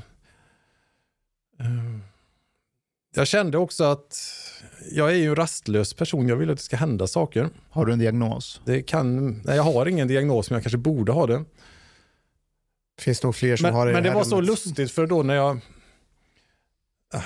Eh, 1.59 1.65
jag 3.15 3.27
kände 3.27 3.57
också 3.57 3.83
att 3.83 4.17
jag 4.91 5.11
är 5.11 5.15
ju 5.15 5.29
en 5.29 5.35
rastlös 5.35 5.93
person. 5.93 6.27
Jag 6.27 6.35
vill 6.35 6.49
att 6.49 6.57
det 6.57 6.63
ska 6.63 6.77
hända 6.77 7.07
saker. 7.07 7.49
Har 7.69 7.85
du 7.85 7.93
en 7.93 7.99
diagnos? 7.99 8.61
Det 8.65 8.81
kan, 8.81 9.31
nej, 9.45 9.55
jag 9.55 9.63
har 9.63 9.85
ingen 9.85 10.07
diagnos, 10.07 10.49
men 10.49 10.55
jag 10.55 10.63
kanske 10.63 10.77
borde 10.77 11.11
ha 11.11 11.27
det. 11.27 11.43
finns 12.99 13.23
nog 13.23 13.35
fler 13.35 13.55
som 13.55 13.63
Men, 13.63 13.73
har 13.73 13.87
det 13.87 13.93
men 13.93 14.03
det 14.03 14.11
var 14.11 14.23
så 14.23 14.35
rummet. 14.35 14.49
lustigt 14.49 14.91
för 14.91 15.07
då 15.07 15.23
när 15.23 15.35
jag... 15.35 15.59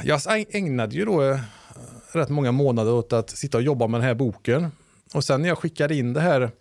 Jag 0.03 0.21
ägnade 0.49 0.95
ju 0.95 1.05
då 1.05 1.23
eh, 1.23 1.39
rätt 2.11 2.29
många 2.29 2.51
månader 2.51 2.91
åt 2.93 3.13
att 3.13 3.29
sitta 3.29 3.57
och 3.57 3.63
jobba 3.63 3.87
med 3.87 3.99
den 3.99 4.07
här 4.07 4.15
boken. 4.15 4.71
Och 5.13 5.23
sen 5.23 5.41
när 5.41 5.47
jag 5.49 5.57
skickade 5.57 5.95
in 5.95 6.13
det 6.13 6.21
här, 6.21 6.51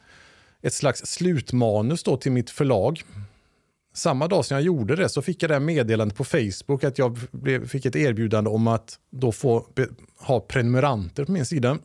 ett 0.62 0.74
slags 0.74 1.06
slutmanus 1.06 2.02
då 2.02 2.16
till 2.16 2.32
mitt 2.32 2.50
förlag. 2.50 3.02
Samma 3.96 4.28
dag 4.28 4.44
som 4.44 4.54
jag 4.54 4.64
gjorde 4.64 4.96
det 4.96 5.08
så 5.08 5.22
fick 5.22 5.42
jag 5.42 5.50
det 5.50 5.54
här 5.54 5.60
meddelandet 5.60 6.16
på 6.16 6.24
Facebook 6.24 6.84
att 6.84 6.98
jag 6.98 7.18
blev, 7.30 7.68
fick 7.68 7.86
ett 7.86 7.96
erbjudande 7.96 8.50
om 8.50 8.66
att 8.68 8.98
då 9.10 9.32
få 9.32 9.66
be, 9.74 9.88
ha 10.18 10.40
prenumeranter 10.40 11.24
på 11.24 11.32
min 11.32 11.46
sida. 11.46 11.78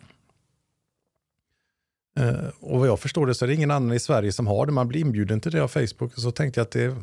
Eh, 2.19 2.47
och 2.59 2.79
vad 2.79 2.87
jag 2.87 2.99
förstår 2.99 3.27
det 3.27 3.35
så 3.35 3.45
är 3.45 3.47
det 3.47 3.55
ingen 3.55 3.71
annan 3.71 3.95
i 3.95 3.99
Sverige 3.99 4.31
som 4.31 4.47
har 4.47 4.65
det. 4.65 4.71
Man 4.71 4.87
blir 4.87 5.01
inbjuden 5.01 5.41
till 5.41 5.51
det 5.51 5.63
av 5.63 5.67
Facebook. 5.67 6.13
Så 6.15 6.31
tänkte 6.31 6.59
jag 6.59 6.65
att 6.65 6.71
det, 6.71 6.95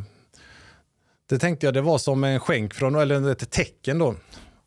det 1.28 1.38
tänkte 1.38 1.66
jag 1.66 1.74
det 1.74 1.82
var 1.82 1.98
som 1.98 2.24
en 2.24 2.40
skänk 2.40 2.74
från, 2.74 2.94
eller 2.94 3.30
ett 3.30 3.50
tecken 3.50 3.98
då. 3.98 4.14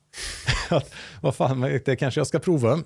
Att, 0.69 0.93
vad 1.21 1.35
fan, 1.35 1.61
det 1.85 1.95
kanske 1.95 2.19
jag 2.19 2.27
ska 2.27 2.39
prova. 2.39 2.83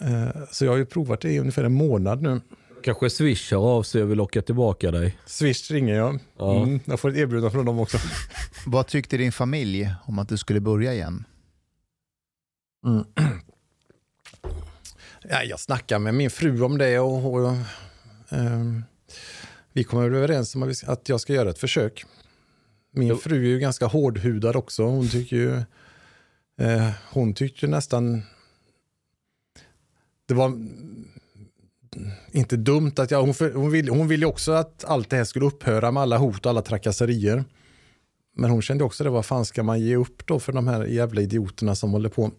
Eh, 0.00 0.28
Så 0.50 0.64
jag 0.64 0.72
har 0.72 0.78
ju 0.78 0.86
provat 0.86 1.20
det 1.20 1.32
i 1.32 1.38
ungefär 1.38 1.64
en 1.64 1.74
månad 1.74 2.22
nu. 2.22 2.40
Kanske 2.86 3.10
Swish 3.10 3.52
hör 3.52 3.58
av 3.58 3.82
sig 3.82 4.02
och 4.02 4.10
vill 4.10 4.18
locka 4.18 4.42
tillbaka 4.42 4.90
dig. 4.90 5.18
Swish 5.26 5.70
ringer 5.70 5.94
jag. 5.94 6.18
Ja. 6.38 6.62
Mm, 6.62 6.80
jag 6.84 7.00
får 7.00 7.10
ett 7.10 7.16
erbjudande 7.16 7.50
från 7.50 7.64
dem 7.64 7.78
också. 7.78 7.98
Vad 8.66 8.86
tyckte 8.86 9.16
din 9.16 9.32
familj 9.32 9.90
om 10.04 10.18
att 10.18 10.28
du 10.28 10.36
skulle 10.36 10.60
börja 10.60 10.94
igen? 10.94 11.24
Mm. 12.86 13.04
Ja, 15.22 15.42
jag 15.42 15.60
snackar 15.60 15.98
med 15.98 16.14
min 16.14 16.30
fru 16.30 16.62
om 16.62 16.78
det 16.78 16.98
och, 16.98 17.34
och 17.34 17.56
ehm, 18.28 18.84
vi 19.72 19.84
kommer 19.84 20.10
överens 20.10 20.54
om 20.54 20.74
att 20.86 21.08
jag 21.08 21.20
ska 21.20 21.32
göra 21.32 21.50
ett 21.50 21.58
försök. 21.58 22.04
Min 22.90 23.18
fru 23.18 23.44
är 23.44 23.48
ju 23.48 23.58
ganska 23.58 23.86
hårdhudad 23.86 24.56
också. 24.56 24.82
Hon 24.82 25.08
tycker 25.08 25.36
ju 25.36 25.56
eh, 26.66 26.90
hon 27.12 27.34
tyckte 27.34 27.66
nästan 27.66 28.22
det 30.26 30.34
var 30.34 30.52
inte 32.32 32.56
dumt 32.56 32.92
att 32.96 33.10
jag, 33.10 33.22
hon, 33.22 33.34
för, 33.34 33.52
hon, 33.52 33.70
vill, 33.70 33.88
hon 33.88 34.08
ville 34.08 34.26
också 34.26 34.52
att 34.52 34.84
allt 34.84 35.10
det 35.10 35.16
här 35.16 35.24
skulle 35.24 35.46
upphöra 35.46 35.90
med 35.90 36.02
alla 36.02 36.18
hot 36.18 36.46
och 36.46 36.50
alla 36.50 36.62
trakasserier. 36.62 37.44
Men 38.36 38.50
hon 38.50 38.62
kände 38.62 38.84
också 38.84 39.04
det, 39.04 39.10
vad 39.10 39.26
fan 39.26 39.44
ska 39.44 39.62
man 39.62 39.80
ge 39.80 39.96
upp 39.96 40.26
då 40.26 40.40
för 40.40 40.52
de 40.52 40.68
här 40.68 40.84
jävla 40.84 41.20
idioterna 41.20 41.74
som 41.74 41.92
håller 41.92 42.08
på. 42.08 42.30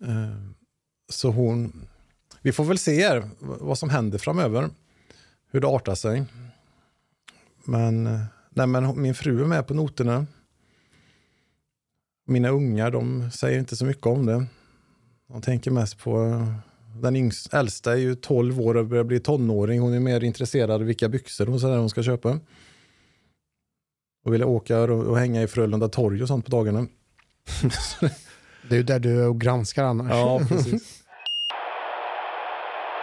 Eh, 0.00 0.36
så 1.08 1.30
hon, 1.30 1.86
vi 2.42 2.52
får 2.52 2.64
väl 2.64 2.78
se 2.78 3.02
här 3.02 3.30
vad 3.40 3.78
som 3.78 3.90
händer 3.90 4.18
framöver. 4.18 4.70
Hur 5.50 5.60
det 5.60 5.68
artar 5.68 5.94
sig. 5.94 6.24
Men, 7.64 8.06
eh, 8.06 8.20
nej, 8.50 8.66
men 8.66 9.02
min 9.02 9.14
fru 9.14 9.42
är 9.42 9.46
med 9.46 9.66
på 9.66 9.74
noterna. 9.74 10.26
Mina 12.26 12.48
ungar 12.48 12.90
de 12.90 13.30
säger 13.30 13.58
inte 13.58 13.76
så 13.76 13.84
mycket 13.84 14.06
om 14.06 14.26
det. 14.26 14.46
De 15.28 15.42
tänker 15.42 15.70
mest 15.70 15.98
på 15.98 16.24
eh, 16.24 16.54
den 17.02 17.16
yngst, 17.16 17.54
äldsta 17.54 17.92
är 17.92 17.96
ju 17.96 18.14
12 18.14 18.60
år 18.60 18.76
och 18.76 18.86
börjar 18.86 19.04
bli 19.04 19.20
tonåring. 19.20 19.80
Hon 19.80 19.94
är 19.94 20.00
mer 20.00 20.24
intresserad 20.24 20.70
av 20.70 20.80
vilka 20.80 21.08
byxor 21.08 21.46
hon, 21.46 21.60
säger 21.60 21.76
hon 21.76 21.90
ska 21.90 22.02
köpa. 22.02 22.40
Och 24.24 24.34
vill 24.34 24.44
åka 24.44 24.80
och 24.80 25.06
och 25.06 25.18
hänga 25.18 25.42
i 25.42 25.46
Frölunda 25.46 25.88
torg 25.88 26.22
och 26.22 26.28
sånt 26.28 26.44
på 26.44 26.50
dagarna. 26.50 26.86
Det 28.68 28.74
är 28.74 28.78
ju 28.78 28.82
där 28.82 28.98
du 28.98 29.22
är 29.22 29.28
och 29.28 29.40
granskar 29.40 29.84
annars. 29.84 30.10
Ja, 30.10 30.40
precis. 30.48 31.02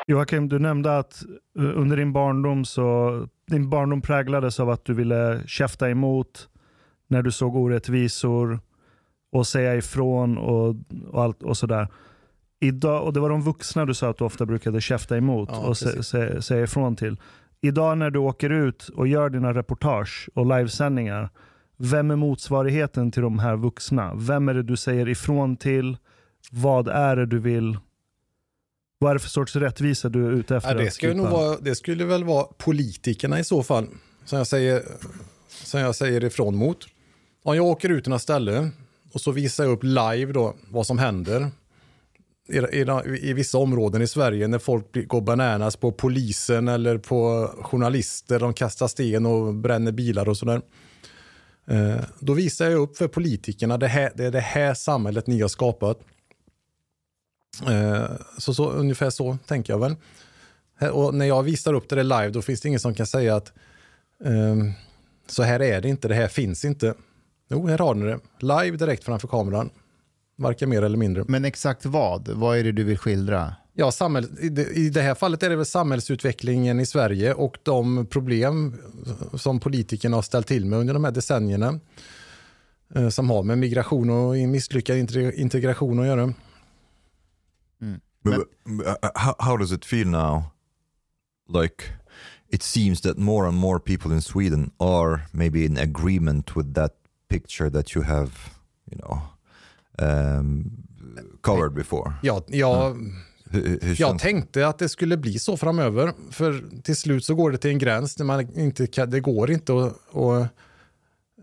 Joakim, 0.07 0.49
du 0.49 0.59
nämnde 0.59 0.97
att 0.97 1.23
eh, 1.59 1.79
under 1.79 1.97
din 1.97 2.13
barndom 2.13 2.65
så 2.65 3.27
din 3.47 3.69
barndom 3.69 4.01
präglades 4.01 4.59
av 4.59 4.69
att 4.69 4.85
du 4.85 4.93
ville 4.93 5.43
käfta 5.47 5.89
emot 5.89 6.49
när 7.07 7.21
du 7.21 7.31
såg 7.31 7.55
orättvisor 7.55 8.59
och 9.31 9.47
säga 9.47 9.75
ifrån 9.75 10.37
och, 10.37 10.75
och, 11.11 11.23
allt, 11.23 11.43
och 11.43 11.57
sådär. 11.57 11.87
Idag, 12.63 13.03
och 13.03 13.13
det 13.13 13.19
var 13.19 13.29
de 13.29 13.41
vuxna 13.41 13.85
du 13.85 13.93
sa 13.93 14.09
att 14.09 14.17
du 14.17 14.23
ofta 14.23 14.45
brukade 14.45 14.81
käfta 14.81 15.17
emot 15.17 15.49
Ja, 15.51 15.57
och 15.67 15.77
säga 16.43 16.63
ifrån 16.63 16.95
till. 16.95 17.17
Idag 17.61 17.97
när 17.97 18.09
du 18.09 18.19
åker 18.19 18.49
ut 18.49 18.89
och 18.89 19.07
gör 19.07 19.29
dina 19.29 19.53
reportage 19.53 20.29
och 20.33 20.57
livesändningar, 20.57 21.29
vem 21.77 22.11
är 22.11 22.15
motsvarigheten 22.15 23.11
till 23.11 23.21
de 23.21 23.39
här 23.39 23.55
vuxna? 23.55 24.13
Vem 24.15 24.49
är 24.49 24.53
det 24.53 24.63
du 24.63 24.77
säger 24.77 25.09
ifrån 25.09 25.57
till? 25.57 25.97
Vad 26.51 26.87
är 26.87 27.15
det 27.15 27.25
du 27.25 27.39
vill 27.39 27.77
vad 29.03 29.09
är 29.09 29.13
det 29.13 29.19
för 29.19 29.29
sorts 29.29 29.55
rättvisa 29.55 30.09
du 30.09 30.27
är 30.27 30.31
ute 30.31 30.55
efter? 30.55 30.75
Ja, 30.75 30.83
det, 30.83 30.91
skulle 30.91 31.13
nog 31.13 31.27
vara, 31.27 31.57
det 31.61 31.75
skulle 31.75 32.05
väl 32.05 32.23
vara 32.23 32.43
politikerna 32.43 33.39
i 33.39 33.43
så 33.43 33.63
fall. 33.63 33.87
Som 34.25 34.37
jag 34.37 34.47
säger, 34.47 34.83
som 35.47 35.79
jag 35.79 35.95
säger 35.95 36.23
ifrån 36.23 36.55
mot. 36.55 36.77
Om 37.43 37.55
jag 37.55 37.65
åker 37.65 37.89
ut 37.89 38.03
till 38.03 38.11
något 38.11 38.21
ställe 38.21 38.69
och 39.13 39.21
så 39.21 39.31
visar 39.31 39.63
jag 39.63 39.73
upp 39.73 39.83
live 39.83 40.33
då 40.33 40.55
vad 40.69 40.87
som 40.87 40.97
händer. 40.99 41.51
I, 42.47 42.57
i, 42.57 42.85
I 43.29 43.33
vissa 43.33 43.57
områden 43.57 44.01
i 44.01 44.07
Sverige 44.07 44.47
när 44.47 44.59
folk 44.59 45.07
går 45.07 45.21
bananas 45.21 45.75
på 45.75 45.91
polisen 45.91 46.67
eller 46.67 46.97
på 46.97 47.47
journalister. 47.61 48.39
De 48.39 48.53
kastar 48.53 48.87
sten 48.87 49.25
och 49.25 49.53
bränner 49.53 49.91
bilar 49.91 50.29
och 50.29 50.37
sådär. 50.37 50.61
Eh, 51.67 51.95
då 52.19 52.33
visar 52.33 52.69
jag 52.69 52.81
upp 52.81 52.97
för 52.97 53.07
politikerna 53.07 53.77
det, 53.77 53.87
här, 53.87 54.11
det 54.15 54.25
är 54.25 54.31
det 54.31 54.39
här 54.39 54.73
samhället 54.73 55.27
ni 55.27 55.41
har 55.41 55.47
skapat. 55.47 55.99
Eh, 57.67 58.05
så, 58.37 58.53
så 58.53 58.69
ungefär 58.71 59.09
så 59.09 59.37
tänker 59.47 59.73
jag 59.73 59.79
väl. 59.79 59.95
Och 60.91 61.15
när 61.15 61.25
jag 61.25 61.43
visar 61.43 61.73
upp 61.73 61.89
det 61.89 61.95
där 61.95 62.03
live 62.03 62.29
då 62.29 62.41
finns 62.41 62.61
det 62.61 62.67
ingen 62.67 62.79
som 62.79 62.93
kan 62.93 63.07
säga 63.07 63.35
att 63.35 63.53
ehm, 64.25 64.71
så 65.27 65.43
här 65.43 65.61
är 65.61 65.81
det 65.81 65.89
inte, 65.89 66.07
det 66.07 66.15
här 66.15 66.27
finns 66.27 66.65
inte. 66.65 66.93
Jo, 67.49 67.67
här 67.67 67.77
har 67.77 67.95
ni 67.95 68.05
det. 68.05 68.19
Live 68.39 68.77
direkt 68.77 69.03
framför 69.03 69.27
kameran. 69.27 69.69
Varken 70.35 70.69
mer 70.69 70.81
eller 70.81 70.97
mindre. 70.97 71.23
Men 71.27 71.45
exakt 71.45 71.85
vad? 71.85 72.27
Vad 72.27 72.57
är 72.57 72.63
det 72.63 72.71
du 72.71 72.83
vill 72.83 72.97
skildra? 72.97 73.55
Ja, 73.73 73.91
samhäll, 73.91 74.25
i, 74.75 74.89
det, 74.89 75.01
här 75.01 75.15
fallet 75.15 75.43
är 75.43 75.49
det 75.49 75.55
väl 75.55 75.65
samhällsutvecklingen 75.65 76.79
i 76.79 76.85
Sverige 76.85 77.33
och 77.33 77.57
de 77.63 78.05
problem 78.05 78.75
som 79.33 79.59
politikerna 79.59 80.17
har 80.17 80.21
ställt 80.21 80.47
till 80.47 80.65
med 80.65 80.79
under 80.79 80.93
de 80.93 81.03
här 81.03 81.11
decennierna. 81.11 81.79
Eh, 82.95 83.09
som 83.09 83.29
har 83.29 83.43
med 83.43 83.57
migration 83.57 84.09
och 84.09 84.35
misslyckad 84.35 84.97
inte- 84.97 85.33
integration 85.35 85.99
att 85.99 86.05
göra. 86.05 86.33
But, 88.23 88.47
but, 88.63 88.87
uh, 88.87 88.95
how, 89.15 89.35
how 89.39 89.57
does 89.57 89.71
it 89.71 89.85
feel 89.85 90.07
now? 90.07 90.43
Like, 91.49 91.83
it 92.49 92.63
seems 92.63 93.01
that 93.01 93.17
more 93.17 93.47
and 93.47 93.57
more 93.57 93.79
people 93.79 94.13
in 94.13 94.21
Sweden 94.21 94.71
are 94.79 95.27
maybe 95.31 95.65
in 95.65 95.77
agreement 95.77 96.55
with 96.55 96.73
that 96.73 96.91
picture 97.27 97.69
that 97.69 97.95
you 97.95 98.03
have, 98.03 98.31
you 98.91 98.97
know, 98.97 99.21
um, 99.97 100.71
covered 101.41 101.73
before. 101.73 102.13
Ja, 102.23 102.43
jag, 102.47 102.97
Hur, 103.49 103.79
hur 103.81 104.01
jag 104.01 104.19
tänkte 104.19 104.67
att 104.67 104.79
det 104.79 104.89
skulle 104.89 105.17
bli 105.17 105.39
så 105.39 105.57
framöver. 105.57 106.13
För 106.31 106.63
till 106.83 106.95
slut 106.95 107.25
så 107.25 107.35
går 107.35 107.51
det 107.51 107.57
till 107.57 107.71
en 107.71 107.77
gräns 107.77 108.15
där 108.15 108.25
man 108.25 108.57
inte 108.57 108.87
kan, 108.87 109.09
det 109.09 109.19
går 109.19 109.51
inte 109.51 109.73
att, 109.73 110.15
att, 110.15 110.47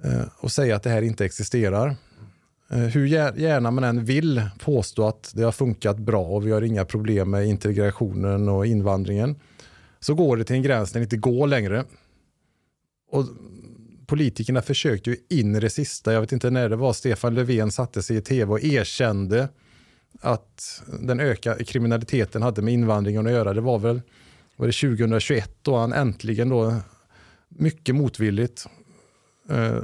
eh, 0.04 0.22
att 0.40 0.52
säga 0.52 0.76
att 0.76 0.82
det 0.82 0.90
här 0.90 1.02
inte 1.02 1.24
existerar. 1.24 1.96
Eh, 2.70 2.78
Hur 2.78 3.06
gär- 3.06 3.36
gärna 3.36 3.70
man 3.70 3.84
än 3.84 4.04
vill 4.04 4.42
påstå 4.64 5.08
att 5.08 5.32
det 5.34 5.42
har 5.42 5.52
funkat 5.52 5.98
bra 5.98 6.22
och 6.24 6.46
vi 6.46 6.50
har 6.50 6.62
inga 6.62 6.84
problem 6.84 7.30
med 7.30 7.46
integrationen 7.46 8.48
och 8.48 8.66
invandringen 8.66 9.36
så 10.00 10.14
går 10.14 10.36
det 10.36 10.44
till 10.44 10.56
en 10.56 10.62
gräns 10.62 10.92
där 10.92 11.00
det 11.00 11.04
inte 11.04 11.16
går 11.16 11.46
längre. 11.46 11.84
Och 13.12 13.24
politikerna 14.10 14.62
försökte 14.62 15.10
ju 15.10 15.16
in 15.28 15.56
i 15.56 15.60
det 15.60 15.70
sista. 15.70 16.12
Jag 16.12 16.20
vet 16.20 16.32
inte 16.32 16.50
när 16.50 16.68
det 16.68 16.76
var 16.76 16.92
Stefan 16.92 17.34
Löfven 17.34 17.72
satte 17.72 18.02
sig 18.02 18.16
i 18.16 18.20
tv 18.20 18.52
och 18.52 18.64
erkände 18.64 19.48
att 20.20 20.82
den 21.02 21.20
ökade 21.20 21.64
kriminaliteten 21.64 22.42
hade 22.42 22.62
med 22.62 22.74
invandringen 22.74 23.26
att 23.26 23.32
göra. 23.32 23.54
Det 23.54 23.60
var 23.60 23.78
väl 23.78 24.02
var 24.56 24.66
det 24.66 24.72
2021 24.72 25.50
då 25.62 25.76
han 25.76 25.92
äntligen 25.92 26.48
då 26.48 26.76
mycket 27.48 27.94
motvilligt 27.94 28.66
eh, 29.48 29.82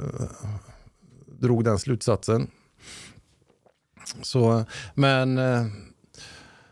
drog 1.25 1.63
den 1.63 1.79
slutsatsen. 1.79 2.47
Så, 4.21 4.65
men 4.93 5.37
eh, 5.37 5.65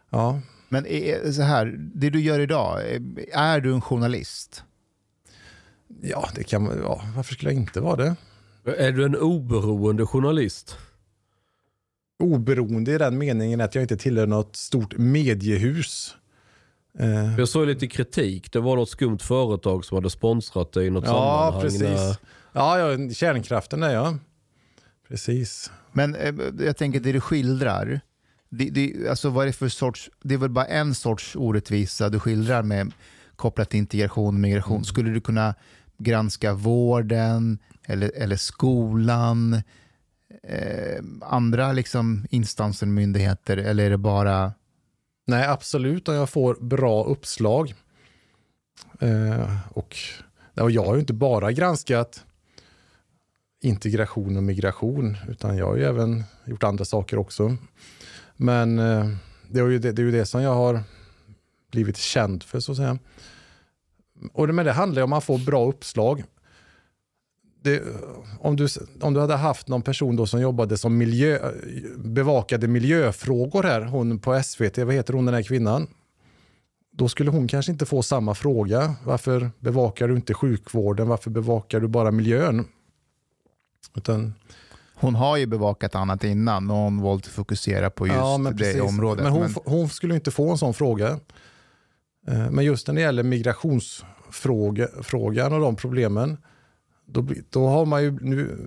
ja, 0.09 0.41
Men 0.69 0.85
är, 0.85 1.31
så 1.31 1.41
här, 1.41 1.75
det 1.77 2.09
du 2.09 2.21
gör 2.21 2.39
idag, 2.39 2.89
är, 2.89 3.01
är 3.31 3.59
du 3.59 3.73
en 3.73 3.81
journalist? 3.81 4.64
Ja, 6.09 6.29
det 6.35 6.43
kan 6.43 6.63
man, 6.63 6.79
ja, 6.83 7.01
varför 7.15 7.33
skulle 7.33 7.51
jag 7.51 7.61
inte 7.61 7.81
vara 7.81 7.95
det? 7.95 8.15
Är 8.77 8.91
du 8.91 9.05
en 9.05 9.15
oberoende 9.15 10.05
journalist? 10.05 10.77
Oberoende 12.19 12.91
i 12.91 12.97
den 12.97 13.17
meningen 13.17 13.61
att 13.61 13.75
jag 13.75 13.81
inte 13.83 13.97
tillhör 13.97 14.27
något 14.27 14.55
stort 14.55 14.97
mediehus. 14.97 16.15
Eh, 16.99 17.39
Jag 17.39 17.47
såg 17.49 17.67
lite 17.67 17.87
kritik. 17.87 18.51
Det 18.51 18.59
var 18.59 18.75
något 18.75 18.89
skumt 18.89 19.17
företag 19.19 19.85
som 19.85 19.95
hade 19.95 20.09
sponsrat 20.09 20.71
dig 20.71 20.87
i 20.87 20.89
något 20.89 21.03
ja, 21.05 21.11
sammanhang. 21.11 21.61
precis. 21.61 21.79
Där. 21.81 22.17
Ja, 22.53 22.79
ja, 22.79 23.09
kärnkraften 23.13 23.83
är 23.83 23.93
jag. 23.93 24.17
Precis. 25.07 25.71
Men 25.93 26.15
eh, 26.15 26.33
jag 26.59 26.77
tänker 26.77 26.99
det 26.99 27.11
du 27.11 27.21
skildrar, 27.21 27.99
det, 28.49 28.69
det, 28.69 29.09
alltså 29.09 29.29
vad 29.29 29.43
är 29.43 29.47
det 29.47 29.53
för 29.53 29.69
sorts, 29.69 30.09
det 30.23 30.33
är 30.33 30.37
väl 30.37 30.49
bara 30.49 30.65
en 30.65 30.95
sorts 30.95 31.35
orättvisa 31.35 32.09
du 32.09 32.19
skildrar 32.19 32.63
med 32.63 32.91
kopplat 33.35 33.69
till 33.69 33.77
integration 33.79 34.27
och 34.27 34.33
migration. 34.33 34.85
Skulle 34.85 35.09
du 35.09 35.21
kunna 35.21 35.55
granska 35.97 36.53
vården 36.53 37.59
eller, 37.85 38.11
eller 38.15 38.35
skolan, 38.35 39.53
eh, 40.43 41.03
andra 41.21 41.71
liksom 41.71 42.25
instanser, 42.29 42.87
myndigheter 42.87 43.57
eller 43.57 43.85
är 43.85 43.89
det 43.89 43.97
bara 43.97 44.53
Nej, 45.27 45.47
absolut. 45.47 46.07
Om 46.07 46.15
jag 46.15 46.29
får 46.29 46.55
bra 46.55 47.03
uppslag. 47.03 47.73
Eh, 48.99 49.57
och, 49.69 49.95
och 50.53 50.71
jag 50.71 50.85
har 50.85 50.93
ju 50.93 50.99
inte 50.99 51.13
bara 51.13 51.51
granskat 51.51 52.25
integration 53.61 54.37
och 54.37 54.43
migration, 54.43 55.17
utan 55.29 55.57
jag 55.57 55.65
har 55.65 55.75
ju 55.75 55.83
även 55.83 56.23
gjort 56.45 56.63
andra 56.63 56.85
saker 56.85 57.17
också. 57.17 57.57
Men 58.35 58.79
eh, 58.79 59.09
det, 59.49 59.59
är 59.59 59.67
ju 59.67 59.79
det, 59.79 59.91
det 59.91 60.01
är 60.01 60.05
ju 60.05 60.11
det 60.11 60.25
som 60.25 60.41
jag 60.41 60.53
har 60.53 60.83
blivit 61.71 61.97
känd 61.97 62.43
för, 62.43 62.59
så 62.59 62.71
att 62.71 62.77
säga. 62.77 62.97
Och 64.33 64.47
det, 64.47 64.53
men 64.53 64.65
det 64.65 64.71
handlar 64.71 65.01
om 65.01 65.13
att 65.13 65.23
får 65.23 65.37
bra 65.37 65.65
uppslag. 65.65 66.23
Det, 67.63 67.83
om, 68.39 68.55
du, 68.55 68.67
om 69.01 69.13
du 69.13 69.19
hade 69.19 69.35
haft 69.35 69.67
någon 69.67 69.81
person 69.81 70.15
då 70.15 70.25
som 70.27 70.41
jobbade 70.41 70.77
som 70.77 70.97
miljö, 70.97 71.51
bevakade 71.97 72.67
miljöfrågor 72.67 73.63
här, 73.63 73.81
hon 73.81 74.19
på 74.19 74.43
SVT, 74.43 74.77
vad 74.77 74.93
heter 74.93 75.13
hon 75.13 75.25
den 75.25 75.33
här 75.35 75.43
kvinnan? 75.43 75.87
Då 76.91 77.09
skulle 77.09 77.31
hon 77.31 77.47
kanske 77.47 77.71
inte 77.71 77.85
få 77.85 78.03
samma 78.03 78.35
fråga. 78.35 78.95
Varför 79.03 79.51
bevakar 79.59 80.07
du 80.07 80.15
inte 80.15 80.33
sjukvården? 80.33 81.07
Varför 81.07 81.29
bevakar 81.29 81.79
du 81.79 81.87
bara 81.87 82.11
miljön? 82.11 82.65
Utan, 83.95 84.33
Hon 84.95 85.15
har 85.15 85.37
ju 85.37 85.45
bevakat 85.45 85.95
annat 85.95 86.23
innan 86.23 86.71
och 86.71 86.77
hon 86.77 87.01
valt 87.01 87.25
att 87.25 87.31
fokusera 87.31 87.89
på 87.89 88.07
just 88.07 88.17
ja, 88.17 88.37
men 88.37 88.57
det 88.57 88.63
precis. 88.63 88.81
området. 88.81 89.23
Men 89.23 89.31
hon, 89.33 89.41
Men- 89.41 89.53
hon 89.65 89.89
skulle 89.89 90.15
inte 90.15 90.31
få 90.31 90.51
en 90.51 90.57
sån 90.57 90.73
fråga. 90.73 91.19
Eh, 92.27 92.51
Men 92.51 92.65
just 92.65 92.87
när 92.87 92.95
det 92.95 93.01
gäller 93.01 93.23
migrationsfrågan 93.23 95.53
och 95.53 95.59
de 95.59 95.75
problemen, 95.75 96.37
då, 97.05 97.27
då 97.49 97.67
har 97.67 97.85
man 97.85 98.03
ju 98.03 98.11
nu, 98.21 98.57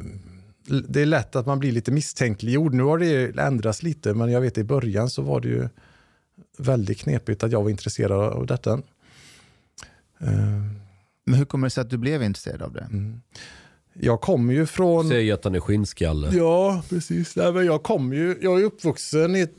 det 0.89 1.03
är 1.03 1.07
lätt 1.07 1.37
att 1.37 1.47
man 1.47 1.59
blir 1.59 1.73
lite 1.73 1.93
misstänkliggjord. 1.93 2.75
Nu 2.75 2.83
har 2.83 2.99
det 2.99 3.39
ändrats 3.39 3.83
lite, 3.83 4.15
men 4.15 4.31
jag 4.31 4.41
vet 4.41 4.59
i 4.59 4.65
början 4.65 5.11
så 5.11 5.23
var 5.23 5.41
det 5.41 5.49
ju 5.49 5.69
väldigt 6.59 6.99
knepigt 6.99 7.43
att 7.43 7.53
jag 7.53 7.63
var 7.63 7.71
intresserad 7.71 8.13
av 8.13 8.47
detta. 8.47 8.81
Men 11.25 11.35
hur 11.35 11.45
kommer 11.45 11.67
det 11.67 11.71
sig 11.71 11.83
att 11.83 11.91
du 11.91 11.99
blev 11.99 12.23
intresserad 12.23 12.63
av 12.63 12.73
det? 12.73 12.81
mm. 12.91 13.21
Jag 14.01 14.21
kommer 14.21 14.55
ju 14.55 14.67
från... 14.67 15.09
Säg 15.09 15.33
att 15.33 15.45
han 15.45 15.55
är 15.55 15.61
skinnskalle. 15.61 16.37
Ja, 16.37 16.83
precis. 16.89 17.37
Nej, 17.37 17.53
men 17.53 17.67
jag 17.67 17.83
kommer 17.83 18.17
ju, 18.17 18.39
jag 18.43 18.61
är 18.61 18.65
uppvuxen 18.65 19.37
i 19.37 19.41
ett, 19.41 19.55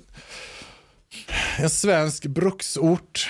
en 1.60 1.70
svensk 1.70 2.26
bruksort. 2.26 3.30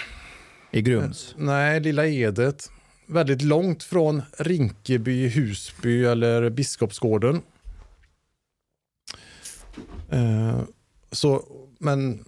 I 0.72 0.82
Grums? 0.82 1.36
Eh, 1.38 1.44
nej, 1.44 1.80
Lilla 1.80 2.08
Edet. 2.08 2.72
Väldigt 3.06 3.42
långt 3.42 3.84
från 3.84 4.22
Rinkeby, 4.38 5.28
Husby 5.28 6.06
eller 6.06 6.50
Biskopsgården. 6.50 7.42
Eh, 10.10 10.62
så, 11.12 11.44
men 11.80 12.26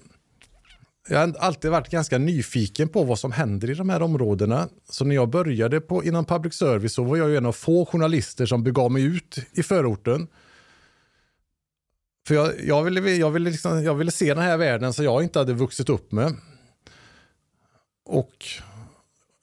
jag 1.09 1.19
har 1.19 1.35
alltid 1.39 1.71
varit 1.71 1.89
ganska 1.89 2.17
nyfiken 2.17 2.89
på 2.89 3.03
vad 3.03 3.19
som 3.19 3.31
händer 3.31 3.69
i 3.69 3.73
de 3.73 3.89
här 3.89 4.01
områdena. 4.01 4.69
Så 4.89 5.05
när 5.05 5.15
jag 5.15 5.29
började 5.29 5.81
på, 5.81 6.03
inom 6.03 6.25
public 6.25 6.53
service 6.53 6.93
så 6.93 7.03
var 7.03 7.17
jag 7.17 7.29
ju 7.29 7.37
en 7.37 7.45
av 7.45 7.51
få 7.51 7.85
journalister 7.85 8.45
som 8.45 8.63
begav 8.63 8.91
mig 8.91 9.03
ut 9.03 9.37
i 9.51 9.63
förorten. 9.63 10.27
För 12.27 12.35
jag, 12.35 12.51
jag, 12.65 12.83
ville, 12.83 13.11
jag, 13.11 13.31
ville 13.31 13.49
liksom, 13.49 13.83
jag 13.83 13.95
ville 13.95 14.11
se 14.11 14.33
den 14.33 14.43
här 14.43 14.57
världen 14.57 14.93
som 14.93 15.05
jag 15.05 15.23
inte 15.23 15.39
hade 15.39 15.53
vuxit 15.53 15.89
upp 15.89 16.11
med. 16.11 16.35
Och 18.05 18.45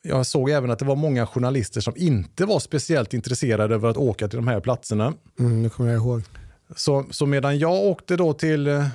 jag 0.03 0.27
såg 0.27 0.51
även 0.51 0.71
att 0.71 0.79
det 0.79 0.85
var 0.85 0.97
många 0.97 1.27
journalister 1.27 1.81
som 1.81 1.95
inte 1.97 2.47
var 2.47 2.61
speciellt 2.61 3.15
intresserade 3.15 3.75
över 3.75 3.89
att 3.89 3.97
åka 3.97 4.29
till 4.29 4.37
de 4.37 4.49
här 4.49 4.61
platserna. 4.61 5.15
Mm, 5.39 5.63
det 5.63 5.69
kommer 5.71 5.91
jag 5.91 5.99
ihåg. 5.99 6.23
Så, 6.77 7.07
så 7.11 7.27
medan 7.27 7.59
jag 7.59 7.75
åkte 7.75 8.17
då 8.17 8.33
till 8.33 8.67
eh, 8.67 8.87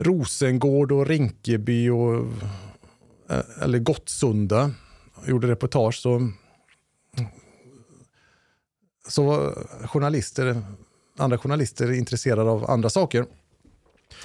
Rosengård 0.00 0.92
och 0.92 1.06
Rinkeby 1.06 1.88
och 1.90 2.14
eh, 3.30 3.62
eller 3.62 3.78
Gottsunda 3.78 4.70
och 5.14 5.28
gjorde 5.28 5.48
reportage 5.48 5.94
så 5.94 6.30
så 9.08 9.22
var 9.22 9.66
journalister, 9.86 10.62
andra 11.18 11.38
journalister 11.38 11.92
intresserade 11.92 12.50
av 12.50 12.70
andra 12.70 12.90
saker. 12.90 13.26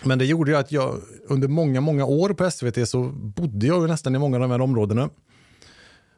Men 0.04 0.20
det 0.20 0.26
gjorde 0.26 0.52
ju 0.52 0.58
att 0.58 0.72
jag 0.72 1.02
under 1.28 1.48
många, 1.48 1.82
många 1.82 2.06
år 2.06 2.30
på 2.30 2.52
SVT 2.52 2.90
så 2.90 3.04
bodde 3.14 3.68
jag 3.68 3.82
ju 3.82 3.88
nästan 3.88 4.16
i 4.16 4.20
många 4.20 4.36
av 4.36 4.42
de 4.42 4.52
här 4.52 4.62
områdena 4.62 5.10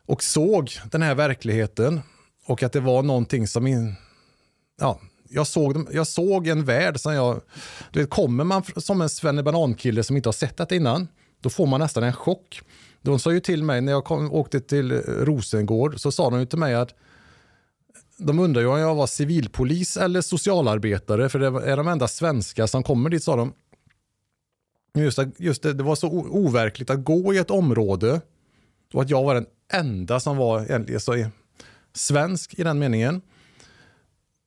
och 0.06 0.24
såg 0.24 0.72
den 0.92 1.02
här 1.02 1.16
verkligheten 1.16 2.02
och 2.46 2.64
att 2.64 2.72
det 2.72 2.80
var 2.80 3.04
någonting 3.04 3.48
som 3.48 3.68
in, 3.68 3.96
ja, 4.80 5.00
jag 5.30 5.48
såg, 5.48 5.88
jag 5.92 6.08
såg 6.08 6.48
en 6.48 6.66
värld 6.66 7.00
som 7.00 7.14
jag... 7.14 7.42
Du 7.92 8.00
vet, 8.00 8.10
kommer 8.10 8.44
man 8.44 8.64
som 8.78 9.02
en 9.02 9.10
svennebanan-kille 9.10 10.04
som 10.04 10.16
inte 10.16 10.30
har 10.30 10.34
sett 10.34 10.70
det 10.70 10.76
innan, 10.76 11.08
då 11.42 11.50
får 11.50 11.66
man 11.66 11.80
nästan 11.80 12.04
en 12.04 12.14
chock. 12.14 12.62
De 13.02 13.20
sa 13.20 13.32
ju 13.32 13.40
till 13.40 13.64
mig 13.64 13.82
när 13.82 13.92
jag 13.92 14.04
kom, 14.04 14.34
åkte 14.34 14.60
till 14.60 14.92
Rosengård, 15.02 16.00
så 16.00 16.12
sa 16.12 16.30
de 16.30 16.40
ju 16.40 16.46
till 16.46 16.60
mig 16.60 16.76
att 16.76 16.96
de 18.24 18.40
undrar 18.40 18.62
ju 18.62 18.68
om 18.68 18.80
jag 18.80 18.96
var 18.96 19.08
civilpolis 19.08 19.98
eller 19.98 20.22
socialarbetare, 20.22 21.30
för 21.30 21.40
det 21.40 21.72
är 21.72 21.78
de 21.78 21.88
enda 21.88 22.08
svenska 22.08 22.68
som 22.68 22.84
kommer 22.84 23.10
dit, 23.10 23.24
sa 23.24 23.36
de. 23.36 23.54
Just, 24.96 25.20
att- 25.20 25.40
just 25.40 25.64
det, 25.64 25.74
det 25.74 25.84
var 25.84 25.96
så 25.96 26.10
overkligt 26.12 26.90
att 26.90 27.04
gå 27.04 27.34
i 27.34 27.38
ett 27.38 27.52
område 27.52 28.22
och 28.94 29.02
att 29.02 29.10
jag 29.10 29.24
var 29.24 29.36
den 29.36 29.46
enda 29.74 30.20
som 30.20 30.38
var 30.38 30.98
så 31.00 31.26
svensk 31.94 32.60
i 32.60 32.64
den 32.64 32.80
meningen. 32.80 33.22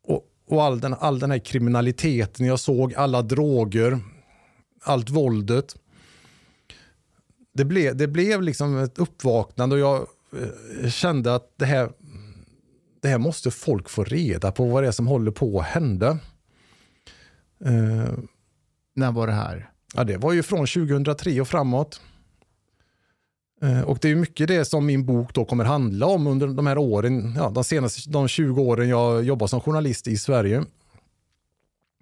Och, 0.09 0.25
och 0.49 0.63
all, 0.63 0.81
den, 0.81 0.95
all 0.95 1.19
den 1.19 1.31
här 1.31 1.39
kriminaliteten 1.39 2.47
jag 2.47 2.61
såg, 2.61 2.95
alla 2.95 3.23
droger, 3.23 3.99
allt 4.83 5.11
våldet. 5.11 5.77
Det 7.55 7.65
blev, 7.65 7.97
det 7.97 8.07
blev 8.09 8.43
liksom 8.43 8.79
ett 8.79 8.99
uppvaknande 8.99 9.75
och 9.77 9.81
jag 9.81 10.07
eh, 10.83 10.91
kände 10.91 11.35
att 11.35 11.53
det 11.57 11.67
här, 11.67 11.91
det 13.07 13.11
här 13.11 13.19
måste 13.19 13.51
folk 13.51 13.89
få 13.89 14.05
reda 14.05 14.53
på 14.53 14.65
vad 14.67 14.83
det 14.83 14.87
är 14.87 14.93
som 14.93 15.07
håller 15.07 15.31
på 15.31 15.61
att 15.61 15.67
hända. 15.67 16.19
Eh, 17.65 18.13
När 18.95 19.13
var 19.13 19.27
det 19.27 19.33
här? 19.33 19.71
Ja, 19.95 20.05
det 20.05 20.17
var 20.17 20.33
ju 20.33 20.43
från 20.43 20.67
2003 20.67 21.41
och 21.41 21.49
framåt. 21.49 22.01
Eh, 23.63 23.81
Och 23.81 23.99
det 24.03 24.09
är 24.11 24.15
mycket 24.17 24.49
det 24.49 24.65
som 24.65 24.87
min 24.87 25.07
bok 25.07 25.35
då 25.35 25.45
kommer 25.45 25.65
handla 25.65 26.07
om 26.07 26.27
under 26.27 26.47
de 26.49 26.67
här 26.67 26.79
åren, 26.79 27.35
ja, 27.37 27.51
de 27.51 27.65
senaste 27.65 28.11
de 28.11 28.29
20 28.29 28.63
åren 28.63 28.89
jag 28.89 29.23
jobbar 29.25 29.47
som 29.47 29.61
journalist 29.61 30.09
i 30.09 30.17
Sverige. 30.19 30.65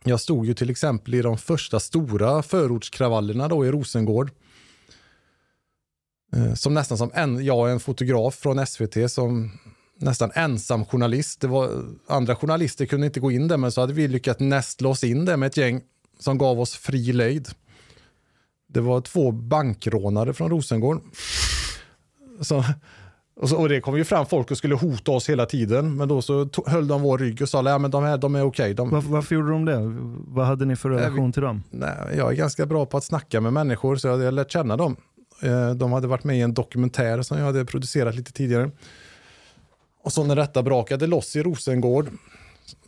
Jag 0.05 0.21
stod 0.21 0.47
ju 0.47 0.55
till 0.55 0.71
exempel 0.71 1.15
i 1.15 1.23
de 1.23 1.39
första 1.39 1.81
stora 1.81 2.43
förortskravallerna 2.43 3.49
då 3.49 3.67
i 3.67 3.71
Rosengård. 3.71 4.31
Eh, 6.37 6.55
Som 6.55 6.75
nästan 6.75 6.99
som 6.99 7.11
en, 7.15 7.45
jag 7.45 7.69
är 7.69 7.73
en 7.73 7.81
fotograf 7.81 8.35
från 8.35 8.67
SVT 8.67 9.09
som 9.11 9.51
nästan 9.99 10.31
ensam 10.35 10.85
journalist. 10.85 11.41
Det 11.41 11.47
var, 11.47 11.71
andra 12.07 12.37
journalister 12.37 12.87
kunde 12.87 13.07
inte 13.07 13.21
gå 13.21 13.31
in 13.31 13.49
där 13.49 13.57
men 13.57 13.73
så 13.73 13.81
hade 13.81 13.93
vi 13.93 14.09
lyckats 14.09 14.41
nästla 14.41 14.89
oss 14.89 15.05
in 15.05 15.25
där 15.25 15.37
med 15.37 15.47
ett 15.47 15.57
gäng 15.57 15.81
som 16.19 16.39
gav 16.39 16.61
oss 16.61 16.75
fri 16.77 17.13
lejd. 17.13 17.49
Det 18.69 18.81
var 18.81 19.01
två 19.01 19.31
bankrånare 19.33 20.33
från 20.33 20.51
Rosengård. 20.51 21.01
Så, 22.41 22.65
och, 23.37 23.49
så, 23.49 23.57
och 23.57 23.69
det 23.69 23.81
kom 23.81 23.97
ju 23.97 24.05
fram 24.05 24.27
folk 24.27 24.51
och 24.51 24.59
skulle 24.59 24.75
hota 24.75 25.13
oss 25.13 25.29
hela 25.29 25.47
tiden. 25.47 25.97
Men 25.97 26.09
då 26.09 26.23
så 26.23 26.45
to- 26.45 26.69
höll 26.71 26.89
de 26.89 27.03
vår 27.03 27.19
rygg 27.19 27.43
och 27.43 27.49
sa 27.49 27.75
att 27.75 27.81
men 27.81 27.91
de, 27.91 28.05
här, 28.05 28.19
de 28.19 28.35
är 28.35 28.43
okej. 28.43 28.75
De, 28.75 28.91
Varför, 28.91 29.09
varför 29.09 29.35
gjorde 29.35 29.51
de 29.51 29.65
det? 29.65 29.79
Vad 30.35 30.47
hade 30.47 30.65
ni 30.65 30.77
för 30.77 30.91
relation 30.91 31.33
till 31.33 31.43
dem? 31.43 31.63
Nej, 31.71 31.97
jag 32.17 32.33
är 32.33 32.37
ganska 32.37 32.67
bra 32.67 32.87
på 32.87 32.97
att 32.97 33.05
snacka 33.05 33.41
med 33.41 33.53
människor 33.53 33.97
så 33.97 34.07
jag 34.09 34.13
hade 34.13 34.31
lärt 34.31 34.51
känna 34.53 34.77
dem. 34.77 34.97
Eh, 35.43 35.71
De 35.71 35.93
hade 35.93 36.07
varit 36.07 36.25
med 36.25 36.39
i 36.39 36.41
en 36.41 36.55
dokumentär 36.55 37.23
som 37.23 37.39
jag 37.39 37.45
hade 37.45 37.65
producerat 37.65 38.15
lite 38.15 38.33
tidigare. 38.33 38.71
Och 40.05 40.13
så 40.13 40.25
när 40.25 40.37
detta 40.37 40.63
brakade 40.63 41.07
loss 41.07 41.37
i 41.37 41.43
Rosengård 41.43 42.11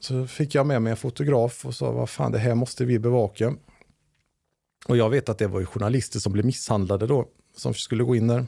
så 0.01 0.27
fick 0.27 0.55
jag 0.55 0.67
med 0.67 0.83
mig 0.83 0.91
en 0.91 0.97
fotograf 0.97 1.67
och 1.67 1.75
sa 1.75 1.93
vad 1.93 2.11
fan 2.11 2.33
det 2.33 2.39
här 2.39 2.55
måste 2.55 2.85
vi 2.85 2.99
bevaka. 2.99 3.55
Och 4.87 4.97
jag 4.97 5.11
vet 5.11 5.29
att 5.29 5.39
det 5.39 5.47
var 5.47 5.61
ju 5.61 5.67
journalister 5.67 6.21
som 6.21 6.33
blev 6.33 6.45
misshandlade 6.45 7.07
då 7.07 7.29
som 7.57 7.75
skulle 7.75 8.05
gå 8.05 8.17
in 8.17 8.27
där. 8.27 8.47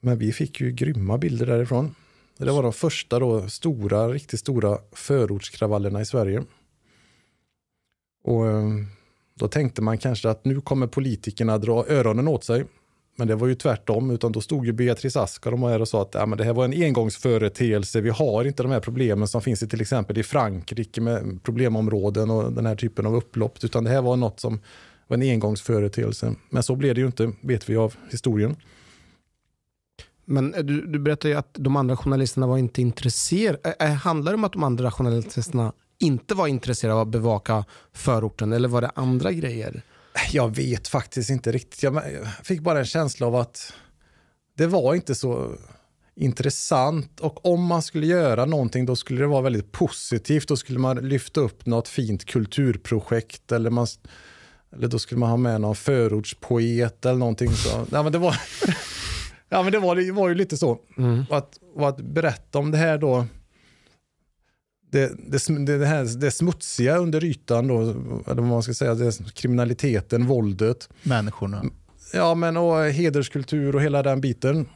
Men 0.00 0.18
vi 0.18 0.32
fick 0.32 0.60
ju 0.60 0.72
grymma 0.72 1.18
bilder 1.18 1.46
därifrån. 1.46 1.94
Det 2.38 2.52
var 2.52 2.62
de 2.62 2.72
första 2.72 3.18
då 3.18 3.48
stora, 3.48 4.08
riktigt 4.08 4.40
stora 4.40 4.78
förortskravallerna 4.92 6.00
i 6.00 6.06
Sverige. 6.06 6.44
Och 8.24 8.46
eh, 8.46 8.68
då 9.34 9.48
tänkte 9.48 9.82
man 9.82 9.98
kanske 9.98 10.30
att 10.30 10.44
nu 10.44 10.60
kommer 10.60 10.86
politikerna 10.86 11.58
dra 11.58 11.86
öronen 11.86 12.28
åt 12.28 12.44
sig. 12.44 12.64
Men 13.20 13.28
det 13.28 13.34
var 13.34 13.46
ju 13.46 13.54
tvärtom, 13.54 14.10
utan 14.10 14.32
då 14.32 14.40
stod 14.40 14.66
ju 14.66 14.72
Beatrice 14.72 15.16
Ask 15.16 15.46
och 15.46 15.52
de 15.52 15.62
här 15.62 15.80
och 15.80 15.88
sa 15.88 16.02
att 16.02 16.14
ja, 16.14 16.26
men 16.26 16.38
det 16.38 16.44
här 16.44 16.52
var 16.52 16.64
en 16.64 16.82
engångsföreteelse. 16.82 18.00
Vi 18.00 18.10
har 18.10 18.44
inte 18.44 18.62
de 18.62 18.72
här 18.72 18.80
problemen 18.80 19.28
som 19.28 19.42
finns 19.42 19.62
i 19.62 19.68
till 19.68 19.80
exempel 19.80 20.18
i 20.18 20.22
Frankrike 20.22 21.00
med 21.00 21.40
problemområden 21.42 22.30
och 22.30 22.52
den 22.52 22.66
här 22.66 22.76
typen 22.76 23.06
av 23.06 23.16
upplopp, 23.16 23.64
utan 23.64 23.84
det 23.84 23.90
här 23.90 24.02
var 24.02 24.16
något 24.16 24.40
som 24.40 24.60
var 25.08 25.16
en 25.16 25.22
engångsföreteelse. 25.22 26.34
Men 26.50 26.62
så 26.62 26.76
blev 26.76 26.94
det 26.94 27.00
ju 27.00 27.06
inte, 27.06 27.32
vet 27.40 27.70
vi 27.70 27.76
av 27.76 27.94
historien. 28.10 28.56
Men 30.24 30.54
eh, 30.54 30.62
du, 30.62 30.86
du 30.86 30.98
berättade 30.98 31.28
ju 31.28 31.38
att 31.38 31.54
de 31.58 31.76
andra 31.76 31.96
journalisterna 31.96 32.46
var 32.46 32.58
inte 32.58 32.82
intresserade. 32.82 33.74
Eh, 33.80 33.90
eh, 33.90 33.96
handlar 33.96 34.32
det 34.32 34.36
om 34.36 34.44
att 34.44 34.52
de 34.52 34.62
andra 34.62 34.90
journalisterna 34.90 35.72
inte 35.98 36.34
var 36.34 36.46
intresserade 36.46 36.94
av 36.94 37.00
att 37.00 37.12
bevaka 37.12 37.64
förorten 37.92 38.52
eller 38.52 38.68
var 38.68 38.80
det 38.80 38.90
andra 38.94 39.32
grejer? 39.32 39.82
Jag 40.32 40.56
vet 40.56 40.88
faktiskt 40.88 41.30
inte 41.30 41.52
riktigt. 41.52 41.82
Jag 41.82 42.02
fick 42.42 42.60
bara 42.60 42.78
en 42.78 42.84
känsla 42.84 43.26
av 43.26 43.36
att 43.36 43.72
det 44.56 44.66
var 44.66 44.94
inte 44.94 45.14
så 45.14 45.56
intressant 46.14 47.20
och 47.20 47.46
om 47.46 47.64
man 47.64 47.82
skulle 47.82 48.06
göra 48.06 48.44
någonting 48.44 48.86
då 48.86 48.96
skulle 48.96 49.20
det 49.20 49.26
vara 49.26 49.42
väldigt 49.42 49.72
positivt. 49.72 50.48
Då 50.48 50.56
skulle 50.56 50.78
man 50.78 50.96
lyfta 50.96 51.40
upp 51.40 51.66
något 51.66 51.88
fint 51.88 52.24
kulturprojekt 52.24 53.52
eller, 53.52 53.70
man, 53.70 53.86
eller 54.76 54.88
då 54.88 54.98
skulle 54.98 55.18
man 55.18 55.30
ha 55.30 55.36
med 55.36 55.60
någon 55.60 55.76
förortspoet 55.76 57.06
eller 57.06 57.18
någonting. 57.18 57.50
Så. 57.50 57.86
Ja, 57.90 58.02
men 58.02 58.12
det 58.12 58.18
var, 58.18 58.36
ja, 59.48 59.62
men 59.62 59.72
det 59.72 59.78
var, 59.78 59.96
det 59.96 60.12
var 60.12 60.28
ju 60.28 60.34
lite 60.34 60.56
så. 60.56 60.78
Och, 61.28 61.36
att, 61.36 61.58
och 61.74 61.88
att 61.88 62.00
berätta 62.00 62.58
om 62.58 62.70
det 62.70 62.78
här 62.78 62.98
då 62.98 63.26
det, 64.90 65.12
det, 65.28 65.78
det, 65.78 65.86
här, 65.86 66.20
det 66.20 66.30
smutsiga 66.30 66.96
under 66.96 67.24
ytan 67.24 67.68
då, 67.68 67.80
eller 67.80 68.34
vad 68.34 68.44
man 68.44 68.62
ska 68.62 68.74
säga, 68.74 68.94
det, 68.94 69.34
kriminaliteten, 69.34 70.26
våldet. 70.26 70.88
Människorna. 71.02 71.64
Ja, 72.12 72.34
men 72.34 72.56
och 72.56 72.84
hederskultur 72.84 73.74
och 73.76 73.82
hela 73.82 74.02
den 74.02 74.20
biten. 74.20 74.68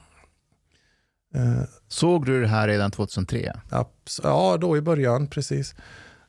Eh, 1.35 1.63
Såg 1.89 2.27
du 2.27 2.41
det 2.41 2.49
här 2.49 2.69
redan 2.69 2.91
2003? 2.91 3.53
abs- 3.71 4.21
ja, 4.23 4.57
då 4.61 4.77
i 4.77 4.81
början, 4.81 5.27
precis. 5.27 5.75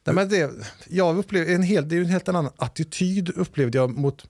Nej, 0.04 0.16
men 0.16 0.30
det, 0.30 0.52
jag 0.90 1.18
upplevde 1.18 1.54
en 1.54 1.64
helt, 1.64 1.90
det 1.90 1.96
är 1.96 2.00
en 2.00 2.06
helt 2.06 2.30
annan 2.30 2.50
attityd 2.58 3.30
upplevde 3.30 3.78
jag 3.78 3.98
mot, 3.98 4.26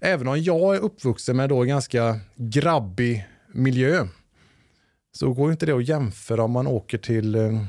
även 0.00 0.28
om 0.28 0.40
jag 0.42 0.76
är 0.76 0.80
uppvuxen 0.80 1.36
med 1.36 1.48
då 1.48 1.62
en 1.62 1.68
ganska 1.68 2.20
grabbig 2.36 3.28
miljö, 3.52 4.06
så 5.12 5.32
går 5.32 5.50
inte 5.52 5.66
det 5.66 5.72
att 5.72 5.88
jämföra 5.88 6.42
om 6.42 6.50
man 6.50 6.66
åker 6.66 6.98
till 6.98 7.34
eh, 7.34 7.64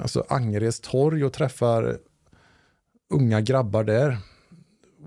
alltså 0.00 0.24
Angereds 0.28 0.80
torg 0.80 1.24
och 1.24 1.32
träffar 1.32 1.98
unga 3.14 3.40
grabbar 3.40 3.84
där. 3.84 4.18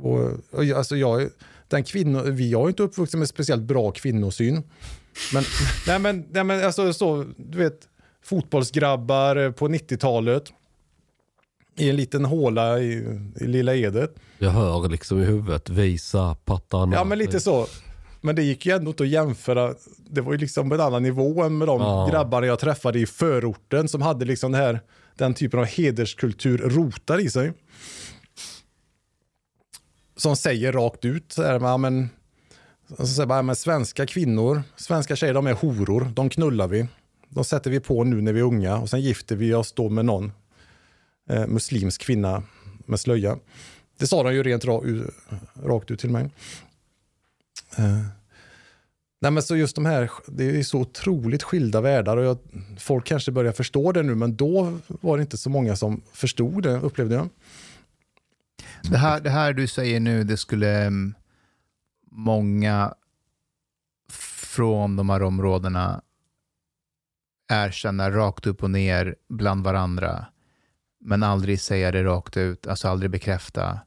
Och, 0.01 0.31
och 0.51 0.63
alltså 0.75 0.95
jag, 0.95 1.29
den 1.67 1.83
kvinno, 1.83 2.21
vi 2.31 2.51
jag 2.51 2.63
är 2.63 2.67
inte 2.67 2.83
uppvuxen 2.83 3.19
med 3.19 3.29
speciellt 3.29 3.63
bra 3.63 3.91
kvinnosyn. 3.91 4.63
Men, 5.33 5.43
nej 5.87 5.99
men, 5.99 6.25
nej 6.31 6.43
men 6.43 6.65
alltså 6.65 6.93
så, 6.93 7.25
du 7.37 7.57
vet, 7.57 7.79
fotbollsgrabbar 8.23 9.51
på 9.51 9.67
90-talet 9.67 10.43
i 11.77 11.89
en 11.89 11.95
liten 11.95 12.25
håla 12.25 12.79
i, 12.79 13.19
i 13.41 13.47
Lilla 13.47 13.75
Edet. 13.75 14.15
Jag 14.39 14.49
hör 14.51 14.89
liksom 14.89 15.21
i 15.21 15.25
huvudet, 15.25 15.69
visa 15.69 16.35
pattarna. 16.35 16.95
Ja, 16.95 17.03
men 17.03 17.17
lite 17.17 17.39
så. 17.39 17.67
Men 18.21 18.35
det 18.35 18.43
gick 18.43 18.65
ju 18.65 18.75
ändå 18.75 18.91
inte 18.91 19.03
att 19.03 19.09
jämföra. 19.09 19.73
Det 20.15 20.21
var 20.21 20.31
ju 20.31 20.37
liksom 20.37 20.71
en 20.71 20.81
annan 20.81 21.03
nivå 21.03 21.43
än 21.43 21.57
med 21.57 21.67
de 21.67 21.81
Ja. 21.81 22.07
grabbarna 22.11 22.47
jag 22.47 22.59
träffade 22.59 22.99
i 22.99 23.05
förorten 23.05 23.87
som 23.87 24.01
hade 24.01 24.25
liksom 24.25 24.51
det 24.51 24.57
här, 24.57 24.81
den 25.15 25.33
typen 25.33 25.59
av 25.59 25.65
hederskultur 25.65 26.57
rotad 26.57 27.19
i 27.21 27.29
sig. 27.29 27.53
Som 30.17 30.35
säger 30.35 30.71
rakt 30.73 31.05
ut, 31.05 31.31
så 31.31 31.43
här, 31.43 31.59
ja, 31.59 31.77
men, 31.77 32.09
så 32.97 33.07
säger 33.07 33.27
bara, 33.27 33.37
ja, 33.37 33.41
men 33.41 33.55
svenska 33.55 34.05
kvinnor, 34.07 34.63
svenska 34.75 35.15
tjejer, 35.15 35.33
de 35.33 35.47
är 35.47 35.53
horor, 35.53 36.11
de 36.15 36.29
knullar 36.29 36.67
vi. 36.67 36.87
De 37.29 37.43
sätter 37.43 37.71
vi 37.71 37.79
på 37.79 38.03
nu 38.03 38.21
när 38.21 38.33
vi 38.33 38.39
är 38.39 38.43
unga 38.43 38.77
och 38.77 38.89
sen 38.89 39.01
gifter 39.01 39.35
vi 39.35 39.53
oss 39.53 39.73
då 39.73 39.89
med 39.89 40.05
någon 40.05 40.31
eh, 41.29 41.47
muslimsk 41.47 42.01
kvinna 42.01 42.43
med 42.85 42.99
slöja. 42.99 43.37
Det 43.99 44.07
sa 44.07 44.23
de 44.23 44.33
ju 44.33 44.43
rent 44.43 44.65
ra, 44.65 44.81
u- 44.83 45.11
rakt 45.63 45.91
ut 45.91 45.99
till 45.99 46.09
mig. 46.09 46.29
Eh, 47.77 48.01
nej 49.21 49.31
men 49.31 49.43
så 49.43 49.55
just 49.55 49.75
de 49.75 49.85
här, 49.85 50.11
det 50.27 50.59
är 50.59 50.63
så 50.63 50.79
otroligt 50.79 51.43
skilda 51.43 51.81
världar 51.81 52.17
och 52.17 52.23
jag, 52.25 52.37
folk 52.79 53.05
kanske 53.05 53.31
börjar 53.31 53.51
förstå 53.51 53.91
det 53.91 54.03
nu 54.03 54.15
men 54.15 54.35
då 54.35 54.77
var 54.87 55.17
det 55.17 55.21
inte 55.21 55.37
så 55.37 55.49
många 55.49 55.75
som 55.75 56.01
förstod 56.13 56.63
det 56.63 56.79
upplevde 56.79 57.15
jag. 57.15 57.29
Det 58.83 58.97
här, 58.97 59.19
det 59.19 59.29
här 59.29 59.53
du 59.53 59.67
säger 59.67 59.99
nu, 59.99 60.23
det 60.23 60.37
skulle 60.37 60.81
mm, 60.85 61.13
många 62.11 62.93
från 64.55 64.95
de 64.95 65.09
här 65.09 65.23
områdena 65.23 66.01
erkänna 67.51 68.11
rakt 68.11 68.47
upp 68.47 68.63
och 68.63 68.71
ner 68.71 69.15
bland 69.29 69.63
varandra, 69.63 70.25
men 70.99 71.23
aldrig 71.23 71.61
säga 71.61 71.91
det 71.91 72.03
rakt 72.03 72.37
ut, 72.37 72.67
alltså 72.67 72.87
aldrig 72.87 73.11
bekräfta. 73.11 73.79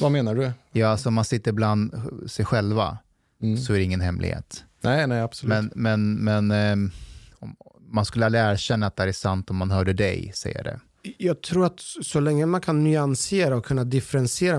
Vad 0.00 0.12
menar 0.12 0.34
du? 0.34 0.52
Ja, 0.72 0.88
alltså 0.88 1.10
man 1.10 1.24
sitter 1.24 1.52
bland 1.52 2.02
sig 2.26 2.44
själva 2.44 2.98
Mm. 3.42 3.56
så 3.56 3.72
är 3.72 3.78
det 3.78 3.84
ingen 3.84 4.00
hemlighet. 4.00 4.64
Nej, 4.80 5.06
nej 5.06 5.20
absolut. 5.20 5.74
Men, 5.74 6.14
men, 6.14 6.48
men 6.48 6.90
om, 7.38 7.56
man 7.88 8.04
skulle 8.04 8.26
aldrig 8.26 8.42
erkänna 8.44 8.86
att 8.86 8.96
det 8.96 9.02
är 9.02 9.12
sant 9.12 9.50
om 9.50 9.56
man 9.56 9.70
hörde 9.70 9.92
dig 9.92 10.32
säga 10.34 10.62
det. 10.62 10.80
Jag 11.18 11.42
tror 11.42 11.66
att 11.66 11.80
så 12.02 12.20
länge 12.20 12.46
man 12.46 12.60
kan 12.60 12.84
nyansera 12.84 13.56
och 13.56 13.64
kunna 13.64 13.84
differentiera 13.84 14.58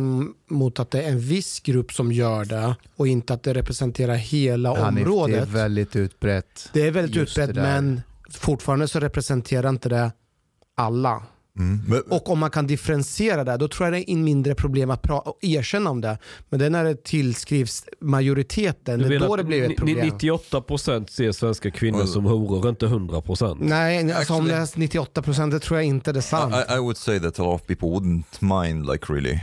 mot 0.49 0.79
att 0.79 0.91
det 0.91 1.01
är 1.01 1.11
en 1.11 1.19
viss 1.19 1.59
grupp 1.59 1.93
som 1.93 2.11
gör 2.11 2.45
det 2.45 2.75
och 2.95 3.07
inte 3.07 3.33
att 3.33 3.43
det 3.43 3.53
representerar 3.53 4.15
hela 4.15 4.69
Hanif, 4.69 5.05
det 5.05 5.11
området. 5.11 5.41
är 5.41 5.45
väldigt 5.45 5.95
utbrett. 5.95 6.69
Det 6.73 6.87
är 6.87 6.91
väldigt 6.91 7.17
utbrett 7.17 7.55
det 7.55 7.61
men 7.61 8.01
fortfarande 8.29 8.87
så 8.87 8.99
representerar 8.99 9.69
inte 9.69 9.89
det 9.89 10.11
alla. 10.75 11.23
Mm. 11.59 12.01
Och 12.09 12.29
om 12.29 12.39
man 12.39 12.49
kan 12.51 12.67
differentiera 12.67 13.43
det, 13.43 13.57
då 13.57 13.67
tror 13.67 13.85
jag 13.87 13.93
det 13.93 14.11
är 14.11 14.13
en 14.13 14.23
mindre 14.23 14.55
problem 14.55 14.89
att 14.89 15.05
erkänna 15.41 15.89
om 15.89 16.01
det. 16.01 16.17
Men 16.49 16.59
det 16.59 16.65
är 16.65 16.69
när 16.69 16.83
det 16.83 17.03
tillskrivs 17.03 17.83
majoriteten, 18.01 18.99
det 18.99 19.15
är 19.15 19.19
då 19.19 19.35
det 19.35 19.43
blir 19.43 19.71
ett 19.71 19.77
problem. 19.77 20.09
98% 20.19 21.09
ser 21.09 21.31
svenska 21.31 21.71
kvinnor 21.71 21.99
Well- 21.99 22.05
som 22.05 22.25
horor, 22.25 22.69
inte 22.69 22.85
100%. 22.85 23.57
Nej, 23.59 24.11
alltså 24.11 24.33
om 24.33 24.47
det 24.47 24.55
är 24.55 24.79
98 24.79 25.21
procent, 25.21 25.51
det 25.53 25.59
tror 25.59 25.79
jag 25.79 25.85
inte 25.87 26.11
det 26.11 26.19
är 26.19 26.21
sant. 26.21 26.55
I, 26.69 26.73
I 26.73 26.77
would 26.79 26.97
say 26.97 27.19
that 27.19 27.39
a 27.39 27.43
lot 27.43 27.61
of 27.61 27.67
people 27.67 27.87
wouldn't 27.87 28.23
mind, 28.63 28.85
like 28.91 29.13
really, 29.13 29.39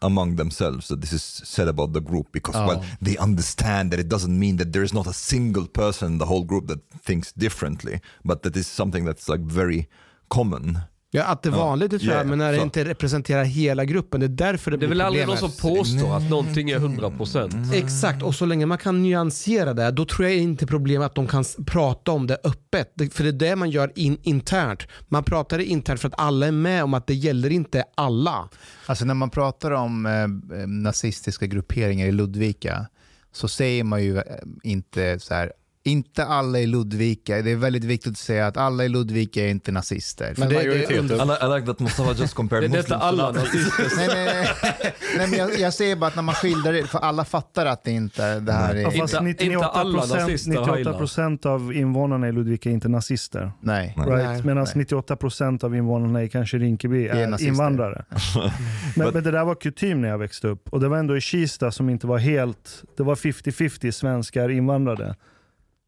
among 0.00 0.36
themselves, 0.36 0.88
that 0.88 1.00
this 1.00 1.12
is 1.12 1.22
said 1.44 1.68
about 1.68 1.94
the 1.94 2.00
group 2.00 2.32
because, 2.32 2.58
Oh. 2.58 2.66
well, 2.68 2.84
they 3.00 3.16
understand 3.18 3.90
that 3.90 4.00
it 4.00 4.08
doesn't 4.08 4.38
mean 4.38 4.56
that 4.56 4.72
there 4.72 4.84
is 4.84 4.92
not 4.92 5.06
a 5.06 5.12
single 5.12 5.66
person 5.66 6.12
in 6.12 6.18
the 6.18 6.26
whole 6.26 6.44
group 6.44 6.66
that 6.68 6.78
thinks 7.04 7.32
differently, 7.32 8.00
but 8.24 8.42
that 8.42 8.56
is 8.56 8.66
something 8.66 9.04
that's 9.06 9.28
like 9.28 9.42
very 9.42 9.88
common 10.28 10.78
Ja, 11.10 11.24
att 11.24 11.42
det 11.42 11.48
är 11.48 11.50
Ja. 11.52 11.58
vanligt 11.58 11.90
det 11.90 11.98
tror 11.98 12.12
Ja, 12.12 12.18
jag, 12.18 12.26
men 12.26 12.38
när 12.38 12.52
det 12.52 12.58
så. 12.58 12.64
inte 12.64 12.84
representerar 12.84 13.44
hela 13.44 13.84
gruppen, 13.84 14.20
det 14.20 14.26
är 14.26 14.28
därför 14.28 14.70
det, 14.70 14.76
Det 14.76 14.84
är 14.84 14.88
blir 14.88 14.88
väl 14.88 15.00
aldrig 15.06 15.26
någon 15.26 15.36
som 15.36 15.50
påstår 15.50 16.16
att 16.16 16.30
någonting 16.30 16.70
är 16.70 16.78
100%. 16.78 17.72
Exakt, 17.74 18.22
och 18.22 18.34
så 18.34 18.46
länge 18.46 18.66
man 18.66 18.78
kan 18.78 19.02
nyansera 19.02 19.74
det, 19.74 19.90
då 19.90 20.04
tror 20.04 20.28
jag 20.28 20.36
inte 20.38 20.66
problemet 20.66 21.06
att 21.06 21.14
de 21.14 21.26
kan 21.26 21.44
prata 21.66 22.12
om 22.12 22.26
det 22.26 22.38
öppet. 22.44 22.92
Det- 22.94 23.14
För 23.14 23.22
det 23.24 23.28
är 23.30 23.32
det 23.32 23.56
man 23.56 23.70
gör 23.70 23.92
in, 23.94 24.18
internt. 24.22 24.82
Man 25.08 25.24
pratar 25.24 25.58
det 25.58 25.64
internt 25.64 26.00
för 26.00 26.08
att 26.08 26.20
alla 26.20 26.46
är 26.46 26.52
med 26.52 26.84
om 26.84 26.94
att 26.94 27.06
det 27.06 27.14
gäller 27.14 27.50
inte 27.50 27.84
alla. 27.94 28.48
Alltså 28.86 29.04
när 29.04 29.14
man 29.14 29.30
pratar 29.30 29.70
om 29.70 30.06
eh, 30.06 30.12
eh, 30.60 30.66
nazistiska 30.66 31.46
grupperingar 31.46 32.06
i 32.06 32.12
Ludvika 32.12 32.86
så 33.32 33.48
säger 33.48 33.84
man 33.84 34.02
ju 34.04 34.16
eh, 34.18 34.22
inte 34.62 35.18
så 35.20 35.34
här, 35.34 35.52
inte 35.86 36.24
alla 36.24 36.58
i 36.60 36.66
Ludvika. 36.66 37.42
Det 37.42 37.50
är 37.50 37.56
väldigt 37.56 37.84
viktigt 37.84 38.12
att 38.12 38.18
säga 38.18 38.46
att 38.46 38.56
alla 38.56 38.84
i 38.84 38.88
Ludvika 38.88 39.44
är 39.44 39.48
inte 39.48 39.72
nazister. 39.72 40.34
Men 40.38 40.48
det, 40.48 40.54
det 40.54 40.60
är 40.94 40.98
under, 40.98 41.14
I, 41.14 41.18
li- 41.18 41.54
I 41.54 41.56
like 41.58 41.66
that 41.66 41.80
Mustafa 41.80 42.08
just 42.10 42.20
Det 42.20 42.28
compared 42.36 42.64
är 42.64 42.68
Muslims 42.68 42.84
inte 42.86 42.98
to 42.98 43.04
alla 43.04 43.32
Nazis. 43.32 43.54
nazister. 43.54 43.96
nej, 43.96 44.08
nej, 44.14 44.24
nej. 44.24 44.92
nej 45.18 45.26
men 45.30 45.38
jag, 45.38 45.58
jag 45.58 45.74
säger 45.74 45.96
bara 45.96 46.06
att 46.06 46.16
när 46.16 46.22
man 46.22 46.34
skildrar 46.34 46.72
det, 46.72 46.86
för 46.86 46.98
alla 46.98 47.24
fattar 47.24 47.66
att 47.66 47.84
det 47.84 47.90
inte 47.90 48.40
det 48.40 48.52
här 48.52 48.74
Ja, 48.74 48.80
är... 48.92 48.98
fast 48.98 49.14
Inte- 49.14 49.24
98, 49.24 49.52
inte 49.54 49.66
alla 49.66 50.06
nazister 50.06 50.50
98 50.50 50.92
procent 50.98 51.46
av 51.46 51.72
invånarna 51.72 52.28
i 52.28 52.32
Ludvika 52.32 52.68
är 52.70 52.74
inte 52.74 52.88
nazister. 52.88 53.52
Nej. 53.60 53.94
Right? 53.96 54.08
Nej. 54.28 54.42
Medan 54.42 54.64
Nej. 54.64 54.72
98 54.74 55.16
procent 55.16 55.64
av 55.64 55.76
invånarna 55.76 56.22
i 56.22 56.28
kanske 56.28 56.58
Rinkeby 56.58 57.08
är, 57.08 57.26
nazister. 57.26 57.48
invandrare. 57.52 58.04
men, 58.96 59.10
men 59.14 59.22
det 59.22 59.30
där 59.30 59.44
var 59.44 59.54
kutym 59.54 60.00
när 60.00 60.08
jag 60.08 60.18
växte 60.18 60.48
upp. 60.48 60.68
Och 60.68 60.80
det 60.80 60.88
var 60.88 60.98
ändå 60.98 61.16
i 61.16 61.20
Kista 61.20 61.70
som 61.70 61.88
inte 61.90 62.06
var 62.06 62.18
helt... 62.18 62.82
Det 62.96 63.02
var 63.02 63.14
50-50 63.14 63.90
svenskar 63.90 64.48
invandrare. 64.48 65.14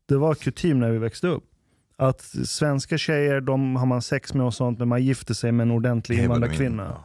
Det 0.09 0.17
var 0.17 0.35
kutym 0.35 0.81
när 0.81 0.91
vi 0.91 0.99
växte 0.99 1.27
upp. 1.27 1.45
Att 1.97 2.21
svenska 2.45 2.99
tjejer, 2.99 3.41
de 3.41 3.77
har 3.77 3.87
man 3.87 4.03
sex 4.03 4.35
med 4.35 4.47
och 4.47 4.55
sånt, 4.55 4.79
men 4.79 4.89
man 4.89 5.05
gifter 5.05 5.35
sig 5.35 5.53
med 5.53 5.65
en 5.65 5.71
ordentlig 5.71 6.19
invandrarkvinna. 6.19 6.97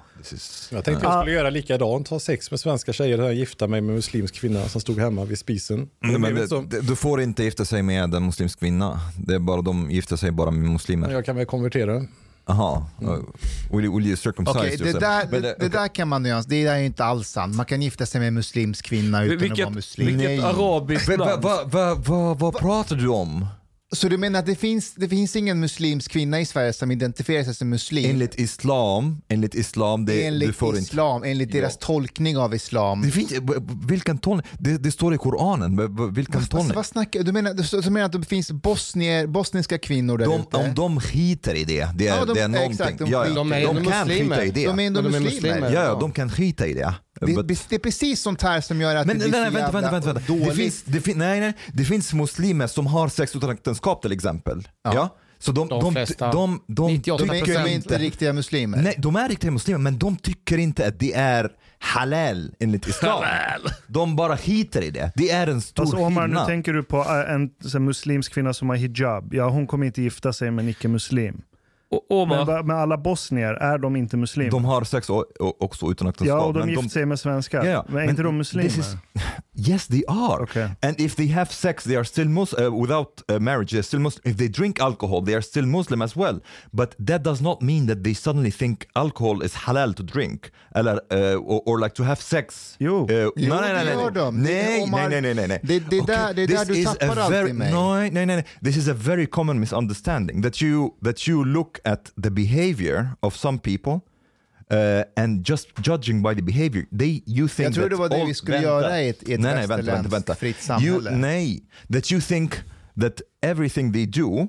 Jag 0.71 0.85
tänkte 0.85 1.05
jag 1.05 1.21
skulle 1.21 1.35
göra 1.35 1.49
likadant, 1.49 2.07
ha 2.07 2.19
sex 2.19 2.51
med 2.51 2.59
svenska 2.59 2.93
tjejer 2.93 3.21
och 3.21 3.33
gifta 3.33 3.67
mig 3.67 3.81
med 3.81 3.95
muslimsk 3.95 4.35
kvinna 4.35 4.69
som 4.69 4.81
stod 4.81 4.99
hemma 4.99 5.25
vid 5.25 5.39
spisen. 5.39 5.89
Det 5.99 6.19
men 6.19 6.35
det, 6.35 6.47
det, 6.67 6.81
du 6.81 6.95
får 6.95 7.21
inte 7.21 7.43
gifta 7.43 7.65
sig 7.65 7.83
med 7.83 8.13
en 8.13 8.25
muslimsk 8.25 8.59
kvinna. 8.59 8.99
Det 9.17 9.35
är 9.35 9.39
bara, 9.39 9.61
de 9.61 9.91
gifter 9.91 10.15
sig 10.15 10.31
bara 10.31 10.51
med 10.51 10.69
muslimer. 10.69 11.11
Jag 11.11 11.25
kan 11.25 11.35
väl 11.35 11.45
konvertera. 11.45 12.05
Aha. 12.45 12.85
Uh, 13.01 13.17
will, 13.71 13.89
will 13.89 14.07
you 14.07 14.15
circumcise 14.15 14.59
Okej, 14.59 14.77
det, 14.77 14.99
där, 14.99 15.25
det, 15.41 15.55
det 15.59 15.69
där 15.69 15.87
kan 15.87 16.07
man 16.07 16.23
nyans. 16.23 16.45
Det 16.45 16.63
där 16.63 16.73
är 16.73 16.77
ju 16.77 16.85
inte 16.85 17.05
alls 17.05 17.29
sant. 17.29 17.55
Man 17.55 17.65
kan 17.65 17.81
gifta 17.81 18.05
sig 18.05 18.19
med 18.19 18.27
en 18.27 18.33
muslimsk 18.33 18.85
kvinna 18.85 19.23
utan 19.23 19.35
att 19.37 19.41
Vilket, 19.41 19.65
vara 19.65 19.75
muslim. 19.75 20.17
vilket 20.17 20.43
arabiskt 20.43 21.07
land. 21.07 21.43
va, 21.43 21.63
va, 21.65 21.95
va, 21.95 22.33
vad 22.33 22.57
pratar 22.57 22.95
du 22.95 23.07
om? 23.07 23.45
Så 23.93 24.09
du 24.09 24.17
menar 24.17 24.39
att 24.39 24.45
det 24.45 24.55
finns, 24.55 24.93
det 24.95 25.09
finns 25.09 25.35
ingen 25.35 25.59
muslimsk 25.59 26.11
kvinna 26.11 26.39
i 26.41 26.45
Sverige 26.45 26.73
som 26.73 26.91
identifierar 26.91 27.43
sig 27.43 27.55
som 27.55 27.69
muslim? 27.69 28.09
Enligt 28.11 28.39
islam, 28.39 29.21
enligt 29.27 29.55
islam, 29.55 30.05
det, 30.05 30.25
enligt 30.25 30.49
du 30.49 30.53
får 30.53 30.69
inte... 30.69 30.79
islam, 30.81 31.23
enligt 31.23 31.53
Ja. 31.53 31.61
deras 31.61 31.77
tolkning 31.77 32.37
av 32.37 32.55
islam. 32.55 33.01
Det 33.01 33.11
finns, 33.11 33.31
vilken 33.87 34.17
tolkning? 34.17 34.51
Det, 34.59 34.77
det 34.77 34.91
står 34.91 35.13
i 35.13 35.17
Koranen, 35.17 35.75
vilken 36.13 36.39
Vad, 36.39 36.49
tolkning? 36.49 36.75
vad 36.75 36.85
snackar 36.85 37.23
du? 37.23 37.31
menar, 37.31 37.53
du, 37.53 37.81
du 37.81 37.89
menar 37.89 38.05
att 38.05 38.11
det 38.11 38.23
finns 38.27 38.51
bosnier, 38.51 39.27
bosniska 39.27 39.77
kvinnor 39.77 40.17
där 40.17 40.25
De, 40.25 40.41
ute? 40.41 40.57
om 40.57 40.75
de 40.75 40.99
skiter 41.01 41.55
i 41.55 41.63
det, 41.63 41.87
det 41.95 42.07
är, 42.07 42.17
Ja, 42.17 42.25
de- 42.25 42.33
det 42.33 42.41
är 42.41 42.47
någonting. 42.47 42.71
exakt, 42.71 42.99
de 42.99 43.11
ja, 43.11 43.27
ja. 43.27 43.33
de 43.33 43.51
är 43.51 43.61
de 43.65 43.85
kan 43.85 44.07
skita 44.09 44.45
i 44.45 44.51
det. 44.51 44.65
De 44.67 44.79
är 44.79 44.87
ändå 44.87 45.01
muslimer. 45.01 45.29
muslimer. 45.31 45.71
ja, 45.73 45.83
ja, 45.83 45.97
de 45.99 46.11
kan 46.11 46.29
skita 46.31 46.67
i 46.67 46.73
det. 46.73 46.93
Det, 47.21 47.25
But- 47.25 47.65
det 47.69 47.75
är 47.75 47.79
precis 47.79 48.21
sånt 48.21 48.41
här 48.41 48.61
som 48.61 48.81
gör 48.81 48.95
att 48.95 49.07
men 49.07 49.19
det 49.19 49.25
nej, 49.27 49.31
blir 49.31 49.39
nej, 49.41 49.49
så 49.49 49.53
vänta, 49.53 49.65
jävla 49.77 49.81
vänta, 49.91 49.91
vänta, 49.91 50.13
vänta. 50.13 50.33
Det, 50.33 50.39
dåligt. 50.39 50.55
finns, 50.57 50.83
det, 50.85 51.01
fin, 51.01 51.17
nej, 51.17 51.39
nej, 51.39 51.53
det 51.73 51.83
finns 51.85 52.13
muslimer 52.13 52.67
som 52.67 52.87
har 52.87 53.09
sex 53.09 53.35
utan 53.35 53.49
äktenskap 53.49 53.82
till 54.01 54.11
exempel. 54.11 54.67
Ja. 54.83 55.17
Så 55.39 55.51
de, 55.51 55.67
De 55.67 55.79
de, 55.83 55.93
flesta. 55.93 56.31
de, 56.31 56.61
de, 56.67 56.93
98 56.93 57.25
de 57.25 57.39
är, 57.39 57.45
de 57.45 57.53
är 57.53 57.67
inte 57.67 57.97
riktiga 57.97 58.33
muslimer. 58.33 58.77
Nej, 58.77 58.95
de 58.97 59.15
är 59.15 59.29
riktiga 59.29 59.51
muslimer 59.51 59.79
men 59.79 59.97
de 59.97 60.17
tycker 60.17 60.57
inte 60.57 60.87
att 60.87 60.99
det 60.99 61.13
är 61.13 61.49
halal 61.79 62.51
enligt 62.59 62.87
islam. 62.87 63.23
De 63.87 64.15
bara 64.15 64.37
skiter 64.37 64.81
i 64.81 64.89
det. 64.89 65.11
Det 65.15 65.29
är 65.29 65.47
en 65.47 65.61
stor 65.61 65.83
Alltså 65.83 65.97
Omar, 65.97 66.21
nu 66.21 66.27
skillnad. 66.27 66.47
tänker 66.47 66.73
du 66.73 66.83
på 66.83 66.97
äh, 66.97 67.33
en 67.33 67.49
här, 67.73 67.79
muslimsk 67.79 68.33
kvinna 68.33 68.53
som 68.53 68.69
har 68.69 68.75
hijab. 68.75 69.33
Ja, 69.33 69.49
hon 69.49 69.67
kommer 69.67 69.85
inte 69.85 70.01
gifta 70.01 70.33
sig 70.33 70.51
med 70.51 70.63
en 70.63 70.69
icke-muslim. 70.69 71.41
Och 72.09 72.27
Men, 72.27 72.67
men 72.67 72.77
alla 72.77 72.97
bosnier, 72.97 73.53
är 73.53 73.77
de 73.77 73.95
inte 73.95 74.17
muslimer? 74.17 74.51
De 74.51 74.65
har 74.65 74.83
sex 74.83 75.07
också 75.39 75.91
utan 75.91 76.07
äktenskap. 76.07 76.27
ja, 76.39 76.45
och 76.45 76.53
de 76.53 76.69
gifter 76.69 76.89
sig 76.89 77.05
med 77.05 77.19
svenskar. 77.19 77.63
Ja. 77.65 77.85
Men 77.87 77.97
är 77.97 78.01
Men 78.01 78.09
inte 78.09 78.23
de 78.23 78.37
muslimer? 78.37 78.69
this 78.69 78.77
is- 78.77 78.95
Yes, 79.67 79.87
they 79.87 80.03
are. 80.07 80.43
Okej. 80.43 80.69
And 80.81 80.99
if 81.01 81.15
they 81.15 81.27
have 81.31 81.45
sex, 81.51 81.83
they 81.83 81.95
are 81.95 82.05
still 82.05 82.27
Mus- 82.29 82.53
uh, 82.67 82.81
without 82.81 83.21
uh, 83.31 83.39
marriage. 83.39 83.73
They're 83.73 83.81
still 83.83 83.99
Muslim. 83.99 84.31
If 84.31 84.37
they 84.37 84.47
drink 84.47 84.79
alcohol, 84.79 85.25
they 85.25 85.35
are 85.35 85.41
still 85.41 85.65
Muslim 85.65 86.01
as 86.01 86.15
well. 86.15 86.39
But 86.71 86.95
that 87.07 87.23
does 87.23 87.41
not 87.41 87.61
mean 87.61 87.87
that 87.87 88.03
they 88.03 88.15
suddenly 88.15 88.51
think 88.51 88.85
alcohol 88.95 89.43
is 89.45 89.53
halal 89.55 89.93
to 89.93 90.03
drink, 90.03 90.51
eller 90.75 90.93
uh, 90.93 91.35
or, 91.35 91.61
or 91.65 91.79
like 91.79 91.95
to 91.95 92.03
have 92.03 92.15
sex. 92.21 92.75
Jo. 92.79 93.03
Uh, 93.03 93.09
Jo, 93.15 93.31
nej, 93.35 93.49
nej, 93.49 93.73
det 93.73 93.73
nej, 93.73 93.93
gör 93.93 94.11
nej. 94.11 94.11
de. 94.13 94.37
Nej, 94.43 94.87
nej, 95.09 95.21
nej, 95.21 95.33
nej, 95.33 95.47
nej. 95.47 95.59
Det- 95.63 95.79
det 95.89 95.97
är 95.97 96.01
Okay, 96.01 96.15
där- 96.15 96.33
det 96.33 96.43
är 96.43 96.47
där 96.47 96.65
du 96.65 96.83
tappar 96.83 97.07
alltid 97.21 97.37
very, 97.39 97.53
mig. 97.53 97.71
Nej, 97.73 98.11
nej, 98.11 98.25
nej. 98.25 98.45
This 98.63 98.77
is 98.77 98.87
a 98.89 98.93
very 98.97 99.25
common 99.25 99.59
misunderstanding 99.59 100.41
that 100.43 100.61
you 100.61 100.89
that 101.05 101.27
you 101.27 101.45
look 101.45 101.79
at 101.83 102.11
the 102.23 102.29
behavior 102.29 103.07
of 103.21 103.35
some 103.35 103.57
people. 103.59 104.01
Uh, 104.71 105.03
and 105.15 105.43
just 105.49 105.67
judging 105.81 106.21
by 106.23 106.33
the 106.33 106.41
behavior, 106.41 106.85
they, 106.99 107.21
you 107.27 107.47
think 107.47 107.59
Jag 107.67 107.73
tror 107.73 107.81
that 107.83 107.89
det 107.91 107.95
var 107.95 108.09
det 108.09 108.15
all- 108.21 108.27
vi 108.27 108.33
skulle 108.33 108.57
vänta. 108.57 108.69
göra 108.69 109.01
i 109.01 109.09
ett, 109.09 109.29
i 109.29 109.33
ett 109.33 109.39
nej, 109.39 109.55
nej, 109.55 109.67
vänta, 109.67 109.91
vänta, 109.95 110.09
vänta. 110.09 110.35
fritt 110.35 110.55
You, 110.55 110.63
samhälle. 111.01 111.11
nej, 111.11 111.63
that 111.91 112.11
you 112.11 112.21
think 112.21 112.55
that 113.01 113.21
everything 113.41 113.93
they 113.93 114.05
do 114.05 114.47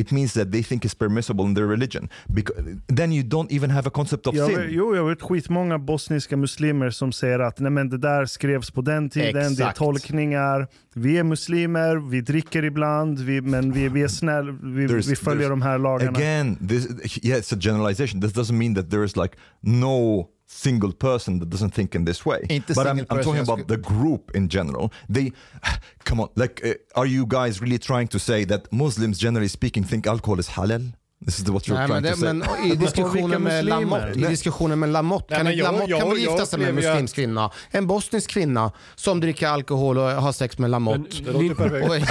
it 0.00 0.10
means 0.10 0.32
that 0.32 0.52
they 0.52 0.62
think 0.62 0.84
is 0.84 0.94
permissible 0.94 1.44
in 1.44 1.54
their 1.54 1.66
religion. 1.66 2.08
Because, 2.26 2.56
then 2.96 3.12
you 3.12 3.22
don't 3.22 3.52
even 3.52 3.70
have 3.70 3.86
a 3.88 3.90
concept 3.90 4.26
of 4.26 4.34
Jag 4.34 4.46
sin. 4.50 4.58
vet, 4.60 4.72
jo, 4.72 4.96
jag 4.96 5.04
vet 5.08 5.22
skitmånga 5.22 5.78
bosniska 5.78 6.36
muslimer 6.36 6.90
som 6.90 7.12
säger 7.12 7.38
att 7.38 7.58
nej, 7.58 7.70
men 7.70 7.88
det 7.88 7.98
där 7.98 8.26
skrevs 8.26 8.70
på 8.70 8.82
den 8.82 9.10
tiden, 9.10 9.32
det 9.34 9.40
är 9.40 9.50
Exakt. 9.52 9.78
tolkningar. 9.78 10.66
Vi 10.94 11.18
är 11.18 11.24
muslimer, 11.24 11.96
vi 12.10 12.20
dricker 12.20 12.64
ibland, 12.64 13.18
vi, 13.20 13.40
men 13.40 13.72
vi, 13.72 13.88
vi 13.88 14.02
är 14.02 14.08
snälla, 14.08 14.52
vi, 14.62 14.86
vi 14.86 15.16
följer 15.16 15.50
de 15.50 15.62
här 15.62 15.78
lagarna. 15.78 16.18
Again, 16.18 16.68
this, 16.68 16.86
yeah, 17.24 17.40
it's 17.40 17.54
a 17.54 17.58
generalization. 17.60 18.20
This 18.20 18.32
doesn't 18.32 18.58
mean 18.58 18.74
that 18.74 18.90
there 18.90 19.04
is 19.04 19.16
like 19.16 19.36
no 19.60 20.26
single 20.50 20.92
person 20.92 21.38
that 21.38 21.48
doesn't 21.48 21.74
think 21.74 21.94
in 21.94 22.04
this 22.04 22.26
way. 22.26 22.40
Inte 22.48 22.74
but 22.74 22.86
I'm, 22.86 22.98
I'm 23.10 23.22
talking 23.22 23.40
about 23.40 23.68
the 23.68 23.76
group 23.76 24.30
in 24.34 24.48
general. 24.48 24.92
They, 25.08 25.32
come 26.04 26.20
on, 26.20 26.28
like, 26.34 26.60
uh, 26.64 26.74
are 27.00 27.06
you 27.06 27.24
guys 27.26 27.60
really 27.60 27.78
trying 27.78 28.08
to 28.08 28.18
say 28.18 28.44
that 28.46 28.72
Muslims, 28.72 29.18
generally 29.18 29.48
speaking, 29.48 29.84
think 29.84 30.06
alcohol 30.06 30.38
is 30.38 30.48
halal? 30.48 30.92
This 31.26 31.38
is 31.38 31.48
what 31.48 31.62
you're 31.68 31.74
Nej, 31.74 31.86
trying 31.88 32.02
men, 32.02 32.02
det, 32.02 32.10
to 32.10 32.16
say. 32.16 32.32
men 32.32 32.72
i 32.72 32.76
diskussionen 32.76 33.42
med? 33.42 33.64
Lamotte, 33.64 34.12
i 34.14 34.20
Nej. 34.20 34.30
diskussionen 34.30 34.78
med 34.78 34.88
Lamotte, 34.88 35.26
Nej, 35.30 35.38
kan, 35.38 35.46
en- 35.46 35.56
jag- 35.58 35.64
Lamotte 35.64 35.90
jag- 35.90 36.00
kan 36.00 36.08
väl 36.10 36.18
gifta 36.18 36.46
sig 36.46 36.58
med 36.58 36.68
en 36.68 36.74
muslimsk 36.74 37.14
kvinna? 37.14 37.50
En 37.70 37.86
bosnisk 37.86 38.30
kvinna 38.30 38.72
som 38.94 39.20
dricker 39.20 39.48
alkohol 39.48 39.98
och 39.98 40.04
har 40.10 40.32
sex 40.32 40.58
med 40.58 40.70
Lamotte. 40.70 40.98
Men- 40.98 41.24
Det 41.24 41.32
låter 41.32 41.54
perfekt. 41.54 42.10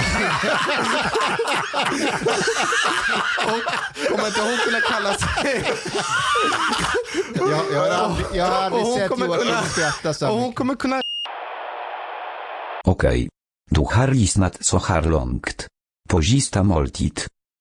Och, 3.46 3.54
och 3.54 4.10
kommer 4.10 4.26
inte 4.26 4.40
hon 4.40 4.58
kunna 4.64 4.80
kalla 4.80 5.14
sig... 5.14 5.64
Jag, 7.34 7.50
jag 7.72 7.80
har 7.80 7.88
aldrig, 8.04 8.26
jag 8.34 8.44
har 8.46 8.62
aldrig 8.62 8.84
sett 8.86 9.10
Joakim 9.20 9.54
skratta 9.72 10.14
så 10.14 10.28
Och 10.28 10.34
hon 10.40 10.52
kommer 10.52 10.74
kunna... 10.74 11.00
Okej. 12.84 13.28
Du 13.70 13.80
har 13.80 14.08
lyssnat 14.08 14.56
så 14.64 14.78
här 14.78 15.02
långt. 15.02 15.66
På 16.08 16.22
sista 16.22 16.62
måltid. 16.62 17.20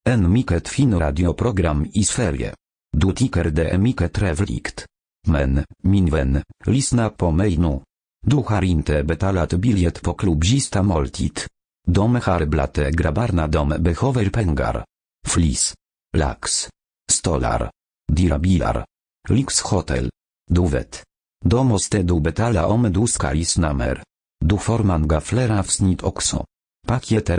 En 0.09 0.31
mycket 0.31 0.67
fin 0.67 0.99
radioprogram 0.99 1.85
i 1.93 2.03
Sverige. 2.03 2.53
Du 2.97 3.13
tycker 3.13 3.43
det 3.43 3.69
är 3.69 3.77
mycket 3.77 4.13
trevligt. 4.13 4.85
Men, 5.27 5.65
min 5.83 6.05
vän, 6.05 6.43
lyssna 6.65 7.09
på 7.09 7.31
mig 7.31 7.57
nu. 7.57 7.81
Du 8.21 8.35
har 8.35 8.61
inte 8.61 9.03
betalat 9.03 9.53
biljett 9.53 10.01
på 10.01 10.13
klubzista 10.13 10.83
moltit. 10.83 11.19
måltid. 11.21 11.49
De 11.87 12.15
har 12.15 12.45
dom 12.45 12.91
grabbarna 12.91 13.47
de 13.47 13.69
behöver 13.69 14.29
pengar. 14.29 14.85
Flis. 15.27 15.75
Lax. 16.17 16.69
Stolar. 17.11 17.71
Dyra 18.11 18.39
bilar. 18.39 18.85
Lyxhotel. 19.29 20.09
Du 20.51 20.67
vet. 20.67 21.03
Måste 21.45 22.01
du 22.03 22.19
betala 22.19 22.67
om 22.67 22.93
du 22.93 23.07
ska 23.07 23.31
lyssna 23.31 23.73
mer. 23.73 24.03
Du 24.45 24.57
får 24.57 25.07
gaflera 25.07 25.63
wsnit 25.63 26.03
avsnitt 26.03 26.03
också. 26.03 26.45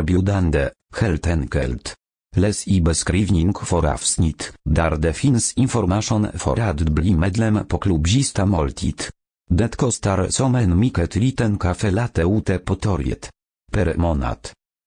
biudande, 0.02 0.70
heltenkelt 0.94 1.94
helt. 2.34 2.42
Läs 2.42 2.68
i 2.68 2.80
beskrivning 2.80 3.54
för 3.54 3.86
avsnitt, 3.86 4.52
där 4.64 4.96
det 4.96 5.12
finns 5.12 5.52
information 5.56 6.28
för 6.34 6.60
att 6.60 6.80
bli 6.80 7.14
medlem 7.14 7.66
på 7.68 7.78
klubb 7.78 8.08
Sista 8.08 8.46
Måltid. 8.46 9.02
Det 9.50 9.76
kostar 9.76 10.28
som 10.30 10.54
en 10.54 10.78
mycket 10.78 11.16
liten 11.16 11.58
kaffe 11.58 11.90
latte 11.90 12.22
ute 12.22 12.58
på 12.58 12.74
torget. 12.74 13.30
Per 13.72 13.96
månad. 13.96 14.38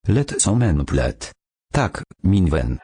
Lätt 0.07 0.41
som 0.41 0.61
en 0.61 0.85
plätt. 0.85 1.31
Tak, 1.73 1.97
min 2.23 2.49
vän. 2.49 2.79